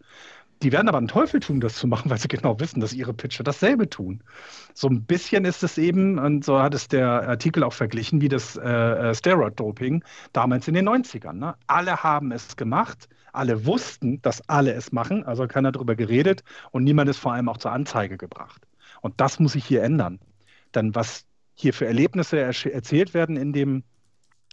[0.63, 3.15] Die werden aber einen Teufel tun, das zu machen, weil sie genau wissen, dass ihre
[3.15, 4.23] Pitcher dasselbe tun.
[4.75, 8.29] So ein bisschen ist es eben, und so hat es der Artikel auch verglichen, wie
[8.29, 11.35] das äh, äh Steroid-Doping damals in den 90ern.
[11.35, 11.55] Ne?
[11.67, 16.43] Alle haben es gemacht, alle wussten, dass alle es machen, also keiner darüber geredet
[16.73, 18.68] und niemand ist vor allem auch zur Anzeige gebracht.
[19.01, 20.19] Und das muss sich hier ändern.
[20.75, 23.83] Denn was hier für Erlebnisse erzählt werden in dem,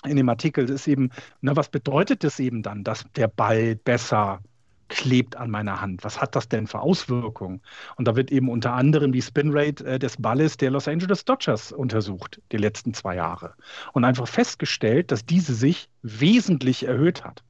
[0.05, 1.11] in dem Artikel, ist eben,
[1.41, 4.41] na, was bedeutet das eben dann, dass der Ball besser
[4.87, 6.03] klebt an meiner Hand?
[6.03, 7.61] Was hat das denn für Auswirkungen?
[7.95, 11.71] Und da wird eben unter anderem die Spinrate äh, des Balles der Los Angeles Dodgers
[11.71, 13.53] untersucht, die letzten zwei Jahre.
[13.93, 17.43] Und einfach festgestellt, dass diese sich wesentlich erhöht hat.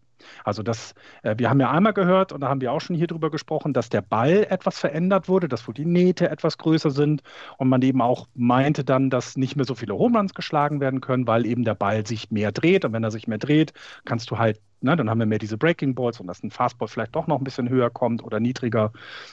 [0.44, 0.94] Also das,
[1.24, 3.74] äh, wir haben ja einmal gehört, und da haben wir auch schon hier drüber gesprochen,
[3.74, 7.24] dass der Ball etwas verändert wurde, dass wohl die Nähte etwas größer sind
[7.58, 11.28] und man eben auch meinte dann, dass nicht mehr so viele Homeruns geschlagen werden können,
[11.28, 12.86] weil eben der Ball sich mehr dreht.
[12.86, 13.74] Und wenn er sich mehr dreht,
[14.06, 16.88] kannst du halt Ne, dann haben wir mehr diese Breaking Balls und dass ein Fastball
[16.88, 18.92] vielleicht doch noch ein bisschen höher kommt oder niedriger.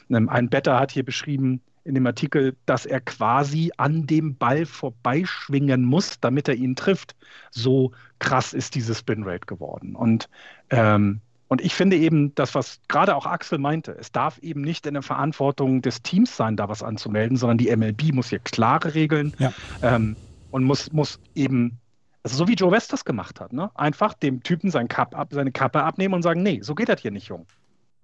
[0.09, 4.66] Ähm, ein Better hat hier beschrieben, in dem Artikel, dass er quasi an dem Ball
[4.66, 7.16] vorbeischwingen muss, damit er ihn trifft.
[7.51, 9.97] So krass ist diese Spinrate geworden.
[9.97, 10.28] Und,
[10.70, 14.86] ähm, und ich finde eben, das, was gerade auch Axel meinte, es darf eben nicht
[14.86, 18.94] in der Verantwortung des Teams sein, da was anzumelden, sondern die MLB muss hier klare
[18.94, 19.52] Regeln ja.
[19.82, 20.16] ähm,
[20.51, 21.78] und muss, muss eben,
[22.23, 23.70] also so wie Joe West das gemacht hat, ne?
[23.74, 27.01] einfach dem Typen sein Kap ab, seine Kappe abnehmen und sagen, nee, so geht das
[27.01, 27.47] hier nicht, Jung.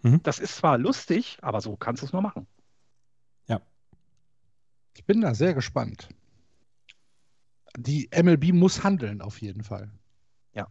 [0.03, 0.23] Mhm.
[0.23, 2.47] Das ist zwar lustig, aber so kannst du es nur machen.
[4.99, 6.09] Ich bin da sehr gespannt.
[7.77, 9.93] Die MLB muss handeln, auf jeden Fall.
[10.55, 10.67] Ja.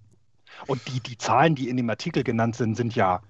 [0.68, 3.22] Und die, die Zahlen, die in dem Artikel genannt sind, sind ja,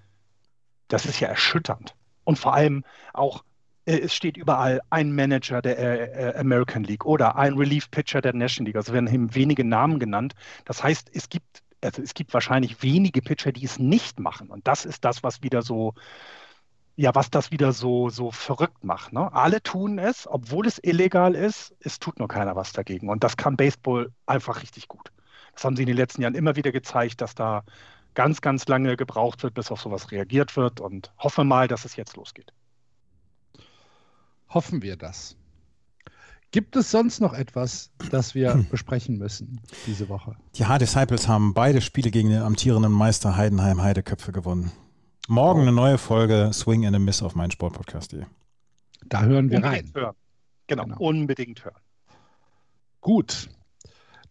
[0.88, 1.96] das ist ja erschütternd.
[2.24, 2.84] Und vor allem
[3.14, 3.44] auch,
[3.88, 8.34] es steht überall ein Manager der äh, äh, American League oder ein Relief Pitcher der
[8.34, 8.76] National League.
[8.76, 10.36] Also werden eben wenige Namen genannt.
[10.66, 14.50] Das heißt, es gibt, also es gibt wahrscheinlich wenige Pitcher, die es nicht machen.
[14.50, 15.94] Und das ist das, was wieder so,
[16.98, 19.14] ja, was das wieder so, so verrückt macht.
[19.14, 19.32] Ne?
[19.34, 23.08] Alle tun es, obwohl es illegal ist, es tut nur keiner was dagegen.
[23.10, 25.14] Und das kann Baseball einfach richtig gut.
[25.54, 27.64] Das haben sie in den letzten Jahren immer wieder gezeigt, dass da
[28.16, 30.82] ganz, ganz lange gebraucht wird, bis auf sowas reagiert wird.
[30.82, 32.52] Und hoffe mal, dass es jetzt losgeht.
[34.50, 35.36] Hoffen wir das.
[36.52, 38.70] Gibt es sonst noch etwas, das wir hm.
[38.70, 40.36] besprechen müssen diese Woche?
[40.56, 44.72] Die Hard Disciples haben beide Spiele gegen den amtierenden Meister Heidenheim Heideköpfe gewonnen.
[45.28, 48.24] Morgen eine neue Folge Swing and a Miss auf meinen Sportpodcast.de.
[49.06, 49.92] Da hören wir unbedingt rein.
[49.94, 50.16] Hören.
[50.68, 51.82] Genau, genau, unbedingt hören.
[53.02, 53.50] Gut.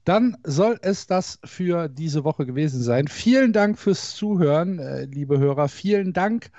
[0.04, 3.08] Dann soll es das für diese Woche gewesen sein.
[3.08, 5.68] Vielen Dank fürs Zuhören, äh, liebe Hörer.
[5.68, 6.50] Vielen Dank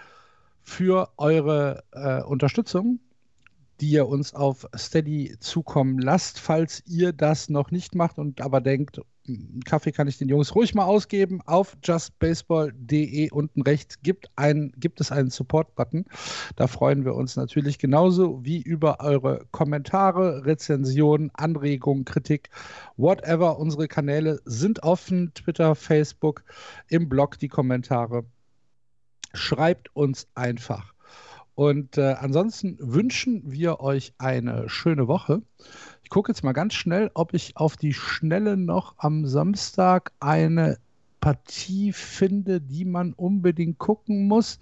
[0.61, 2.99] für eure äh, Unterstützung,
[3.79, 6.39] die ihr uns auf Steady zukommen lasst.
[6.39, 10.55] Falls ihr das noch nicht macht und aber denkt, einen Kaffee kann ich den Jungs
[10.55, 11.41] ruhig mal ausgeben.
[11.45, 16.05] Auf justbaseball.de unten rechts gibt, ein, gibt es einen Support-Button.
[16.55, 22.49] Da freuen wir uns natürlich genauso wie über eure Kommentare, Rezensionen, Anregungen, Kritik,
[22.95, 23.59] whatever.
[23.59, 25.33] Unsere Kanäle sind offen.
[25.33, 26.43] Twitter, Facebook,
[26.87, 28.25] im Blog die Kommentare.
[29.33, 30.93] Schreibt uns einfach.
[31.57, 35.41] Und äh, ansonsten wünschen wir euch eine schöne Woche.
[36.03, 40.77] Ich gucke jetzt mal ganz schnell, ob ich auf die Schnelle noch am Samstag eine
[41.19, 44.59] Partie finde, die man unbedingt gucken muss.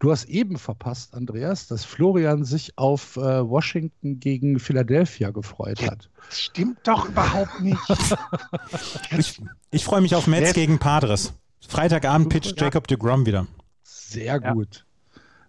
[0.00, 6.10] Du hast eben verpasst, Andreas, dass Florian sich auf äh, Washington gegen Philadelphia gefreut hat.
[6.28, 7.80] Das stimmt doch überhaupt nicht.
[9.18, 9.40] ich,
[9.70, 11.32] ich freue mich auf Mets gegen Padres.
[11.66, 13.46] Freitagabend pitcht Jacob de Grom wieder.
[13.82, 14.84] Sehr gut.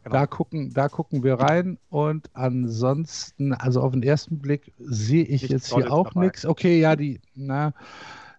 [0.09, 0.21] Genau.
[0.21, 5.43] Da, gucken, da gucken wir rein und ansonsten, also auf den ersten Blick sehe ich
[5.43, 6.47] Nichts jetzt hier auch nichts.
[6.47, 7.73] Okay, ja, die, na,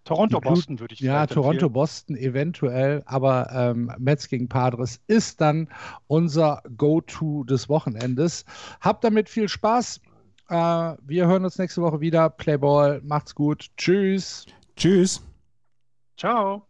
[0.05, 5.69] Toronto, Boston würde ich Ja, Toronto, Boston eventuell, aber ähm, Mets gegen Padres ist dann
[6.09, 8.45] unser Go-To des Wochenendes.
[8.81, 10.01] Habt damit viel Spaß.
[10.49, 12.31] Äh, wir hören uns nächste Woche wieder.
[12.31, 13.69] Playball, macht's gut.
[13.77, 14.47] Tschüss.
[14.75, 15.23] Tschüss.
[16.17, 16.70] Ciao.